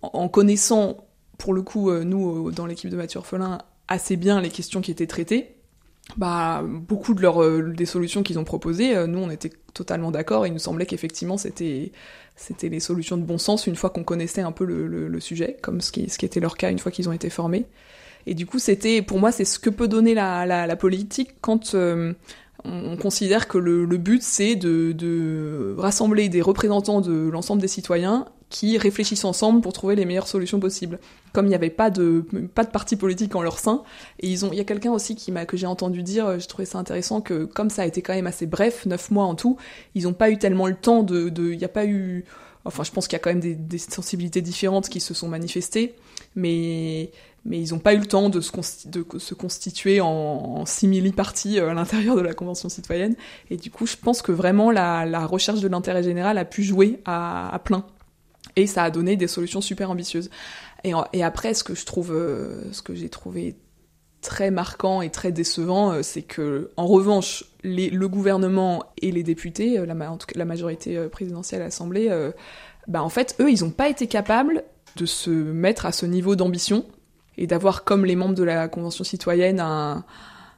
en 0.00 0.28
connaissant 0.28 1.05
pour 1.38 1.54
le 1.54 1.62
coup, 1.62 1.90
euh, 1.90 2.04
nous, 2.04 2.50
dans 2.50 2.66
l'équipe 2.66 2.90
de 2.90 2.96
Mathieu 2.96 3.18
Orphelin, 3.18 3.58
assez 3.88 4.16
bien 4.16 4.40
les 4.40 4.50
questions 4.50 4.80
qui 4.80 4.90
étaient 4.90 5.06
traitées. 5.06 5.56
Bah, 6.16 6.62
beaucoup 6.64 7.14
de 7.14 7.20
leurs 7.20 7.42
euh, 7.42 7.72
des 7.76 7.84
solutions 7.84 8.22
qu'ils 8.22 8.38
ont 8.38 8.44
proposées, 8.44 8.96
euh, 8.96 9.08
nous 9.08 9.18
on 9.18 9.28
était 9.28 9.50
totalement 9.74 10.12
d'accord. 10.12 10.46
Il 10.46 10.52
nous 10.52 10.60
semblait 10.60 10.86
qu'effectivement 10.86 11.36
c'était 11.36 11.90
c'était 12.36 12.68
les 12.68 12.78
solutions 12.78 13.16
de 13.16 13.24
bon 13.24 13.38
sens 13.38 13.66
une 13.66 13.74
fois 13.74 13.90
qu'on 13.90 14.04
connaissait 14.04 14.42
un 14.42 14.52
peu 14.52 14.64
le, 14.64 15.20
sujet, 15.20 15.56
comme 15.62 15.80
ce 15.80 15.90
qui, 15.90 16.08
ce 16.08 16.16
qui 16.16 16.24
était 16.24 16.38
leur 16.38 16.56
cas 16.56 16.70
une 16.70 16.78
fois 16.78 16.92
qu'ils 16.92 17.08
ont 17.08 17.12
été 17.12 17.28
formés. 17.28 17.66
Et 18.26 18.34
du 18.34 18.46
coup, 18.46 18.60
c'était 18.60 19.02
pour 19.02 19.18
moi 19.18 19.32
c'est 19.32 19.44
ce 19.44 19.58
que 19.58 19.70
peut 19.70 19.88
donner 19.88 20.14
la, 20.14 20.46
la, 20.46 20.66
la 20.68 20.76
politique 20.76 21.40
quand 21.40 21.74
on, 21.74 22.14
on, 22.64 22.96
considère 22.96 23.48
que 23.48 23.58
le, 23.58 23.84
le 23.84 23.96
but 23.98 24.22
c'est 24.22 24.54
de, 24.54 24.92
de 24.92 25.74
rassembler 25.76 26.28
des 26.28 26.40
représentants 26.40 27.00
de 27.00 27.28
l'ensemble 27.28 27.60
des 27.60 27.68
citoyens 27.68 28.26
qui 28.48 28.78
réfléchissent 28.78 29.24
ensemble 29.24 29.60
pour 29.60 29.72
trouver 29.72 29.96
les 29.96 30.04
meilleures 30.04 30.28
solutions 30.28 30.60
possibles. 30.60 30.98
Comme 31.32 31.46
il 31.46 31.50
n'y 31.50 31.54
avait 31.54 31.70
pas 31.70 31.90
de 31.90 32.24
pas 32.54 32.64
de 32.64 32.70
parti 32.70 32.96
politique 32.96 33.34
en 33.34 33.42
leur 33.42 33.58
sein, 33.58 33.82
et 34.20 34.28
ils 34.28 34.44
ont, 34.44 34.52
il 34.52 34.58
y 34.58 34.60
a 34.60 34.64
quelqu'un 34.64 34.92
aussi 34.92 35.16
qui 35.16 35.32
m'a 35.32 35.46
que 35.46 35.56
j'ai 35.56 35.66
entendu 35.66 36.02
dire, 36.02 36.38
je 36.38 36.46
trouvais 36.46 36.64
ça 36.66 36.78
intéressant 36.78 37.20
que 37.20 37.44
comme 37.44 37.70
ça 37.70 37.82
a 37.82 37.86
été 37.86 38.02
quand 38.02 38.14
même 38.14 38.26
assez 38.26 38.46
bref, 38.46 38.86
neuf 38.86 39.10
mois 39.10 39.24
en 39.24 39.34
tout, 39.34 39.56
ils 39.94 40.04
n'ont 40.04 40.12
pas 40.12 40.30
eu 40.30 40.38
tellement 40.38 40.66
le 40.66 40.76
temps 40.76 41.02
de, 41.02 41.30
il 41.36 41.58
n'y 41.58 41.64
a 41.64 41.68
pas 41.68 41.86
eu, 41.86 42.24
enfin 42.64 42.84
je 42.84 42.92
pense 42.92 43.08
qu'il 43.08 43.16
y 43.16 43.20
a 43.20 43.20
quand 43.20 43.30
même 43.30 43.40
des, 43.40 43.78
sensibilités 43.78 44.42
différentes 44.42 44.88
qui 44.88 45.00
se 45.00 45.12
sont 45.12 45.28
manifestées, 45.28 45.96
mais 46.36 47.10
mais 47.48 47.60
ils 47.60 47.72
n'ont 47.72 47.78
pas 47.78 47.94
eu 47.94 47.98
le 47.98 48.06
temps 48.06 48.28
de 48.28 48.40
se, 48.40 49.34
constituer 49.34 50.00
en, 50.00 50.08
en 50.08 50.66
simili-parties 50.66 51.60
euh, 51.60 51.70
à 51.70 51.74
l'intérieur 51.74 52.16
de 52.16 52.20
la 52.20 52.34
Convention 52.34 52.68
citoyenne. 52.68 53.14
Et 53.50 53.56
du 53.56 53.70
coup, 53.70 53.86
je 53.86 53.94
pense 53.94 54.20
que 54.20 54.32
vraiment 54.32 54.72
la, 54.72 55.26
recherche 55.26 55.60
de 55.60 55.68
l'intérêt 55.68 56.02
général 56.02 56.38
a 56.38 56.44
pu 56.44 56.64
jouer 56.64 56.98
à 57.04 57.60
plein 57.64 57.84
et 58.56 58.66
ça 58.66 58.82
a 58.84 58.90
donné 58.90 59.16
des 59.16 59.28
solutions 59.28 59.60
super 59.60 59.90
ambitieuses. 59.90 60.30
Et, 60.84 61.22
après, 61.22 61.54
ce 61.54 61.64
que 61.64 61.74
je 61.74 61.84
trouve, 61.84 62.12
euh, 62.12 62.72
ce 62.72 62.80
que 62.82 62.94
j'ai 62.94 63.08
trouvé 63.08 63.56
très 64.20 64.50
marquant 64.50 65.02
et 65.02 65.10
très 65.10 65.32
décevant, 65.32 65.92
euh, 65.92 66.02
c'est 66.02 66.22
que, 66.22 66.70
en 66.76 66.86
revanche, 66.86 67.44
le 67.62 68.06
gouvernement 68.06 68.84
et 69.02 69.10
les 69.10 69.22
députés, 69.22 69.78
euh, 69.78 70.08
en 70.08 70.16
tout 70.16 70.26
cas, 70.26 70.38
la 70.38 70.44
majorité 70.44 70.96
présidentielle 71.08 71.62
à 71.62 71.66
l'Assemblée, 71.66 72.10
bah 72.88 73.02
en 73.02 73.08
fait, 73.08 73.36
eux, 73.40 73.50
ils 73.50 73.64
n'ont 73.64 73.70
pas 73.70 73.88
été 73.88 74.06
capables 74.06 74.62
de 74.94 75.06
se 75.06 75.30
mettre 75.30 75.86
à 75.86 75.92
ce 75.92 76.06
niveau 76.06 76.36
d'ambition 76.36 76.86
et 77.36 77.46
d'avoir, 77.46 77.84
comme 77.84 78.04
les 78.04 78.16
membres 78.16 78.34
de 78.34 78.44
la 78.44 78.68
Convention 78.68 79.02
citoyenne, 79.02 79.60
un, 79.60 80.04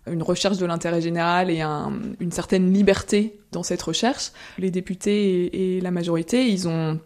une 0.06 0.22
recherche 0.22 0.58
de 0.58 0.66
l'intérêt 0.66 1.00
général 1.00 1.50
et 1.50 1.62
un, 1.62 1.92
une 2.20 2.32
certaine 2.32 2.72
liberté 2.72 3.40
dans 3.50 3.62
cette 3.62 3.82
recherche. 3.82 4.32
Les 4.58 4.70
députés 4.70 5.76
et 5.76 5.80
la 5.80 5.90
majorité, 5.90 6.48
ils 6.48 6.68
ont 6.68 7.00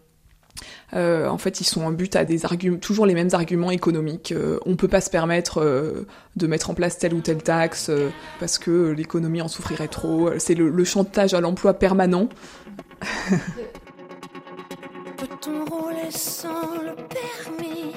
euh, 0.95 1.29
en 1.29 1.39
fait, 1.39 1.61
ils 1.61 1.65
sont 1.65 1.83
en 1.83 1.91
but 1.91 2.17
à 2.17 2.25
des 2.25 2.45
arguments, 2.45 2.79
toujours 2.79 3.07
les 3.07 3.15
mêmes 3.15 3.31
arguments 3.33 3.71
économiques. 3.71 4.33
Euh, 4.33 4.59
on 4.67 4.77
peut 4.77 4.89
pas 4.89 5.01
se 5.01 5.11
permettre 5.11 5.59
euh, 5.61 6.07
de 6.37 6.47
mettre 6.47 6.71
en 6.71 6.75
place 6.75 6.99
telle 6.99 7.15
ou 7.15 7.21
telle 7.21 7.43
taxe 7.43 7.89
euh, 7.89 8.11
parce 8.41 8.59
que 8.59 8.91
l'économie 8.91 9.41
en 9.41 9.49
souffrirait 9.49 9.89
trop. 9.89 10.31
C'est 10.39 10.55
le, 10.55 10.69
le 10.69 10.85
chantage 10.85 11.35
à 11.35 11.41
l'emploi 11.41 11.75
permanent. 11.75 12.29
Peut-on 15.17 15.65
rouler 15.65 16.11
sans 16.11 16.75
le 16.83 16.95
permis, 16.97 17.93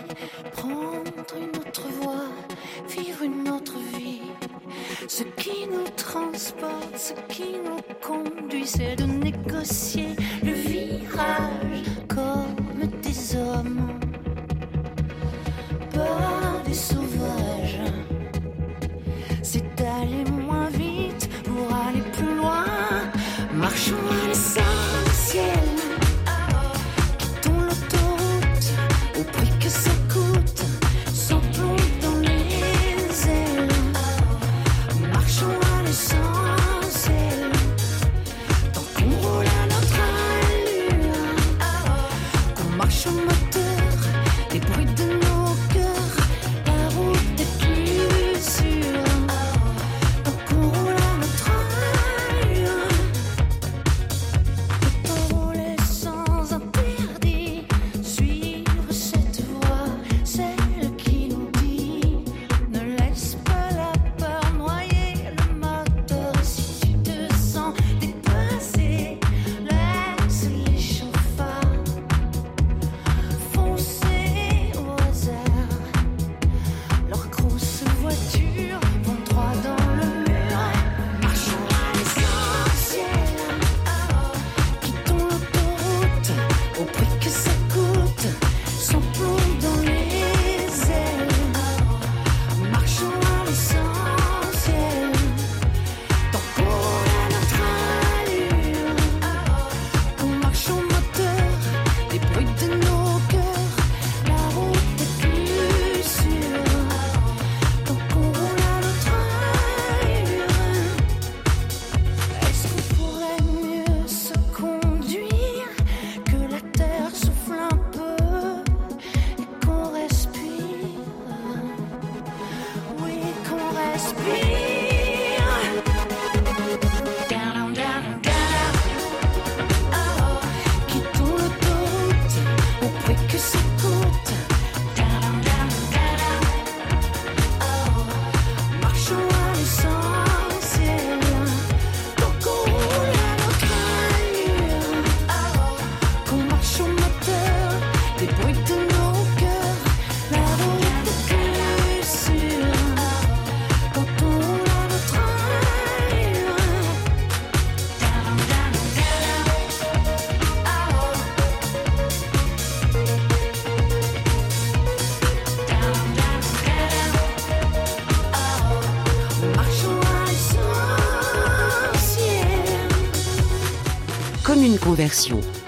prendre 0.54 1.36
une 1.36 1.60
autre 1.60 1.88
voie, 2.00 2.26
vivre 2.88 3.24
une 3.24 3.50
autre 3.50 3.78
vie 3.98 4.22
Ce 5.08 5.24
qui 5.24 5.68
nous 5.72 5.90
transporte, 5.96 6.96
ce 6.98 7.14
qui 7.34 7.56
nous 7.64 7.82
conduit, 8.08 8.68
c'est 8.68 8.96
de 8.96 9.06
négocier 9.06 10.10
le 10.44 10.52
virage 10.52 11.84
comme 12.08 12.35
hommes, 13.36 13.88
pas 15.94 16.62
des 16.66 16.74
sauvages. 16.74 17.82
C'est 19.42 19.64
d'aller 19.76 20.24
moins 20.30 20.70
vite 20.70 21.30
pour 21.44 21.76
aller 21.76 22.04
plus 22.14 22.36
loin, 22.36 22.66
marchons 23.54 23.96
à 24.24 24.28
l'essentiel. 24.28 25.66
Quittons 27.20 27.60
l'autoroute 27.68 28.68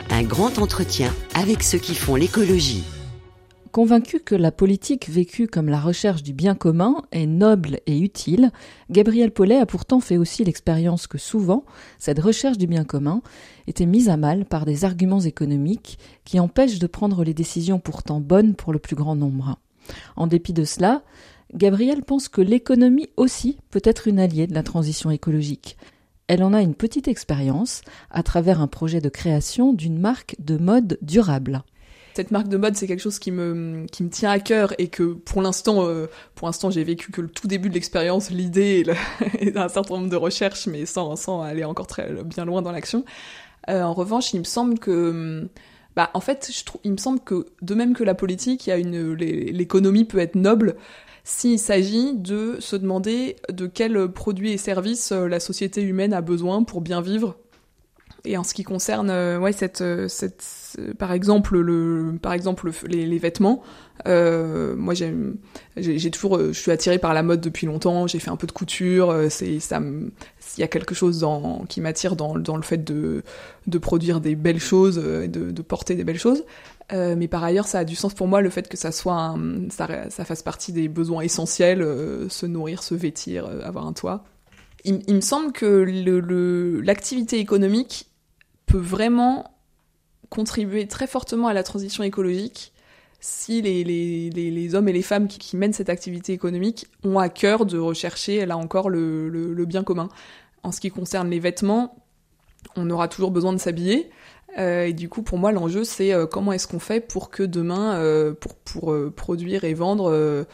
Un 0.10 0.24
grand 0.24 0.60
entretien 0.60 1.14
avec 1.34 1.64
ceux 1.64 1.78
qui 1.78 1.96
font 1.96 2.16
l'écologie. 2.16 2.84
Convaincu 3.72 4.20
que 4.20 4.36
la 4.36 4.52
politique 4.52 5.10
vécue 5.10 5.48
comme 5.48 5.70
la 5.70 5.80
recherche 5.80 6.22
du 6.22 6.34
bien 6.34 6.54
commun 6.54 7.04
est 7.14 7.28
noble 7.28 7.80
et 7.86 7.98
utile, 7.98 8.52
Gabriel 8.90 9.32
Paulet 9.32 9.58
a 9.58 9.66
pourtant 9.66 10.02
fait 10.02 10.18
aussi 10.18 10.44
l'expérience 10.44 11.08
que 11.08 11.18
souvent, 11.18 11.64
cette 11.98 12.20
recherche 12.20 12.58
du 12.58 12.68
bien 12.68 12.84
commun 12.84 13.22
était 13.68 13.86
mise 13.86 14.10
à 14.10 14.18
mal 14.18 14.44
par 14.44 14.66
des 14.66 14.84
arguments 14.84 15.22
économiques 15.22 15.98
qui 16.26 16.42
empêchent 16.42 16.80
de 16.80 16.88
prendre 16.88 17.24
les 17.24 17.34
décisions 17.34 17.80
pourtant 17.80 18.20
bonnes 18.20 18.54
pour 18.54 18.74
le 18.74 18.80
plus 18.80 18.98
grand 18.98 19.16
nombre. 19.16 19.58
En 20.18 20.28
dépit 20.28 20.54
de 20.54 20.66
cela, 20.66 21.04
Gabriel 21.54 22.04
pense 22.04 22.28
que 22.28 22.42
l'économie 22.42 23.08
aussi 23.16 23.60
peut 23.70 23.82
être 23.86 24.10
une 24.10 24.20
alliée 24.20 24.48
de 24.48 24.54
la 24.54 24.64
transition 24.64 25.10
écologique. 25.10 25.78
Elle 26.28 26.44
en 26.44 26.54
a 26.54 26.62
une 26.62 26.76
petite 26.76 27.08
expérience 27.08 27.82
à 28.12 28.22
travers 28.22 28.62
un 28.62 28.68
projet 28.68 29.00
de 29.00 29.10
création 29.10 29.74
d'une 29.74 29.98
marque 29.98 30.36
de 30.40 30.58
mode 30.58 30.98
durable. 31.02 31.64
Cette 32.16 32.32
marque 32.32 32.48
de 32.48 32.58
mode, 32.58 32.76
c'est 32.76 32.88
quelque 32.88 33.02
chose 33.02 33.20
qui 33.20 33.32
me, 33.32 33.86
qui 33.92 34.04
me 34.04 34.10
tient 34.10 34.32
à 34.32 34.40
cœur 34.40 34.74
et 34.80 34.88
que 34.88 35.14
pour 35.14 35.42
l'instant, 35.42 35.86
euh, 35.88 36.08
pour 36.36 36.48
l'instant, 36.48 36.72
j'ai 36.72 36.84
vécu 36.84 37.12
que 37.12 37.22
le 37.22 37.28
tout 37.30 37.48
début 37.48 37.70
de 37.70 37.76
l'expérience, 37.76 38.32
l'idée 38.32 38.84
et, 39.40 39.56
un 39.56 39.70
certain 39.70 39.96
nombre 39.96 40.10
de 40.10 40.16
recherches, 40.16 40.68
mais 40.68 40.86
sans, 40.86 41.16
sans 41.16 41.44
aller 41.44 41.64
encore 41.64 41.88
très 41.88 42.12
bien 42.24 42.44
loin 42.44 42.62
dans 42.62 42.72
l'action. 42.72 43.06
Euh, 43.70 43.84
en 43.84 43.94
revanche, 43.94 44.34
il 44.34 44.40
me 44.40 44.46
semble 44.46 44.80
que, 44.80 45.48
bah, 45.96 46.10
en 46.14 46.20
fait, 46.20 46.52
je 46.52 46.66
trouve, 46.66 46.82
il 46.84 46.92
me 46.92 46.98
semble 46.98 47.20
que 47.20 47.46
de 47.62 47.76
même 47.76 47.94
que 47.94 48.04
la 48.04 48.16
politique, 48.16 48.66
il 48.66 48.72
y 48.72 48.74
a 48.74 48.78
une, 48.78 49.14
l'économie 49.14 50.04
peut 50.04 50.20
être 50.20 50.36
noble 50.36 50.76
s'il 51.28 51.60
s'agit 51.60 52.14
de 52.16 52.56
se 52.62 52.78
demander 52.78 53.36
de 53.52 53.68
quels 53.68 54.08
produits 54.08 54.54
et 54.54 54.58
services 54.58 55.12
euh, 55.12 55.28
la 55.28 55.42
société 55.42 55.82
humaine 55.82 56.14
a 56.14 56.22
besoin 56.22 56.64
pour 56.64 56.80
bien 56.80 57.02
vivre. 57.02 57.36
Et 58.24 58.38
en 58.38 58.46
ce 58.46 58.54
qui 58.54 58.64
concerne, 58.64 59.10
euh, 59.10 59.38
ouais, 59.38 59.52
cette, 59.52 59.82
euh, 59.82 60.08
cette, 60.08 60.46
par 60.98 61.12
exemple, 61.12 61.58
le, 61.58 62.18
par 62.22 62.32
exemple, 62.32 62.72
les, 62.88 63.18
vêtements. 63.18 63.62
Moi, 64.06 64.94
j'ai, 64.94 66.12
toujours, 66.12 66.40
je 66.40 66.58
suis 66.58 66.72
attirée 66.72 66.98
par 66.98 67.14
la 67.14 67.24
mode 67.24 67.42
depuis 67.42 67.68
longtemps. 67.68 68.08
J'ai 68.08 68.20
fait 68.20 68.32
un 68.32 68.38
peu 68.38 68.48
de 68.48 68.54
couture. 68.54 69.14
C'est, 69.30 69.60
ça, 69.60 69.82
il 69.82 70.62
y 70.62 70.64
a 70.64 70.68
quelque 70.70 70.96
chose 70.96 71.28
qui 71.68 71.82
m'attire 71.82 72.16
dans, 72.16 72.40
dans 72.40 72.56
le 72.56 72.64
fait 72.64 72.86
de, 72.86 73.24
de 73.68 73.78
produire 73.78 74.22
des 74.22 74.36
belles 74.36 74.62
choses, 74.62 74.96
de, 74.96 75.28
de 75.28 75.62
porter 75.62 75.96
des 75.96 76.06
belles 76.06 76.20
choses. 76.20 76.46
Euh, 76.94 77.16
mais 77.18 77.28
par 77.28 77.44
ailleurs, 77.44 77.68
ça 77.68 77.80
a 77.80 77.84
du 77.84 77.96
sens 77.96 78.14
pour 78.14 78.28
moi 78.28 78.42
le 78.42 78.50
fait 78.50 78.70
que 78.70 78.78
ça 78.78 78.92
soit 78.92 79.16
un, 79.16 79.70
ça, 79.70 79.88
fasse 80.26 80.42
partie 80.42 80.72
des 80.72 80.88
besoins 80.88 81.22
essentiels, 81.22 81.82
euh, 81.82 82.30
se 82.30 82.46
nourrir, 82.46 82.82
se 82.82 82.96
vêtir, 82.96 83.46
euh, 83.46 83.62
avoir 83.64 83.86
un 83.88 83.94
toit. 83.94 84.24
Il, 84.86 85.16
me 85.16 85.22
semble 85.22 85.52
que 85.52 85.66
l'activité 86.82 87.40
économique 87.40 88.08
peut 88.68 88.78
vraiment 88.78 89.52
contribuer 90.30 90.88
très 90.88 91.08
fortement 91.08 91.48
à 91.48 91.54
la 91.54 91.64
transition 91.64 92.06
écologique 92.06 92.72
si 93.20 93.62
les, 93.62 94.76
hommes 94.76 94.88
et 94.88 94.94
les 94.94 95.02
femmes 95.02 95.28
qui, 95.28 95.58
mènent 95.58 95.74
cette 95.74 95.90
activité 95.90 96.32
économique 96.32 96.86
ont 97.04 97.20
à 97.20 97.28
cœur 97.28 97.66
de 97.66 97.78
rechercher, 97.78 98.46
là 98.46 98.56
encore, 98.56 98.90
le 98.90 99.66
bien 99.66 99.84
commun. 99.84 100.08
En 100.64 100.72
ce 100.72 100.80
qui 100.80 100.90
concerne 100.90 101.30
les 101.30 101.40
vêtements, 101.40 101.96
on 102.78 102.90
aura 102.90 103.08
toujours 103.08 103.32
besoin 103.32 103.54
de 103.54 103.58
s'habiller. 103.58 104.10
Euh, 104.58 104.86
et 104.86 104.94
du 104.94 105.10
coup, 105.10 105.22
pour 105.22 105.38
moi, 105.38 105.52
l'enjeu, 105.52 105.84
c'est 105.84 106.14
euh, 106.14 106.26
comment 106.26 106.54
est-ce 106.54 106.68
qu'on 106.68 106.80
fait 106.80 107.00
pour 107.00 107.30
que 107.30 107.44
demain, 107.44 107.96
euh, 107.96 108.34
pour, 108.66 108.96
produire 109.16 109.64
et 109.64 109.74
vendre 109.74 110.46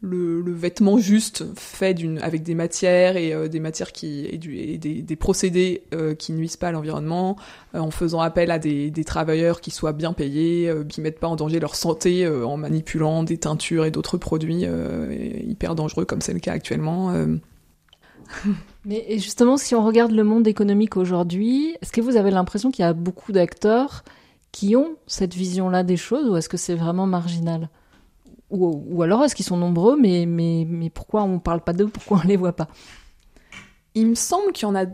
le, 0.00 0.52
vêtement 0.52 0.98
juste 0.98 1.44
fait 1.56 1.92
d'une 1.92 2.18
avec 2.20 2.42
des 2.42 2.54
matières 2.54 3.16
et 3.16 3.48
des 3.48 3.60
matières 3.60 3.92
qui 3.92 4.26
et, 4.26 4.38
du, 4.38 4.56
et 4.56 4.78
des, 4.78 5.02
des, 5.02 5.16
procédés 5.16 5.82
qui 6.18 6.32
nuisent 6.32 6.56
pas 6.56 6.68
à 6.68 6.72
l'environnement, 6.72 7.36
en 7.74 7.90
faisant 7.90 8.20
appel 8.20 8.50
à 8.50 8.58
des, 8.58 8.90
des, 8.90 9.04
travailleurs 9.04 9.60
qui 9.60 9.70
soient 9.70 9.92
bien 9.92 10.12
payés, 10.12 10.72
qui 10.88 11.00
mettent 11.00 11.20
pas 11.20 11.28
en 11.28 11.36
danger 11.36 11.60
leur 11.60 11.74
santé 11.74 12.26
en 12.28 12.56
manipulant 12.56 13.22
des 13.22 13.38
teintures 13.38 13.84
et 13.84 13.90
d'autres 13.90 14.18
produits 14.18 14.64
hyper 15.46 15.74
dangereux 15.74 16.04
comme 16.04 16.20
c'est 16.20 16.32
le 16.32 16.40
cas 16.40 16.52
actuellement. 16.52 17.12
Mais 18.84 19.18
justement, 19.18 19.56
si 19.56 19.74
on 19.74 19.84
regarde 19.84 20.12
le 20.12 20.24
monde 20.24 20.46
économique 20.46 20.96
aujourd'hui, 20.96 21.76
est-ce 21.80 21.92
que 21.92 22.00
vous 22.00 22.16
avez 22.16 22.30
l'impression 22.30 22.70
qu'il 22.70 22.84
y 22.84 22.88
a 22.88 22.92
beaucoup 22.92 23.32
d'acteurs 23.32 24.04
qui 24.52 24.76
ont 24.76 24.96
cette 25.06 25.34
vision-là 25.34 25.82
des 25.82 25.96
choses 25.96 26.28
ou 26.28 26.36
est-ce 26.36 26.48
que 26.48 26.56
c'est 26.56 26.74
vraiment 26.74 27.06
marginal? 27.06 27.68
Ou, 28.50 29.02
alors 29.02 29.24
est-ce 29.24 29.34
qu'ils 29.34 29.44
sont 29.44 29.58
nombreux, 29.58 29.98
mais, 30.00 30.24
mais, 30.26 30.66
mais 30.66 30.88
pourquoi 30.88 31.22
on 31.22 31.34
ne 31.34 31.38
parle 31.38 31.60
pas 31.60 31.74
d'eux, 31.74 31.88
pourquoi 31.88 32.18
on 32.18 32.24
ne 32.24 32.28
les 32.28 32.36
voit 32.36 32.54
pas? 32.54 32.68
Il 33.94 34.06
me 34.06 34.14
semble 34.14 34.52
qu'il 34.52 34.66
y 34.66 34.70
en 34.70 34.74
a 34.74 34.86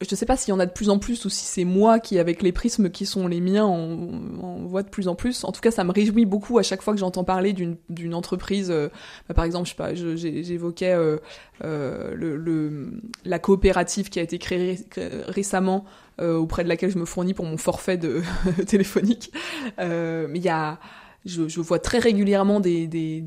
je 0.00 0.06
ne 0.08 0.16
sais 0.16 0.26
pas 0.26 0.36
s'il 0.36 0.50
y 0.50 0.52
en 0.52 0.60
a 0.60 0.66
de 0.66 0.70
plus 0.70 0.90
en 0.90 1.00
plus 1.00 1.24
ou 1.24 1.28
si 1.28 1.44
c'est 1.44 1.64
moi 1.64 1.98
qui, 1.98 2.20
avec 2.20 2.40
les 2.42 2.52
prismes 2.52 2.88
qui 2.88 3.04
sont 3.04 3.26
les 3.26 3.40
miens, 3.40 3.64
en, 3.64 4.64
voit 4.66 4.84
de 4.84 4.88
plus 4.88 5.08
en 5.08 5.16
plus. 5.16 5.42
En 5.42 5.50
tout 5.50 5.60
cas, 5.60 5.72
ça 5.72 5.82
me 5.82 5.90
réjouit 5.90 6.24
beaucoup 6.24 6.58
à 6.58 6.62
chaque 6.62 6.82
fois 6.82 6.94
que 6.94 7.00
j'entends 7.00 7.24
parler 7.24 7.52
d'une 7.52 8.14
entreprise. 8.14 8.70
Euh, 8.70 8.88
bah, 9.28 9.34
par 9.34 9.44
exemple, 9.44 9.66
je 9.66 9.70
sais 9.70 9.76
pas, 9.76 9.94
j'évoquais 9.94 10.92
euh, 10.92 11.16
euh, 11.64 12.14
le, 12.14 12.92
la 13.24 13.40
coopérative 13.40 14.08
qui 14.08 14.20
a 14.20 14.22
été 14.22 14.38
créée 14.38 14.78
récemment 15.26 15.84
auprès 16.20 16.64
de 16.64 16.68
laquelle 16.68 16.90
je 16.90 16.98
me 16.98 17.04
fournis 17.04 17.32
pour 17.32 17.44
mon 17.44 17.56
forfait 17.56 17.96
de 17.96 18.22
téléphonique. 18.66 19.32
mais 19.78 20.28
il 20.34 20.42
y 20.42 20.48
a, 20.48 20.78
je, 21.24 21.48
je, 21.48 21.60
vois 21.60 21.78
très 21.78 21.98
régulièrement 21.98 22.58
des, 22.58 22.88
des 22.88 23.24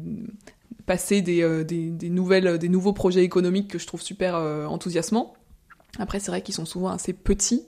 passer 0.86 1.22
des, 1.22 1.64
des, 1.64 1.90
des, 1.90 2.10
nouvelles, 2.10 2.58
des 2.58 2.68
nouveaux 2.68 2.92
projets 2.92 3.24
économiques 3.24 3.70
que 3.70 3.80
je 3.80 3.88
trouve 3.88 4.02
super 4.02 4.36
enthousiasmants. 4.36 5.36
Après, 6.00 6.20
c'est 6.20 6.32
vrai 6.32 6.42
qu'ils 6.42 6.56
sont 6.56 6.66
souvent 6.66 6.90
assez 6.90 7.14
petits, 7.14 7.66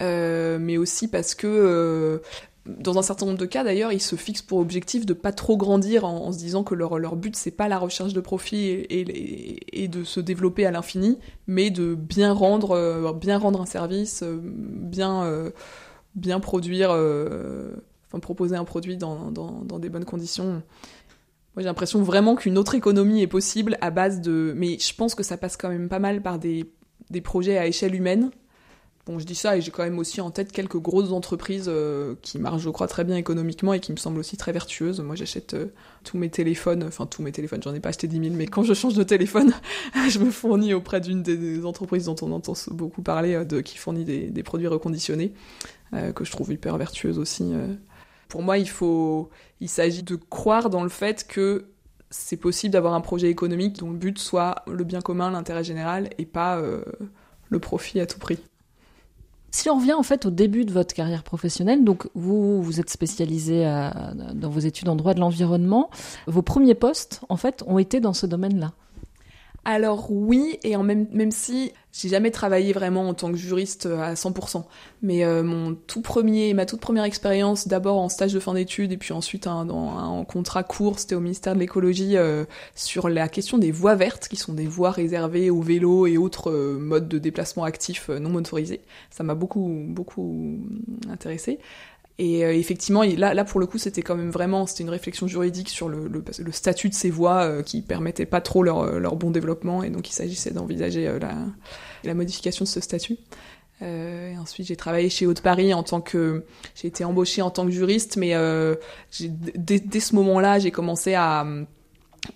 euh, 0.00 0.58
mais 0.58 0.76
aussi 0.76 1.08
parce 1.08 1.34
que, 1.34 1.46
euh, 1.46 2.18
dans 2.66 2.98
un 2.98 3.02
certain 3.02 3.26
nombre 3.26 3.38
de 3.38 3.46
cas 3.46 3.64
d'ailleurs, 3.64 3.92
ils 3.92 4.00
se 4.00 4.16
fixent 4.16 4.42
pour 4.42 4.58
objectif 4.58 5.04
de 5.04 5.12
pas 5.12 5.32
trop 5.32 5.56
grandir 5.56 6.04
en, 6.04 6.32
se 6.32 6.38
disant 6.38 6.62
que 6.62 6.74
leur, 6.74 6.98
leur 6.98 7.16
but 7.16 7.34
c'est 7.34 7.50
pas 7.50 7.68
la 7.68 7.78
recherche 7.78 8.12
de 8.12 8.20
profit 8.20 8.86
et, 8.88 9.88
de 9.88 10.04
se 10.04 10.20
développer 10.20 10.66
à 10.66 10.70
l'infini, 10.70 11.18
mais 11.46 11.70
de 11.70 11.94
bien 11.94 12.32
rendre, 12.32 12.72
euh, 12.72 13.12
bien 13.12 13.38
rendre 13.38 13.60
un 13.60 13.66
service, 13.66 14.22
bien, 14.22 15.50
bien 16.14 16.40
produire, 16.40 16.90
enfin 16.90 18.20
proposer 18.20 18.56
un 18.56 18.64
produit 18.64 18.96
dans, 18.96 19.30
dans, 19.30 19.62
dans 19.62 19.78
des 19.78 19.88
bonnes 19.88 20.04
conditions. 20.04 20.62
Moi, 21.56 21.62
j'ai 21.62 21.64
l'impression 21.64 22.02
vraiment 22.02 22.36
qu'une 22.36 22.58
autre 22.58 22.76
économie 22.76 23.22
est 23.22 23.26
possible 23.26 23.76
à 23.80 23.90
base 23.90 24.20
de. 24.20 24.52
Mais 24.56 24.78
je 24.78 24.94
pense 24.94 25.16
que 25.16 25.24
ça 25.24 25.36
passe 25.36 25.56
quand 25.56 25.68
même 25.68 25.88
pas 25.88 25.98
mal 25.98 26.22
par 26.22 26.38
des 26.38 26.70
des 27.10 27.20
projets 27.20 27.58
à 27.58 27.66
échelle 27.66 27.94
humaine. 27.94 28.30
Bon, 29.06 29.18
je 29.18 29.24
dis 29.24 29.34
ça 29.34 29.56
et 29.56 29.62
j'ai 29.62 29.70
quand 29.70 29.82
même 29.82 29.98
aussi 29.98 30.20
en 30.20 30.30
tête 30.30 30.52
quelques 30.52 30.76
grosses 30.76 31.10
entreprises 31.10 31.66
euh, 31.68 32.14
qui 32.20 32.38
marchent, 32.38 32.62
je 32.62 32.68
crois, 32.68 32.86
très 32.86 33.02
bien 33.02 33.16
économiquement 33.16 33.72
et 33.72 33.80
qui 33.80 33.92
me 33.92 33.96
semblent 33.96 34.18
aussi 34.18 34.36
très 34.36 34.52
vertueuses. 34.52 35.00
Moi, 35.00 35.16
j'achète 35.16 35.54
euh, 35.54 35.66
tous 36.04 36.18
mes 36.18 36.28
téléphones, 36.28 36.84
enfin 36.84 37.06
tous 37.06 37.22
mes 37.22 37.32
téléphones, 37.32 37.62
j'en 37.62 37.74
ai 37.74 37.80
pas 37.80 37.88
acheté 37.88 38.06
10 38.08 38.20
000, 38.20 38.34
mais 38.36 38.46
quand 38.46 38.62
je 38.62 38.74
change 38.74 38.94
de 38.94 39.02
téléphone, 39.02 39.54
je 40.08 40.18
me 40.18 40.30
fournis 40.30 40.74
auprès 40.74 41.00
d'une 41.00 41.22
des, 41.22 41.64
entreprises 41.64 42.04
dont 42.04 42.16
on 42.20 42.30
entend 42.30 42.52
beaucoup 42.70 43.02
parler, 43.02 43.34
euh, 43.34 43.62
qui 43.62 43.78
fournit 43.78 44.04
des, 44.04 44.26
des 44.26 44.42
produits 44.42 44.68
reconditionnés, 44.68 45.32
que 46.14 46.24
je 46.24 46.30
trouve 46.30 46.52
hyper 46.52 46.76
vertueuses 46.78 47.18
aussi. 47.18 47.52
Pour 48.28 48.42
moi, 48.42 48.58
il 48.58 48.68
faut, 48.68 49.28
il 49.60 49.68
s'agit 49.68 50.04
de 50.04 50.14
croire 50.14 50.70
dans 50.70 50.84
le 50.84 50.88
fait 50.88 51.26
que 51.26 51.69
c'est 52.10 52.36
possible 52.36 52.72
d'avoir 52.72 52.94
un 52.94 53.00
projet 53.00 53.30
économique 53.30 53.78
dont 53.78 53.90
le 53.90 53.96
but 53.96 54.18
soit 54.18 54.64
le 54.66 54.84
bien 54.84 55.00
commun, 55.00 55.30
l'intérêt 55.30 55.64
général, 55.64 56.10
et 56.18 56.26
pas 56.26 56.58
euh, 56.58 56.82
le 57.48 57.58
profit 57.58 58.00
à 58.00 58.06
tout 58.06 58.18
prix. 58.18 58.38
Si 59.52 59.68
on 59.68 59.76
revient 59.76 59.94
en 59.94 60.04
fait 60.04 60.26
au 60.26 60.30
début 60.30 60.64
de 60.64 60.72
votre 60.72 60.94
carrière 60.94 61.24
professionnelle, 61.24 61.82
donc 61.82 62.08
vous 62.14 62.62
vous 62.62 62.78
êtes 62.78 62.90
spécialisé 62.90 63.64
dans 64.34 64.48
vos 64.48 64.60
études 64.60 64.88
en 64.88 64.94
droit 64.94 65.12
de 65.12 65.18
l'environnement, 65.18 65.90
vos 66.28 66.42
premiers 66.42 66.76
postes 66.76 67.22
en 67.28 67.36
fait 67.36 67.64
ont 67.66 67.78
été 67.78 67.98
dans 67.98 68.12
ce 68.12 68.26
domaine-là. 68.26 68.72
Alors 69.64 70.10
oui, 70.10 70.58
et 70.64 70.74
en 70.74 70.82
même, 70.82 71.06
même 71.12 71.30
si 71.30 71.72
j'ai 71.92 72.08
jamais 72.08 72.30
travaillé 72.30 72.72
vraiment 72.72 73.08
en 73.08 73.14
tant 73.14 73.30
que 73.30 73.36
juriste 73.36 73.86
euh, 73.86 74.00
à 74.00 74.14
100%, 74.14 74.64
mais 75.02 75.24
euh, 75.24 75.42
mon 75.42 75.74
tout 75.74 76.00
premier, 76.00 76.54
ma 76.54 76.64
toute 76.64 76.80
première 76.80 77.04
expérience, 77.04 77.68
d'abord 77.68 77.98
en 77.98 78.08
stage 78.08 78.32
de 78.32 78.40
fin 78.40 78.54
d'études 78.54 78.92
et 78.92 78.96
puis 78.96 79.12
ensuite 79.12 79.46
un 79.46 80.24
contrat 80.26 80.62
court, 80.62 80.98
c'était 80.98 81.14
au 81.14 81.20
ministère 81.20 81.54
de 81.54 81.58
l'écologie 81.58 82.16
euh, 82.16 82.44
sur 82.74 83.08
la 83.08 83.28
question 83.28 83.58
des 83.58 83.70
voies 83.70 83.96
vertes, 83.96 84.28
qui 84.28 84.36
sont 84.36 84.54
des 84.54 84.66
voies 84.66 84.92
réservées 84.92 85.50
aux 85.50 85.60
vélos 85.62 86.06
et 86.06 86.16
autres 86.16 86.52
modes 86.78 87.08
de 87.08 87.18
déplacement 87.18 87.64
actifs 87.64 88.08
non 88.08 88.30
motorisés. 88.30 88.80
Ça 89.10 89.24
m'a 89.24 89.34
beaucoup 89.34 89.84
beaucoup 89.88 90.58
intéressé. 91.10 91.58
Et 92.22 92.44
euh, 92.44 92.52
effectivement, 92.52 93.02
là, 93.02 93.44
pour 93.46 93.60
le 93.60 93.66
coup, 93.66 93.78
c'était 93.78 94.02
quand 94.02 94.14
même 94.14 94.28
vraiment, 94.28 94.66
c'était 94.66 94.82
une 94.82 94.90
réflexion 94.90 95.26
juridique 95.26 95.70
sur 95.70 95.88
le, 95.88 96.22
statut 96.52 96.90
de 96.90 96.94
ces 96.94 97.08
voies 97.08 97.44
euh, 97.44 97.62
qui 97.62 97.80
permettaient 97.80 98.26
pas 98.26 98.42
trop 98.42 98.62
leur, 98.62 98.80
euh, 98.80 98.98
leur, 98.98 99.16
bon 99.16 99.30
développement, 99.30 99.82
et 99.82 99.88
donc 99.88 100.10
il 100.10 100.12
s'agissait 100.12 100.50
d'envisager 100.50 101.06
la, 101.18 101.32
la, 102.04 102.14
modification 102.14 102.64
de 102.64 102.68
ce 102.68 102.80
statut. 102.80 103.16
Euh, 103.80 104.34
ensuite, 104.36 104.66
j'ai 104.66 104.76
travaillé 104.76 105.08
chez 105.08 105.26
Haute 105.26 105.40
Paris 105.40 105.72
en 105.72 105.82
tant 105.82 106.02
que, 106.02 106.44
j'ai 106.74 106.88
été 106.88 107.04
embauchée 107.04 107.40
en 107.40 107.48
tant 107.48 107.64
que 107.64 107.72
juriste, 107.72 108.18
mais 108.18 108.34
dès, 109.56 110.00
ce 110.00 110.14
moment-là, 110.16 110.58
j'ai 110.58 110.70
commencé 110.70 111.14
à 111.14 111.46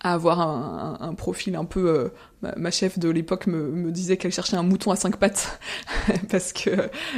avoir 0.00 0.40
un, 0.40 0.98
un- 1.00 1.08
un 1.08 1.14
profil 1.14 1.56
un 1.56 1.64
peu. 1.64 1.88
euh, 1.88 2.08
ma, 2.42 2.54
ma 2.56 2.70
chef 2.70 2.98
de 2.98 3.08
l'époque 3.08 3.46
me, 3.46 3.70
me 3.70 3.90
disait 3.90 4.16
qu'elle 4.16 4.32
cherchait 4.32 4.56
un 4.56 4.62
mouton 4.62 4.90
à 4.90 4.96
cinq 4.96 5.16
pattes 5.16 5.58
parce 6.30 6.52
que 6.52 6.70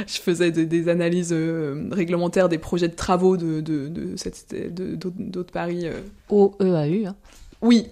je 0.07 0.19
faisais 0.19 0.51
des, 0.51 0.65
des 0.65 0.89
analyses 0.89 1.31
euh, 1.33 1.87
réglementaires 1.91 2.49
des 2.49 2.57
projets 2.57 2.87
de 2.87 2.95
travaux 2.95 3.37
de, 3.37 3.61
de, 3.61 3.87
de, 3.87 4.15
cette, 4.15 4.53
de, 4.73 4.95
d'Haute- 4.95 5.13
d'Haute 5.17 5.51
Paris. 5.51 5.81
euh. 5.87 6.01
O-E-A-U. 6.29 7.05
hein. 7.07 7.15
Oui, 7.61 7.87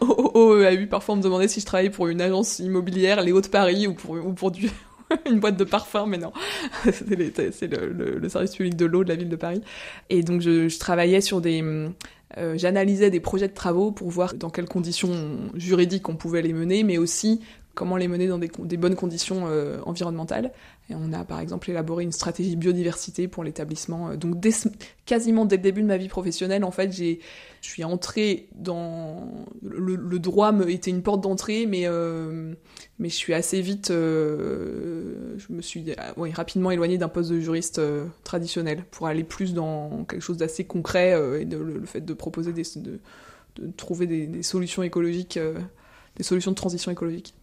au, 0.00 0.06
au 0.06 0.62
EAU, 0.62 0.86
parfois 0.88 1.14
on 1.14 1.18
me 1.18 1.22
demandait 1.22 1.48
si 1.48 1.58
je 1.60 1.66
travaillais 1.66 1.90
pour 1.90 2.06
une 2.06 2.20
agence 2.20 2.60
immobilière, 2.60 3.20
les 3.22 3.32
Hauts-de-Paris, 3.32 3.88
ou 3.88 3.94
pour, 3.94 4.12
ou 4.12 4.32
pour 4.32 4.52
du, 4.52 4.70
une 5.28 5.40
boîte 5.40 5.56
de 5.56 5.64
parfum, 5.64 6.06
mais 6.06 6.18
non. 6.18 6.32
c'est 6.84 7.66
le, 7.66 7.88
le- 7.92 8.18
le 8.20 8.28
service 8.28 8.54
public 8.54 8.76
de 8.76 8.84
l'eau 8.86 9.02
de 9.02 9.08
la 9.08 9.16
ville 9.16 9.28
de 9.28 9.34
Paris. 9.34 9.60
Et 10.08 10.22
donc 10.22 10.40
je, 10.40 10.68
je 10.68 10.78
travaillais 10.78 11.20
sur 11.20 11.40
des... 11.40 11.62
euh, 12.38 12.56
J'analysais 12.56 13.10
des 13.10 13.20
projets 13.20 13.48
de 13.48 13.54
travaux 13.54 13.90
pour 13.90 14.08
voir 14.10 14.34
dans 14.34 14.50
quelles 14.50 14.68
conditions 14.68 15.10
juridiques 15.54 16.08
on 16.08 16.16
pouvait 16.16 16.42
les 16.42 16.52
mener, 16.52 16.84
mais 16.84 16.98
aussi 16.98 17.40
comment 17.78 17.96
les 17.96 18.08
mener 18.08 18.26
dans 18.26 18.38
des, 18.38 18.76
bonnes 18.76 18.96
conditions 18.96 19.44
euh, 19.46 19.78
environnementales. 19.86 20.50
On 20.90 21.12
a 21.12 21.24
par 21.24 21.38
exemple 21.38 21.70
élaboré 21.70 22.02
une 22.02 22.10
stratégie 22.10 22.56
biodiversité 22.56 23.28
pour 23.28 23.44
l'établissement. 23.44 24.10
Euh, 24.10 24.16
Donc 24.16 24.44
quasiment 25.06 25.44
dès 25.44 25.58
le 25.58 25.62
début 25.62 25.82
de 25.82 25.86
ma 25.86 25.96
vie 25.96 26.08
professionnelle, 26.08 26.64
en 26.64 26.72
fait, 26.72 26.90
je 26.90 27.18
suis 27.60 27.84
entrée 27.84 28.48
dans 28.56 29.46
le, 29.62 30.18
droit 30.18 30.50
me 30.50 30.68
était 30.68 30.90
une 30.90 31.02
porte 31.02 31.20
d'entrée 31.20 31.66
mais 31.66 31.82
euh, 31.84 32.52
mais 32.98 33.08
je 33.08 33.14
suis 33.14 33.32
assez 33.32 33.60
vite 33.60 33.86
je 33.90 35.52
me 35.52 35.62
suis 35.62 35.94
rapidement 36.34 36.72
éloignée 36.72 36.98
d'un 36.98 37.08
poste 37.08 37.30
de 37.30 37.38
juriste 37.38 37.80
traditionnel 38.24 38.82
pour 38.90 39.06
aller 39.06 39.22
plus 39.22 39.54
dans 39.54 40.04
quelque 40.04 40.20
chose 40.20 40.38
d'assez 40.38 40.64
concret 40.64 41.12
et 41.40 41.44
le, 41.44 41.86
fait 41.86 42.00
de 42.00 42.12
proposer 42.14 42.52
de, 42.52 43.00
trouver 43.76 44.08
des, 44.08 44.42
solutions 44.42 44.82
écologiques 44.82 45.38
des 46.16 46.24
solutions 46.24 46.50
de 46.50 46.56
transition 46.56 46.90
écologique 46.90 47.34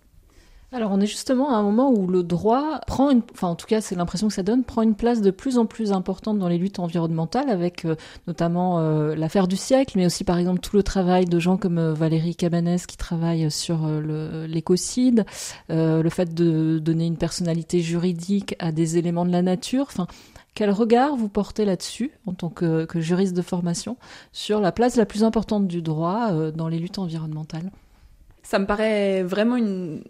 Alors 0.72 0.92
on 0.92 1.00
est 1.00 1.06
justement 1.06 1.52
à 1.52 1.56
un 1.56 1.64
moment 1.64 1.92
où 1.92 2.08
le 2.08 2.24
droit 2.24 2.80
prend 2.88 3.12
une, 3.12 3.22
enfin 3.32 3.48
en 3.48 3.56
tout 3.56 3.68
cas 3.68 3.82
c'est 3.82 3.96
l'impression 3.96 4.28
que 4.28 4.34
ça 4.34 4.44
donne, 4.44 4.64
prend 4.64 4.82
une 4.82 4.96
place 4.96 5.22
de 5.22 5.30
plus 5.32 5.58
en 5.58 5.66
plus 5.66 5.92
importante 5.92 6.40
dans 6.40 6.48
les 6.48 6.58
luttes 6.58 6.80
environnementales 6.80 7.50
avec 7.50 7.86
euh, 7.86 7.96
notamment 8.28 8.80
euh, 8.80 9.16
l'affaire 9.16 9.48
du 9.48 9.58
siècle, 9.58 9.94
mais 9.96 10.06
aussi 10.06 10.24
par 10.24 10.38
exemple 10.38 10.60
tout 10.60 10.76
le 10.76 10.84
travail 10.84 11.26
de 11.26 11.40
gens 11.40 11.58
comme 11.58 11.78
euh, 11.78 11.94
Valérie 11.94 12.36
Cabanès 12.36 12.88
qui 12.88 12.98
travaille 12.98 13.50
sur 13.52 13.88
l'écocide, 14.48 15.26
le 15.70 16.10
fait 16.10 16.34
de 16.34 16.80
donner 16.80 17.06
une 17.06 17.18
personnalité 17.18 17.82
juridique 17.82 18.56
à 18.60 18.72
des 18.72 18.98
éléments 18.98 19.26
de 19.26 19.32
la 19.32 19.42
nature, 19.42 19.86
enfin 19.88 20.08
quel 20.56 20.72
regard 20.72 21.16
vous 21.16 21.30
portez 21.30 21.66
là-dessus 21.66 22.12
en 22.26 22.34
tant 22.34 22.50
que, 22.50 22.88
juriste 22.96 23.36
de 23.36 23.42
formation 23.42 23.98
sur 24.32 24.62
la 24.62 24.72
place 24.72 24.96
la 24.96 25.06
plus 25.06 25.24
importante 25.24 25.68
du 25.68 25.82
droit 25.82 26.32
dans 26.52 26.68
les 26.68 26.80
luttes 26.80 26.98
environnementales? 26.98 27.72
Ça 28.44 28.60
me 28.60 28.66
paraît 28.66 29.24
vraiment 29.24 29.58
une, 29.58 30.02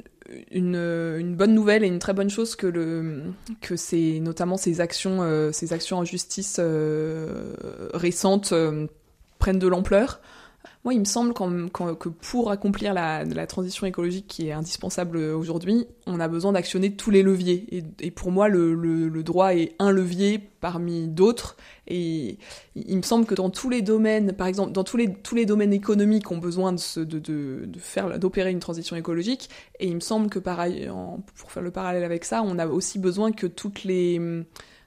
une, 0.51 1.35
bonne 1.35 1.53
nouvelle 1.53 1.83
et 1.83 1.87
une 1.87 1.99
très 1.99 2.13
bonne 2.13 2.29
chose 2.29 2.55
que 2.55 2.67
le 2.67 3.23
que 3.61 4.19
notamment 4.19 4.57
ces 4.57 4.81
actions 4.81 5.21
euh, 5.21 5.51
ces 5.51 5.73
actions 5.73 5.97
en 5.97 6.05
justice 6.05 6.57
euh, 6.59 7.53
récentes 7.93 8.51
euh, 8.51 8.87
prennent 9.39 9.59
de 9.59 9.67
l'ampleur. 9.67 10.19
Moi, 10.83 10.93
il 10.93 10.99
me 10.99 11.05
semble 11.05 11.33
que 11.33 12.09
pour 12.09 12.51
accomplir 12.51 12.93
la, 12.93 13.47
transition 13.47 13.87
écologique 13.87 14.27
qui 14.27 14.47
est 14.47 14.51
indispensable 14.51 15.17
aujourd'hui, 15.17 15.87
on 16.05 16.19
a 16.19 16.27
besoin 16.27 16.53
d'actionner 16.53 16.95
tous 16.95 17.11
les 17.11 17.23
leviers. 17.23 17.83
Et, 17.99 18.11
pour 18.11 18.31
moi, 18.31 18.47
le, 18.47 19.23
droit 19.23 19.55
est 19.55 19.73
un 19.79 19.91
levier 19.91 20.39
parmi 20.61 21.07
d'autres. 21.07 21.57
Et 21.87 22.37
il 22.75 22.97
me 22.97 23.01
semble 23.01 23.25
que 23.25 23.35
dans 23.35 23.49
tous 23.49 23.69
les 23.69 23.81
domaines, 23.81 24.33
par 24.33 24.47
exemple, 24.47 24.71
dans 24.71 24.83
tous 24.83 24.97
les, 24.97 25.45
domaines 25.45 25.73
économiques 25.73 26.31
ont 26.31 26.37
besoin 26.37 26.75
se- 26.77 26.99
de, 26.99 27.19
de, 27.19 27.65
de 27.65 28.17
d'opérer 28.17 28.51
une 28.51 28.59
transition 28.59 28.95
écologique. 28.95 29.49
Et 29.79 29.87
il 29.87 29.95
me 29.95 29.99
semble 29.99 30.29
que 30.29 30.39
pour 30.39 31.51
faire 31.51 31.63
le 31.63 31.71
parallèle 31.71 32.03
avec 32.03 32.25
ça, 32.25 32.43
on 32.43 32.59
a 32.59 32.67
aussi 32.67 32.99
besoin 32.99 33.31
que 33.31 33.47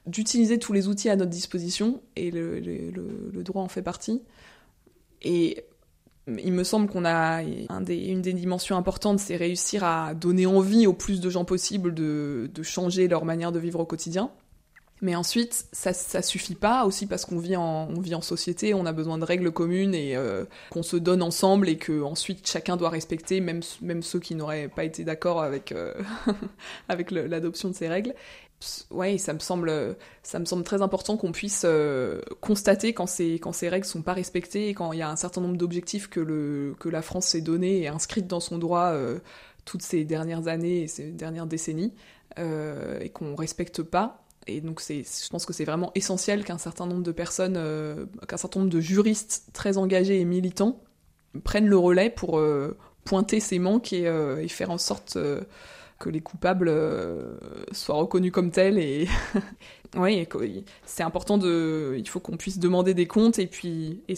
d'utiliser 0.05 0.59
tous 0.59 0.73
les 0.73 0.87
outils 0.87 1.09
à 1.09 1.15
notre 1.15 1.31
disposition. 1.31 2.01
Et 2.15 2.31
le 2.31 3.43
droit 3.43 3.63
en 3.63 3.69
fait 3.69 3.81
partie. 3.81 4.21
Et 5.21 5.63
il 6.37 6.53
me 6.53 6.63
semble 6.63 6.89
qu'on 6.89 7.05
a 7.05 7.43
des- 7.43 8.05
une 8.07 8.21
des 8.21 8.33
dimensions 8.33 8.77
importantes, 8.77 9.19
c'est 9.19 9.35
réussir 9.35 9.83
à 9.83 10.13
donner 10.13 10.45
envie 10.45 10.87
au 10.87 10.93
plus 10.93 11.21
de 11.21 11.29
gens 11.29 11.45
possible 11.45 11.93
de, 11.93 12.49
changer 12.61 13.07
leur 13.07 13.25
manière 13.25 13.51
de 13.51 13.59
vivre 13.59 13.79
au 13.79 13.85
quotidien. 13.85 14.29
Mais 15.01 15.15
ensuite, 15.15 15.65
ça, 15.71 15.93
ça 15.93 16.21
suffit 16.21 16.55
pas 16.55 16.83
aussi 16.83 17.07
parce 17.07 17.23
qu'on 17.23 17.39
vit 17.39 17.55
en, 17.55 18.21
société, 18.21 18.73
on 18.73 18.85
a 18.85 18.91
besoin 18.91 19.17
de 19.17 19.23
règles 19.23 19.49
communes 19.51 19.95
et 19.95 20.17
euh, 20.17 20.43
qu'on 20.71 20.83
se 20.83 20.97
donne 20.97 21.21
ensemble 21.21 21.69
et 21.69 21.77
que 21.77 22.01
ensuite 22.01 22.45
chacun 22.45 22.75
doit 22.75 22.89
respecter, 22.89 23.39
même, 23.39 23.61
même 23.81 24.03
ceux 24.03 24.19
qui 24.19 24.35
n'auraient 24.35 24.67
pas 24.67 24.83
été 24.83 25.05
d'accord 25.05 25.41
avec, 25.41 25.71
euh, 25.71 25.93
avec 26.89 27.11
l'adoption 27.11 27.69
de 27.69 27.75
ces 27.75 27.87
règles. 27.87 28.13
Ouais, 28.91 29.17
ça 29.17 29.33
me 29.33 29.39
semble, 29.39 29.95
ça 30.21 30.37
me 30.37 30.45
semble 30.45 30.63
très 30.63 30.81
important 30.81 31.15
qu'on 31.15 31.31
puisse 31.31 31.61
euh, 31.65 32.21
constater 32.41 32.93
quand 32.93 33.07
ces, 33.07 33.35
quand 33.35 33.53
ces 33.53 33.69
règles 33.69 33.85
sont 33.85 34.01
pas 34.01 34.13
respectées 34.13 34.73
quand 34.73 34.91
il 34.91 34.99
y 34.99 35.01
a 35.01 35.09
un 35.09 35.15
certain 35.15 35.39
nombre 35.39 35.55
d'objectifs 35.55 36.09
que, 36.09 36.73
que 36.77 36.89
la 36.89 37.01
France 37.01 37.27
s'est 37.27 37.41
donné 37.41 37.81
et 37.83 37.87
inscrite 37.87 38.27
dans 38.27 38.41
son 38.41 38.57
droit 38.57 38.87
euh, 38.87 39.19
toutes 39.63 39.81
ces 39.81 40.03
dernières 40.03 40.49
années 40.49 40.81
et 40.81 40.87
ces 40.87 41.11
dernières 41.11 41.45
décennies 41.45 41.93
euh, 42.37 42.99
et 42.99 43.09
qu'on 43.09 43.35
respecte 43.35 43.81
pas. 43.81 44.25
Et 44.47 44.59
donc, 44.59 44.81
je 44.81 45.29
pense 45.29 45.45
que 45.45 45.53
c'est 45.53 45.65
vraiment 45.65 45.91
essentiel 45.95 46.43
qu'un 46.43 46.57
certain 46.57 46.85
nombre 46.87 47.03
de 47.03 47.11
personnes, 47.11 47.53
qu'un 48.27 48.37
certain 48.37 48.61
nombre 48.61 48.71
de 48.71 48.79
juristes 48.79 49.45
très 49.53 49.77
engagés 49.77 50.19
et 50.19 50.25
militants 50.25 50.81
prennent 51.43 51.67
le 51.67 51.77
relais 51.77 52.09
pour 52.09 52.41
pointer 53.03 53.41
ces 53.41 53.59
manques 53.59 53.93
et, 53.93 54.47
faire 54.47 54.71
en 54.71 54.79
sorte 54.79 55.19
que 55.99 56.09
les 56.09 56.21
coupables 56.21 56.69
euh, 56.69 57.37
soient 57.71 57.95
reconnus 57.95 58.31
comme 58.31 58.51
tels. 58.51 58.79
Et 58.79 59.07
c'est 60.85 61.03
important 61.03 61.37
de, 61.37 61.95
il 61.97 62.07
faut 62.07 62.19
qu'on 62.19 62.37
puisse 62.37 62.57
demander 62.59 62.93
des 62.93 63.05
comptes 63.05 63.37
et 63.37 63.47
puis 63.47 64.01
et 64.07 64.15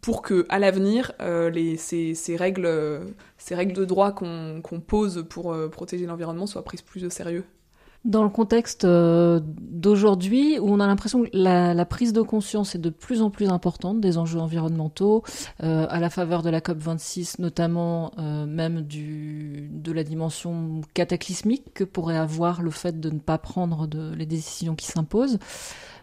pour 0.00 0.22
que 0.22 0.46
à 0.48 0.58
l'avenir 0.58 1.12
euh, 1.20 1.50
les 1.50 1.76
ces, 1.76 2.14
ces 2.14 2.36
règles 2.36 2.66
euh, 2.66 3.04
ces 3.38 3.54
règles 3.54 3.74
de 3.74 3.84
droit 3.84 4.12
qu'on 4.12 4.62
pose 4.86 5.24
pour 5.28 5.54
protéger 5.70 6.06
l'environnement 6.06 6.46
soient 6.46 6.64
prises 6.64 6.82
plus 6.82 7.04
au 7.04 7.10
sérieux. 7.10 7.44
Dans 8.06 8.22
le 8.22 8.30
contexte 8.30 8.86
euh, 8.86 9.40
d'aujourd'hui, 9.44 10.58
où 10.58 10.72
on 10.72 10.80
a 10.80 10.86
l'impression 10.86 11.24
que 11.24 11.28
la, 11.34 11.84
prise 11.84 12.14
de 12.14 12.22
conscience 12.22 12.74
est 12.74 12.78
de 12.78 12.88
plus 12.88 13.20
en 13.20 13.28
plus 13.28 13.50
importante 13.50 14.00
des 14.00 14.16
enjeux 14.16 14.40
environnementaux, 14.40 15.22
euh, 15.62 15.86
à 15.90 16.00
la 16.00 16.08
faveur 16.08 16.42
de 16.42 16.48
la 16.48 16.60
COP26, 16.60 17.42
notamment 17.42 18.12
euh, 18.18 18.46
même 18.46 18.80
du, 18.80 19.68
de 19.70 19.92
la 19.92 20.02
dimension 20.02 20.80
cataclysmique 20.94 21.74
que 21.74 21.84
pourrait 21.84 22.16
avoir 22.16 22.62
le 22.62 22.70
fait 22.70 22.98
de 22.98 23.10
ne 23.10 23.18
pas 23.18 23.36
prendre 23.36 23.86
les 24.16 24.26
décisions 24.26 24.76
qui 24.76 24.86
s'imposent, 24.86 25.38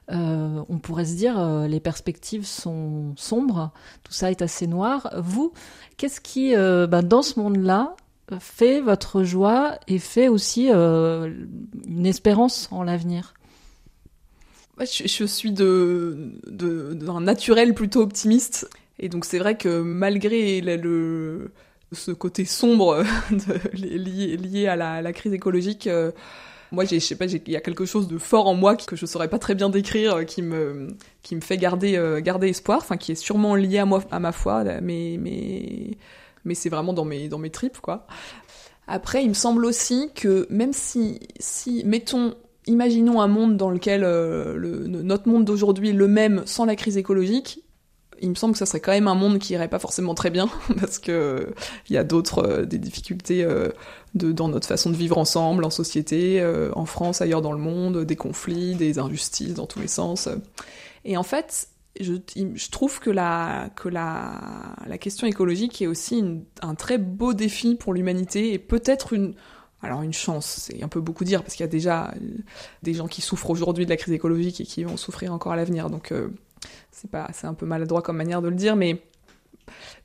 on 0.09 0.79
pourrait 0.81 1.05
se 1.05 1.15
dire 1.15 1.67
les 1.67 1.79
perspectives 1.79 2.45
sont 2.45 3.13
sombres, 3.17 3.71
tout 4.03 4.13
ça 4.13 4.31
est 4.31 4.41
assez 4.41 4.65
noir. 4.65 5.09
Vous, 5.17 5.51
qu'est-ce 5.97 6.21
qui, 6.21 6.53
ben, 6.55 7.01
dans 7.01 7.23
ce 7.23 7.39
monde-là, 7.39 7.95
fait 8.39 8.81
votre 8.81 9.23
joie 9.23 9.79
et 9.87 9.99
fait 9.99 10.27
aussi 10.27 10.69
euh, 10.69 11.31
une 11.87 12.05
espérance 12.05 12.67
en 12.71 12.83
l'avenir. 12.83 13.33
Je, 14.79 15.07
je 15.07 15.23
suis 15.23 15.51
de 15.51 16.33
d'un 16.45 17.21
naturel 17.21 17.73
plutôt 17.73 18.01
optimiste 18.01 18.69
et 18.99 19.09
donc 19.09 19.25
c'est 19.25 19.39
vrai 19.39 19.57
que 19.57 19.81
malgré 19.81 20.61
le, 20.61 21.51
ce 21.91 22.11
côté 22.11 22.45
sombre 22.45 23.03
lié, 23.73 24.37
lié 24.37 24.67
à 24.67 24.75
la, 24.75 25.01
la 25.01 25.13
crise 25.13 25.33
écologique, 25.33 25.87
euh, 25.87 26.11
moi 26.71 26.85
je 26.85 26.99
sais 26.99 27.15
pas 27.15 27.25
il 27.25 27.49
y 27.49 27.55
a 27.55 27.61
quelque 27.61 27.85
chose 27.85 28.07
de 28.07 28.19
fort 28.19 28.47
en 28.47 28.53
moi 28.53 28.75
que 28.75 28.95
je 28.95 29.05
saurais 29.07 29.29
pas 29.29 29.39
très 29.39 29.55
bien 29.55 29.69
décrire 29.69 30.17
euh, 30.17 30.23
qui 30.25 30.43
me 30.43 30.89
qui 31.23 31.35
me 31.35 31.41
fait 31.41 31.57
garder 31.57 31.99
garder 32.21 32.49
espoir, 32.49 32.85
qui 32.99 33.13
est 33.13 33.15
sûrement 33.15 33.55
lié 33.55 33.79
à 33.79 33.85
moi 33.85 34.03
à 34.11 34.19
ma 34.19 34.31
foi, 34.31 34.63
mais 34.81 35.17
mais 35.19 35.97
mais 36.47 36.55
c'est 36.55 36.69
vraiment 36.69 36.93
dans 36.93 37.05
mes 37.05 37.27
dans 37.29 37.37
mes 37.37 37.51
tripes 37.51 37.77
quoi. 37.79 38.07
Après, 38.87 39.21
il 39.21 39.27
me 39.29 39.33
semble 39.33 39.65
aussi 39.65 40.09
que 40.15 40.47
même 40.49 40.71
si, 40.71 41.19
si 41.39 41.83
mettons, 41.85 42.35
imaginons 42.67 43.19
un 43.21 43.27
monde 43.27 43.57
dans 43.57 43.69
lequel 43.69 44.03
euh, 44.05 44.55
le- 44.55 44.87
notre 44.87 45.27
monde 45.27 45.43
d'aujourd'hui 45.43 45.89
est 45.89 45.93
le 45.93 46.07
même 46.07 46.43
sans 46.45 46.63
la 46.65 46.75
crise 46.77 46.95
écologique, 46.97 47.63
il 48.21 48.29
me 48.29 48.35
semble 48.35 48.53
que 48.53 48.59
ça 48.59 48.65
serait 48.65 48.79
quand 48.79 48.93
même 48.93 49.09
un 49.09 49.13
monde 49.13 49.39
qui 49.39 49.53
irait 49.53 49.67
pas 49.67 49.77
forcément 49.77 50.15
très 50.15 50.29
bien 50.29 50.49
parce 50.79 50.99
que 50.99 51.53
il 51.89 51.93
y 51.93 51.97
a 51.97 52.05
d'autres 52.05 52.39
euh, 52.47 52.65
des 52.65 52.77
difficultés 52.77 53.43
euh, 53.43 53.69
de, 54.15 54.31
dans 54.31 54.47
notre 54.47 54.67
façon 54.67 54.89
de 54.89 54.95
vivre 54.95 55.17
ensemble 55.17 55.65
en 55.65 55.69
société, 55.69 56.41
en 56.73 56.85
France, 56.85 57.21
ailleurs 57.21 57.41
dans 57.41 57.51
le 57.51 57.59
monde, 57.59 58.05
des 58.05 58.15
conflits, 58.15 58.73
des 58.75 58.99
injustices 58.99 59.53
dans 59.53 59.67
tous 59.67 59.79
les 59.79 59.87
sens. 59.89 60.29
Et 61.05 61.17
en 61.17 61.23
fait, 61.23 61.67
je, 62.03 62.69
trouve 62.69 62.99
que 62.99 63.09
la, 63.09 63.69
que 63.75 63.89
la, 63.89 64.75
la 64.85 64.97
question 64.97 65.27
écologique 65.27 65.81
est 65.81 65.87
aussi 65.87 66.23
un 66.61 66.75
très 66.75 66.97
beau 66.97 67.33
défi 67.33 67.75
pour 67.75 67.93
l'humanité 67.93 68.53
et 68.53 68.59
peut-être 68.59 69.13
une, 69.13 69.33
alors 69.81 70.01
une 70.01 70.13
chance, 70.13 70.69
c'est 70.69 70.83
un 70.83 70.87
peu 70.87 71.01
beaucoup 71.01 71.23
dire 71.23 71.43
parce 71.43 71.55
qu'il 71.55 71.63
y 71.63 71.69
a 71.69 71.71
déjà 71.71 72.09
euh, 72.15 72.37
des 72.83 72.93
gens 72.93 73.07
qui 73.07 73.21
souffrent 73.21 73.49
aujourd'hui 73.49 73.85
de 73.85 73.89
la 73.89 73.97
crise 73.97 74.13
écologique 74.13 74.61
et 74.61 74.65
qui 74.65 74.83
vont 74.83 74.97
souffrir 74.97 75.33
encore 75.33 75.51
à 75.51 75.55
l'avenir, 75.55 75.89
donc 75.89 76.11
euh, 76.11 76.29
c'est 76.91 77.47
un 77.47 77.53
peu 77.53 77.65
maladroit 77.65 78.01
comme 78.01 78.17
manière 78.17 78.41
de 78.41 78.49
le 78.49 78.55
dire, 78.55 78.75
mais 78.75 79.01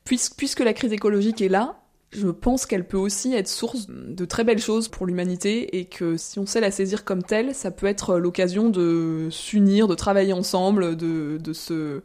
Puisque, 0.04 0.36
puisque 0.36 0.60
la 0.60 0.72
crise 0.72 0.92
écologique 0.92 1.40
est 1.40 1.48
là, 1.48 1.81
je 2.12 2.28
pense 2.28 2.66
qu'elle 2.66 2.86
peut 2.86 2.98
aussi 2.98 3.34
être 3.34 3.48
source 3.48 3.86
de 3.88 4.24
très 4.24 4.44
belles 4.44 4.60
choses 4.60 4.88
pour 4.88 5.06
l'humanité 5.06 5.78
et 5.78 5.86
que 5.86 6.16
si 6.16 6.38
on 6.38 6.46
sait 6.46 6.60
la 6.60 6.70
saisir 6.70 7.04
comme 7.04 7.22
telle, 7.22 7.54
ça 7.54 7.70
peut 7.70 7.86
être 7.86 8.18
l'occasion 8.18 8.68
de 8.68 9.28
s'unir, 9.30 9.88
de 9.88 9.94
travailler 9.94 10.32
ensemble, 10.32 10.96
de, 10.96 11.38
de 11.38 11.52
se... 11.52 12.02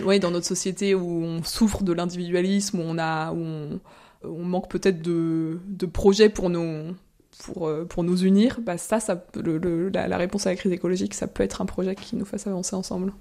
Ouais, 0.00 0.18
dans 0.18 0.30
notre 0.32 0.46
société 0.46 0.94
où 0.94 1.22
on 1.22 1.44
souffre 1.44 1.84
de 1.84 1.92
l'individualisme, 1.92 2.80
où 2.80 2.82
on 2.82 2.98
a... 2.98 3.32
Où 3.32 3.38
on, 3.38 3.80
on 4.24 4.44
manque 4.44 4.70
peut-être 4.70 5.02
de, 5.02 5.60
de 5.66 5.86
projets 5.86 6.30
pour 6.30 6.48
nous, 6.48 6.94
pour, 7.44 7.68
euh, 7.68 7.84
pour 7.84 8.04
nous 8.04 8.24
unir, 8.24 8.60
bah 8.62 8.78
ça, 8.78 8.98
la 9.34 10.16
réponse 10.16 10.46
à 10.46 10.50
la 10.50 10.56
crise 10.56 10.72
écologique, 10.72 11.14
ça 11.14 11.26
peut 11.26 11.42
être 11.42 11.60
un 11.60 11.66
projet 11.66 11.94
qui 11.94 12.16
nous 12.16 12.24
fasse 12.24 12.46
avancer 12.46 12.74
ensemble. 12.74 13.12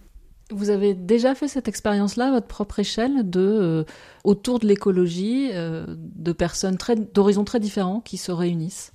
Vous 0.53 0.69
avez 0.69 0.93
déjà 0.93 1.35
fait 1.35 1.47
cette 1.47 1.67
expérience-là 1.67 2.27
à 2.27 2.31
votre 2.31 2.47
propre 2.47 2.79
échelle, 2.79 3.29
de 3.29 3.39
euh, 3.39 3.83
autour 4.23 4.59
de 4.59 4.67
l'écologie, 4.67 5.49
euh, 5.53 5.85
de 5.97 6.31
personnes 6.31 6.77
d'horizons 7.13 7.43
très 7.43 7.59
différents 7.59 7.99
qui 7.99 8.17
se 8.17 8.31
réunissent? 8.31 8.93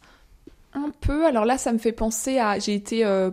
Un 0.74 0.90
peu. 1.00 1.26
Alors 1.26 1.44
là, 1.44 1.58
ça 1.58 1.72
me 1.72 1.78
fait 1.78 1.92
penser 1.92 2.38
à. 2.38 2.58
J'ai 2.58 2.74
été 2.74 3.04
euh, 3.04 3.30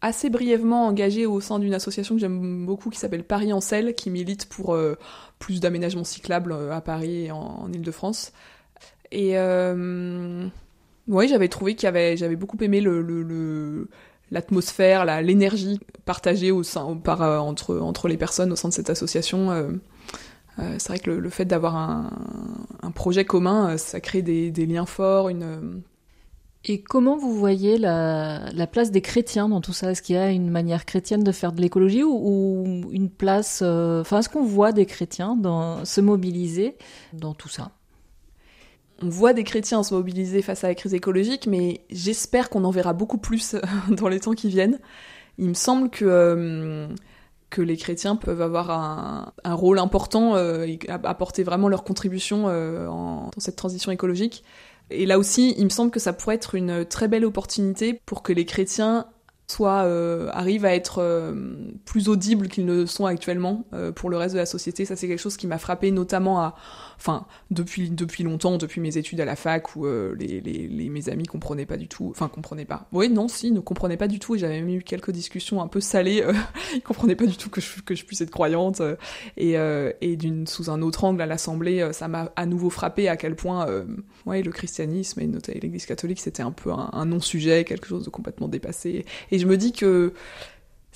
assez 0.00 0.30
brièvement 0.30 0.86
engagée 0.86 1.26
au 1.26 1.40
sein 1.40 1.58
d'une 1.58 1.74
association 1.74 2.14
que 2.14 2.20
j'aime 2.20 2.64
beaucoup 2.64 2.90
qui 2.90 2.98
s'appelle 2.98 3.24
Paris 3.24 3.52
en 3.52 3.60
selle, 3.60 3.94
qui 3.94 4.10
milite 4.10 4.46
pour 4.48 4.76
plus 5.38 5.60
d'aménagements 5.60 6.04
cyclables 6.04 6.54
à 6.70 6.80
Paris 6.80 7.26
et 7.26 7.30
en, 7.30 7.64
en 7.64 7.72
Ile-de-France. 7.72 8.32
Et 9.10 9.36
oui, 11.08 11.26
j'avais 11.26 11.48
trouvé 11.48 11.74
qu'il 11.74 11.86
y 11.86 11.88
avait, 11.88 12.16
j'avais 12.16 12.36
beaucoup 12.36 12.58
aimé 12.60 12.80
le 12.80 13.88
l'atmosphère, 14.30 15.04
la, 15.04 15.22
l'énergie 15.22 15.80
partagée 16.04 16.50
au 16.50 16.62
sein, 16.62 16.96
par, 16.96 17.22
euh, 17.22 17.38
entre, 17.38 18.08
les 18.08 18.16
personnes 18.16 18.52
au 18.52 18.56
sein 18.56 18.68
de 18.68 18.74
cette 18.74 18.90
association. 18.90 19.50
Euh, 19.50 19.70
euh, 20.58 20.74
c'est 20.78 20.88
vrai 20.88 20.98
que 20.98 21.10
le, 21.10 21.30
fait 21.30 21.44
d'avoir 21.44 21.76
un, 21.76 22.90
projet 22.94 23.24
commun, 23.24 23.76
ça 23.76 24.00
crée 24.00 24.22
des, 24.22 24.66
liens 24.66 24.86
forts, 24.86 25.28
une. 25.28 25.82
Et 26.64 26.82
comment 26.82 27.16
vous 27.16 27.32
voyez 27.32 27.78
la, 27.78 28.50
la 28.52 28.66
place 28.66 28.90
des 28.90 29.00
chrétiens 29.00 29.48
dans 29.48 29.60
tout 29.60 29.72
ça? 29.72 29.92
Est-ce 29.92 30.02
qu'il 30.02 30.16
y 30.16 30.18
a 30.18 30.30
une 30.30 30.50
manière 30.50 30.84
chrétienne 30.84 31.22
de 31.22 31.30
faire 31.30 31.52
de 31.52 31.60
l'écologie 31.60 32.02
ou, 32.02 32.82
une 32.90 33.08
place... 33.08 33.62
Enfin, 33.62 34.18
est-ce 34.18 34.28
qu'on 34.28 34.44
voit 34.44 34.72
des 34.72 34.84
chrétiens 34.84 35.38
se 35.84 36.00
mobiliser 36.00 36.76
dans 37.12 37.34
tout 37.34 37.48
ça? 37.48 37.70
On 39.02 39.08
voit 39.08 39.32
des 39.32 39.44
chrétiens 39.44 39.82
se 39.82 39.94
mobiliser 39.94 40.42
face 40.42 40.64
à 40.64 40.68
la 40.68 40.74
crise 40.74 40.94
écologique, 40.94 41.46
mais 41.46 41.82
j'espère 41.90 42.50
qu'on 42.50 42.64
en 42.64 42.70
verra 42.70 42.92
beaucoup 42.92 43.18
plus 43.18 43.56
dans 43.90 44.08
les 44.08 44.20
temps 44.20 44.34
qui 44.34 44.48
viennent. 44.48 44.78
Il 45.38 45.48
me 45.48 45.54
semble 45.54 45.88
que, 45.88 46.04
euh, 46.04 46.88
les 47.56 47.76
chrétiens 47.76 48.16
peuvent 48.16 48.42
avoir 48.42 48.70
un, 48.70 49.54
rôle 49.54 49.78
important 49.78 50.34
euh, 50.34 50.64
et 50.64 50.78
apporter 50.88 51.44
vraiment 51.44 51.68
leur 51.68 51.84
contribution 51.84 52.44
euh, 52.48 52.86
dans 52.86 53.30
cette 53.38 53.56
transition 53.56 53.92
écologique. 53.92 54.44
Et 54.90 55.06
là 55.06 55.18
aussi, 55.18 55.54
il 55.58 55.64
me 55.64 55.70
semble 55.70 55.90
que 55.90 56.00
ça 56.00 56.12
pourrait 56.12 56.36
être 56.36 56.54
une 56.54 56.84
très 56.84 57.08
belle 57.08 57.24
opportunité 57.24 57.94
pour 57.94 58.22
que 58.22 58.32
les 58.32 58.44
chrétiens 58.44 59.06
soit 59.50 59.84
euh, 59.84 60.28
arrivent 60.32 60.66
à 60.66 60.74
être 60.74 60.98
euh, 60.98 61.32
plus 61.86 62.08
audibles 62.08 62.48
qu'ils 62.48 62.66
ne 62.66 62.84
sont 62.84 63.06
actuellement 63.06 63.64
euh, 63.72 63.92
pour 63.92 64.10
le 64.10 64.16
reste 64.18 64.34
de 64.34 64.38
la 64.38 64.46
société. 64.46 64.84
Ça, 64.84 64.94
c'est 64.94 65.08
quelque 65.08 65.20
chose 65.20 65.38
qui 65.38 65.46
m'a 65.46 65.58
frappé, 65.58 65.90
notamment 65.90 66.40
à, 66.40 66.54
enfin, 66.98 67.26
depuis 67.50 67.88
depuis 67.88 68.24
longtemps, 68.24 68.58
depuis 68.58 68.80
mes 68.80 68.98
études 68.98 69.20
à 69.20 69.24
la 69.24 69.36
fac, 69.36 69.74
où 69.74 69.86
euh, 69.86 70.14
les, 70.18 70.40
les, 70.40 70.68
les, 70.68 70.90
mes 70.90 71.08
amis 71.08 71.24
comprenaient 71.24 71.66
pas 71.66 71.78
du 71.78 71.88
tout, 71.88 72.08
enfin 72.10 72.28
comprenaient 72.28 72.66
pas. 72.66 72.88
Oui, 72.92 73.08
non, 73.08 73.26
si, 73.26 73.50
ne 73.50 73.60
comprenaient 73.60 73.96
pas 73.96 74.08
du 74.08 74.18
tout, 74.18 74.34
et 74.34 74.38
j'avais 74.38 74.60
même 74.60 74.68
eu 74.68 74.82
quelques 74.82 75.12
discussions 75.12 75.62
un 75.62 75.68
peu 75.68 75.80
salées. 75.80 76.22
Euh, 76.22 76.34
ils 76.74 76.82
comprenaient 76.82 77.16
pas 77.16 77.26
du 77.26 77.36
tout 77.36 77.48
que 77.48 77.62
je 77.62 77.80
que 77.80 77.94
je 77.94 78.04
puisse 78.04 78.20
être 78.20 78.30
croyante, 78.30 78.82
euh, 78.82 78.96
et 79.36 79.56
et 80.00 80.16
d'une 80.16 80.46
sous 80.46 80.70
un 80.70 80.82
autre 80.82 81.04
angle 81.04 81.22
à 81.22 81.26
l'Assemblée, 81.26 81.88
ça 81.92 82.06
m'a 82.06 82.30
à 82.36 82.46
nouveau 82.46 82.70
frappé 82.70 83.08
à 83.08 83.16
quel 83.16 83.34
point, 83.34 83.66
ouais, 84.26 84.42
le 84.42 84.50
christianisme 84.50 85.20
et 85.20 85.60
l'Église 85.60 85.86
catholique, 85.86 86.20
c'était 86.20 86.42
un 86.42 86.52
peu 86.52 86.70
un, 86.70 87.06
non-sujet, 87.06 87.64
quelque 87.64 87.86
chose 87.86 88.04
de 88.04 88.10
complètement 88.10 88.48
dépassé. 88.48 89.04
Je 89.38 89.46
me 89.46 89.56
dis 89.56 89.72
que 89.72 90.12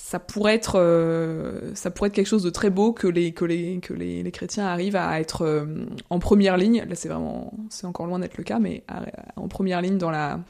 ça 0.03 0.19
pourrait 0.19 0.55
être 0.55 0.79
euh, 0.81 1.75
ça 1.75 1.91
pourrait 1.91 2.09
être 2.09 2.15
quelque 2.15 2.27
chose 2.27 2.43
de 2.43 2.51
très 2.51 2.71
beau 2.71 2.93
que 2.93 3.07
les 3.07 3.33
que 3.33 3.45
les 3.45 3.79
que 3.81 3.95
les, 3.95 4.31
chrétiens 4.33 4.67
arrivent 4.67 4.97
à 4.97 5.21
être 5.21 5.43
euh, 5.43 5.87
en 6.11 6.19
première 6.19 6.57
ligne. 6.57 6.85
Là 6.89 6.95
c'est 6.95 7.09
vraiment 7.09 7.53
c'est 7.71 7.87
encore 7.87 8.07
loin 8.07 8.19
d'être 8.19 8.37
le 8.37 8.45
cas 8.45 8.59
mais 8.59 8.85
en 9.37 9.49
première 9.49 9.81
ligne 9.81 9.99
dans 9.99 10.11
la 10.11 10.41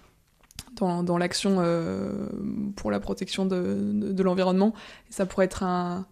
dans, 0.76 1.02
dans 1.02 1.18
l'action 1.18 1.56
euh, 1.58 2.28
pour 2.76 2.90
la 2.90 2.98
protection 2.98 3.44
de, 3.44 3.76
de, 3.92 4.22
l'environnement. 4.22 4.72
Et 5.10 5.12
ça 5.12 5.26
pourrait 5.26 5.44
être 5.44 5.62
un, 5.62 6.06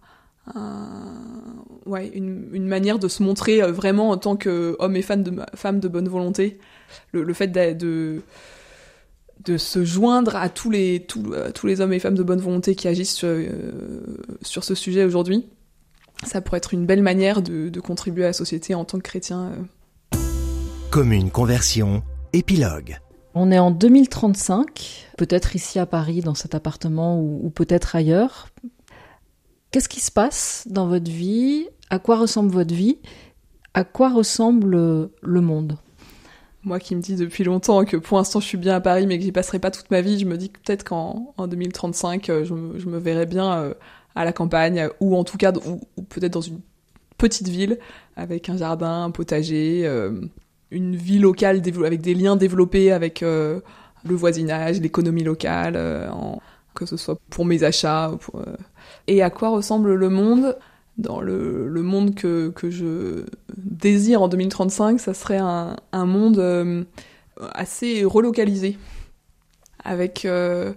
ouais 1.87 2.09
une, 2.09 2.47
une 2.53 2.67
manière 2.67 2.99
de 2.99 3.07
se 3.07 3.23
montrer 3.23 3.61
vraiment 3.71 4.11
en 4.11 4.17
tant 4.17 4.35
qu'homme 4.35 4.95
et 4.95 5.01
femme 5.01 5.23
de 5.23 5.41
femme 5.55 5.79
de 5.79 5.87
bonne 5.87 6.07
volonté. 6.07 6.59
Le, 7.11 7.33
fait 7.33 7.47
de 7.47 8.21
de 9.45 9.57
se 9.57 9.83
joindre 9.83 10.35
à 10.35 10.49
tous 10.49 10.69
les, 10.69 11.05
tous, 11.05 11.31
euh, 11.33 11.51
tous 11.51 11.67
les 11.67 11.81
hommes 11.81 11.93
et 11.93 11.99
femmes 11.99 12.15
de 12.15 12.23
bonne 12.23 12.39
volonté 12.39 12.75
qui 12.75 12.87
agissent 12.87 13.13
sur, 13.13 13.29
euh, 13.29 13.49
sur 14.41 14.63
ce 14.63 14.75
sujet 14.75 15.03
aujourd'hui. 15.03 15.45
Ça 16.23 16.41
pourrait 16.41 16.57
être 16.57 16.73
une 16.73 16.85
belle 16.85 17.01
manière 17.01 17.41
de, 17.41 17.69
de, 17.69 17.79
contribuer 17.79 18.25
à 18.25 18.27
la 18.27 18.33
société 18.33 18.75
en 18.75 18.85
tant 18.85 18.97
que 18.97 19.03
chrétien. 19.03 19.51
Euh. 20.13 20.17
Commune 20.91 21.31
conversion, 21.31 22.03
épilogue. 22.33 22.99
On 23.33 23.51
est 23.51 23.59
en 23.59 23.71
2035, 23.71 25.07
peut-être 25.17 25.55
ici 25.55 25.79
à 25.79 25.85
Paris, 25.85 26.21
dans 26.21 26.35
cet 26.35 26.53
appartement, 26.53 27.19
ou, 27.19 27.39
ou 27.43 27.49
peut-être 27.49 27.95
ailleurs. 27.95 28.49
Qu'est-ce 29.71 29.89
qui 29.89 30.01
se 30.01 30.11
passe 30.11 30.67
dans 30.69 30.87
votre 30.87 31.09
vie? 31.09 31.65
À 31.89 31.97
quoi 31.97 32.17
ressemble 32.17 32.51
votre 32.51 32.75
vie? 32.75 32.99
À 33.73 33.85
quoi 33.85 34.09
ressemble 34.09 35.09
le 35.21 35.41
monde? 35.41 35.77
Moi 36.63 36.79
qui 36.79 36.95
me 36.95 37.01
dis 37.01 37.15
depuis 37.15 37.43
longtemps 37.43 37.85
que 37.85 37.97
pour 37.97 38.17
l'instant 38.17 38.39
je 38.39 38.45
suis 38.45 38.57
bien 38.57 38.75
à 38.75 38.81
Paris 38.81 39.07
mais 39.07 39.17
que 39.17 39.23
j'y 39.23 39.31
passerai 39.31 39.59
pas 39.59 39.71
toute 39.71 39.89
ma 39.91 40.01
vie, 40.01 40.19
je 40.19 40.25
me 40.25 40.37
dis 40.37 40.49
que 40.49 40.59
peut-être 40.59 40.83
qu'en 40.83 41.33
en 41.37 41.47
2035 41.47 42.25
je, 42.27 42.53
me, 42.53 42.79
je 42.79 42.87
me 42.87 42.97
verrai 42.97 43.25
bien 43.25 43.53
euh, 43.53 43.73
à 44.15 44.25
la 44.25 44.33
campagne 44.33 44.89
ou 44.99 45.15
en 45.15 45.23
tout 45.23 45.37
cas 45.37 45.51
ou, 45.53 45.79
peut-être 46.09 46.33
dans 46.33 46.41
une 46.41 46.59
petite 47.17 47.49
ville 47.49 47.79
avec 48.15 48.49
un 48.49 48.57
jardin, 48.57 49.05
un 49.05 49.11
potager, 49.11 49.83
euh, 49.85 50.21
une 50.71 50.95
vie 50.95 51.19
locale 51.19 51.61
avec 51.85 52.01
des 52.01 52.13
liens 52.13 52.35
développés 52.35 52.91
avec 52.91 53.21
euh, 53.23 53.59
le 54.05 54.15
voisinage, 54.15 54.79
l'économie 54.79 55.23
locale, 55.23 55.75
euh, 55.75 56.09
que 56.73 56.85
ce 56.85 56.97
soit 56.97 57.19
pour 57.29 57.45
mes 57.45 57.63
achats. 57.63 58.11
Euh. 58.35 58.55
et 59.07 59.21
à 59.21 59.29
quoi 59.29 59.49
ressemble 59.49 59.93
le 59.93 60.09
monde 60.09 60.57
dans 60.97 61.21
le, 61.21 61.69
monde 61.81 62.15
que, 62.15 62.49
que, 62.49 62.69
je 62.69 63.25
désire 63.57 64.21
en 64.21 64.27
2035, 64.27 64.99
ça 64.99 65.13
serait 65.13 65.39
un, 65.39 65.75
monde 65.93 66.39
euh, 66.39 66.83
assez 67.53 68.03
relocalisé, 68.03 68.77
avec 69.83 70.25
euh, 70.25 70.73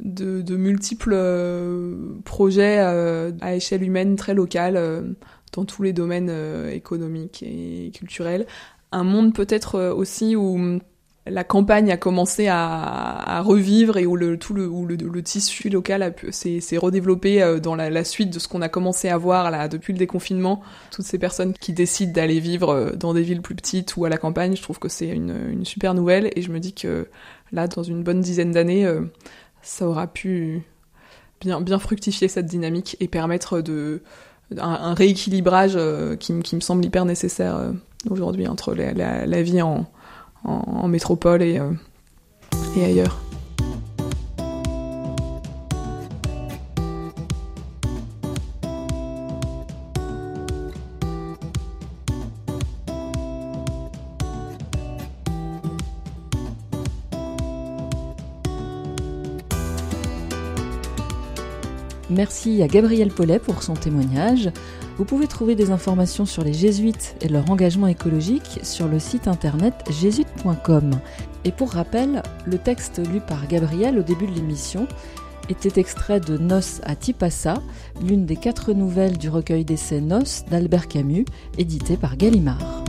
de, 0.00 0.42
de, 0.42 0.56
multiples 0.56 1.14
euh, 1.14 1.96
projets 2.24 2.78
à 2.78 3.54
échelle 3.54 3.82
humaine 3.82 4.16
très 4.16 4.34
locale 4.34 5.14
dans 5.52 5.64
tous 5.64 5.82
les 5.82 5.92
domaines 5.92 6.32
économiques 6.70 7.42
et 7.46 7.92
culturels. 7.94 8.46
Un 8.92 9.04
monde 9.04 9.34
peut-être 9.34 9.90
aussi 9.90 10.36
où 10.36 10.80
la 11.26 11.42
campagne 11.42 11.90
a 11.90 11.96
commencé 11.96 12.48
à, 12.48 13.40
revivre 13.42 13.96
et 13.96 14.06
où 14.06 14.14
le 14.16 14.38
tout 14.38 14.52
le, 14.54 15.22
tissu 15.22 15.70
local 15.70 16.14
s'est 16.30 16.76
redéveloppé 16.76 17.42
euh, 17.42 17.60
dans 17.60 17.74
la, 17.74 18.04
suite 18.04 18.30
de 18.30 18.38
ce 18.38 18.46
qu'on 18.46 18.62
a 18.62 18.68
commencé 18.68 19.08
à 19.08 19.16
voir 19.16 19.50
là 19.50 19.68
depuis 19.68 19.92
le 19.92 19.98
déconfinement. 19.98 20.60
Toutes 20.90 21.06
ces 21.06 21.18
personnes 21.18 21.54
qui 21.54 21.72
décident 21.72 22.12
d'aller 22.12 22.40
vivre 22.40 22.70
euh, 22.70 22.92
dans 22.92 23.14
des 23.14 23.22
villes 23.22 23.40
plus 23.40 23.54
petites 23.54 23.96
ou 23.96 24.04
à 24.04 24.08
la 24.08 24.18
campagne, 24.18 24.54
je 24.54 24.62
trouve 24.62 24.78
que 24.78 24.88
c'est 24.88 25.08
une, 25.08 25.64
super 25.64 25.94
nouvelle 25.94 26.30
et 26.36 26.42
je 26.42 26.50
me 26.50 26.60
dis 26.60 26.74
que 26.74 27.08
là, 27.52 27.68
dans 27.68 27.82
une 27.82 28.02
bonne 28.02 28.20
dizaine 28.20 28.52
d'années, 28.52 28.84
euh, 28.84 29.00
ça 29.62 29.88
aura 29.88 30.06
pu 30.06 30.62
bien, 31.40 31.78
fructifier 31.78 32.28
cette 32.28 32.46
dynamique 32.46 32.96
et 33.00 33.08
permettre 33.08 33.62
de 33.62 34.02
un, 34.58 34.92
rééquilibrage 34.92 35.78
qui, 36.20 36.32
me 36.34 36.60
semble 36.60 36.84
hyper 36.84 37.06
nécessaire 37.06 37.72
aujourd'hui 38.10 38.46
entre 38.46 38.74
la 38.74 39.42
vie 39.42 39.62
en 39.62 39.86
en, 40.44 40.88
métropole 40.88 41.42
et, 41.42 41.58
euh, 41.58 41.72
et 42.76 42.84
ailleurs. 42.84 43.23
Merci 62.14 62.62
à 62.62 62.68
Gabriel 62.68 63.08
Paulet 63.08 63.40
pour 63.40 63.64
son 63.64 63.74
témoignage. 63.74 64.50
Vous 64.98 65.04
pouvez 65.04 65.26
trouver 65.26 65.56
des 65.56 65.72
informations 65.72 66.26
sur 66.26 66.44
les 66.44 66.52
jésuites 66.52 67.16
et 67.20 67.28
leur 67.28 67.50
engagement 67.50 67.88
écologique 67.88 68.60
sur 68.62 68.86
le 68.86 69.00
site 69.00 69.26
internet 69.26 69.74
jésuite.com. 69.90 70.92
Et 71.44 71.50
pour 71.50 71.72
rappel, 71.72 72.22
le 72.46 72.58
texte 72.58 73.00
lu 73.12 73.20
par 73.20 73.48
Gabriel 73.48 73.98
au 73.98 74.02
début 74.02 74.26
de 74.26 74.34
l'émission 74.34 74.86
était 75.48 75.80
extrait 75.80 76.20
de 76.20 76.38
Nos 76.38 76.80
à 76.84 76.94
Tipassa, 76.94 77.60
l'une 78.00 78.26
des 78.26 78.36
quatre 78.36 78.72
nouvelles 78.72 79.18
du 79.18 79.28
recueil 79.28 79.64
d'essais 79.64 80.00
Nos 80.00 80.22
d'Albert 80.48 80.86
Camus, 80.86 81.24
édité 81.58 81.96
par 81.96 82.16
Gallimard. 82.16 82.84